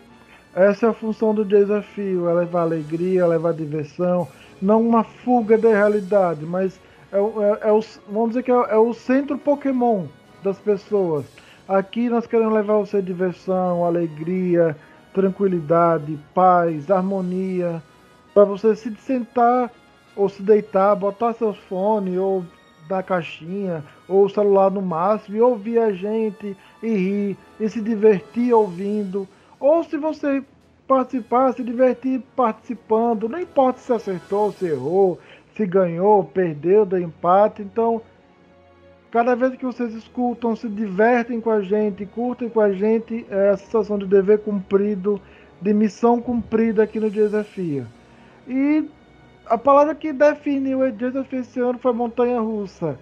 [0.56, 4.28] essa é a função do desafio, é levar alegria, é levar diversão,
[4.62, 6.80] não uma fuga da realidade, mas
[7.12, 10.06] é, é, é o, vamos dizer que é, é, o centro Pokémon
[10.44, 11.26] das pessoas.
[11.68, 14.76] Aqui nós queremos levar você diversão, alegria,
[15.14, 17.82] tranquilidade, paz, harmonia,
[18.34, 19.72] para você se sentar
[20.16, 22.46] ou se deitar, botar seus fones ou
[22.90, 27.82] na caixinha ou o celular no máximo e ouvir a gente e rir e se
[27.82, 29.28] divertir ouvindo
[29.60, 30.44] ou se você
[30.88, 35.20] participar, se divertir participando, não importa se acertou, se errou,
[35.56, 37.62] se ganhou, perdeu, deu empate.
[37.62, 38.02] Então,
[39.10, 43.52] cada vez que vocês escutam, se divertem com a gente, curtem com a gente, é
[43.52, 45.22] a sensação de dever cumprido,
[45.62, 47.86] de missão cumprida aqui no Desafio.
[48.48, 48.90] E
[49.46, 52.98] a palavra que definiu o Desafio esse ano foi montanha russa.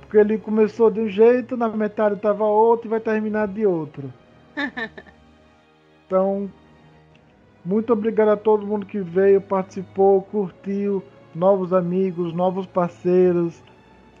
[0.00, 4.12] Porque ele começou de um jeito, na metade estava outro e vai terminar de outro.
[6.06, 6.50] Então,
[7.64, 11.02] muito obrigado a todo mundo que veio, participou, curtiu,
[11.34, 13.62] novos amigos, novos parceiros,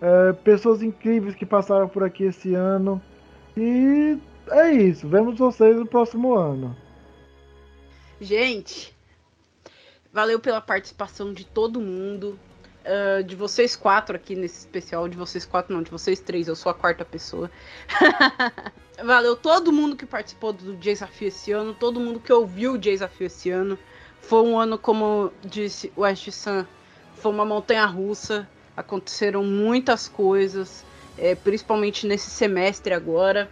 [0.00, 3.00] é, pessoas incríveis que passaram por aqui esse ano.
[3.56, 4.18] E
[4.50, 5.06] é isso.
[5.06, 6.74] Vemos vocês no próximo ano.
[8.20, 8.93] Gente,
[10.14, 12.38] valeu pela participação de todo mundo.
[12.84, 16.54] Uh, de vocês quatro aqui nesse especial, de vocês quatro não, de vocês três, eu
[16.54, 17.50] sou a quarta pessoa.
[19.02, 23.26] Valeu todo mundo que participou do Desafio esse ano, todo mundo que ouviu o Desafio
[23.26, 23.78] esse ano.
[24.20, 26.66] Foi um ano, como disse o West Sun,
[27.16, 28.46] foi uma montanha russa.
[28.76, 30.84] Aconteceram muitas coisas,
[31.16, 33.48] é, principalmente nesse semestre agora.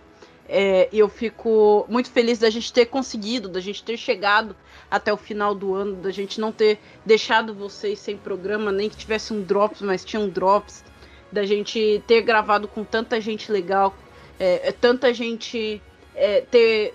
[0.46, 4.54] É, e eu fico muito feliz da gente ter conseguido, da gente ter chegado
[4.92, 8.96] até o final do ano, da gente não ter deixado vocês sem programa, nem que
[8.96, 10.84] tivesse um drops, mas tinha um drops,
[11.32, 13.96] da gente ter gravado com tanta gente legal,
[14.38, 15.80] é, é, tanta gente
[16.14, 16.94] é, ter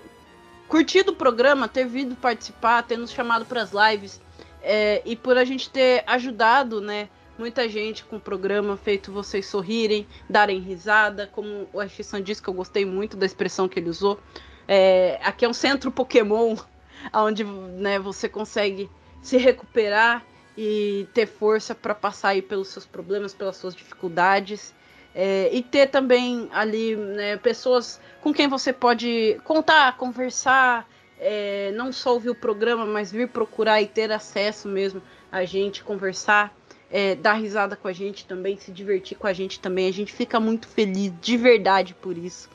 [0.68, 4.20] curtido o programa, ter vindo participar, ter nos chamado para as lives
[4.62, 7.08] é, e por a gente ter ajudado, né?
[7.36, 12.48] Muita gente com o programa, feito vocês sorrirem, darem risada, como o Ashissan disse que
[12.48, 14.20] eu gostei muito da expressão que ele usou.
[14.68, 16.56] É, aqui é um centro Pokémon
[17.12, 18.90] onde né, você consegue
[19.22, 20.24] se recuperar
[20.56, 24.74] e ter força para passar aí pelos seus problemas, pelas suas dificuldades.
[25.14, 31.92] É, e ter também ali né, pessoas com quem você pode contar, conversar, é, não
[31.92, 36.54] só ouvir o programa, mas vir procurar e ter acesso mesmo a gente, conversar,
[36.90, 39.88] é, dar risada com a gente também, se divertir com a gente também.
[39.88, 42.48] A gente fica muito feliz de verdade por isso.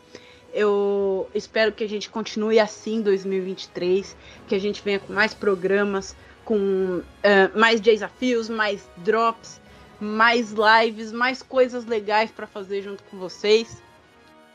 [0.53, 4.15] Eu espero que a gente continue assim em 2023,
[4.47, 6.15] que a gente venha com mais programas,
[6.45, 9.59] com uh, mais desafios, mais drops,
[9.99, 13.81] mais lives, mais coisas legais para fazer junto com vocês.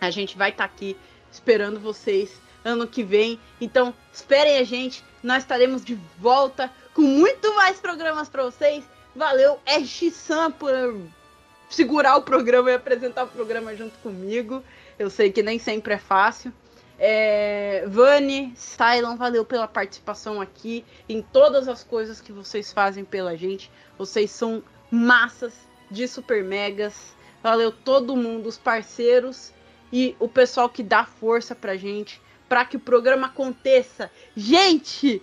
[0.00, 0.96] A gente vai estar tá aqui
[1.32, 2.30] esperando vocês
[2.64, 3.40] ano que vem.
[3.60, 8.84] Então, esperem a gente, nós estaremos de volta com muito mais programas para vocês.
[9.14, 10.70] Valeu, Ash Sam, por
[11.68, 14.62] segurar o programa e apresentar o programa junto comigo.
[14.98, 16.52] Eu sei que nem sempre é fácil.
[16.98, 23.36] É, Vani, Cylon, valeu pela participação aqui em todas as coisas que vocês fazem pela
[23.36, 23.70] gente.
[23.96, 25.54] Vocês são massas
[25.90, 27.14] de super megas.
[27.42, 29.52] Valeu todo mundo, os parceiros
[29.92, 34.10] e o pessoal que dá força pra gente, para que o programa aconteça.
[34.36, 35.22] Gente,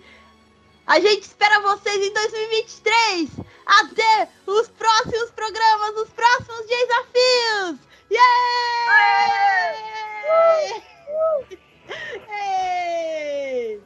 [0.88, 3.30] a gente espera vocês em 2023.
[3.66, 7.95] Até os próximos programas, os próximos desafios.
[8.10, 8.20] Yay!
[10.28, 10.82] Yay!
[11.10, 11.50] Woo!
[11.50, 11.58] Woo!
[12.30, 13.80] Hey!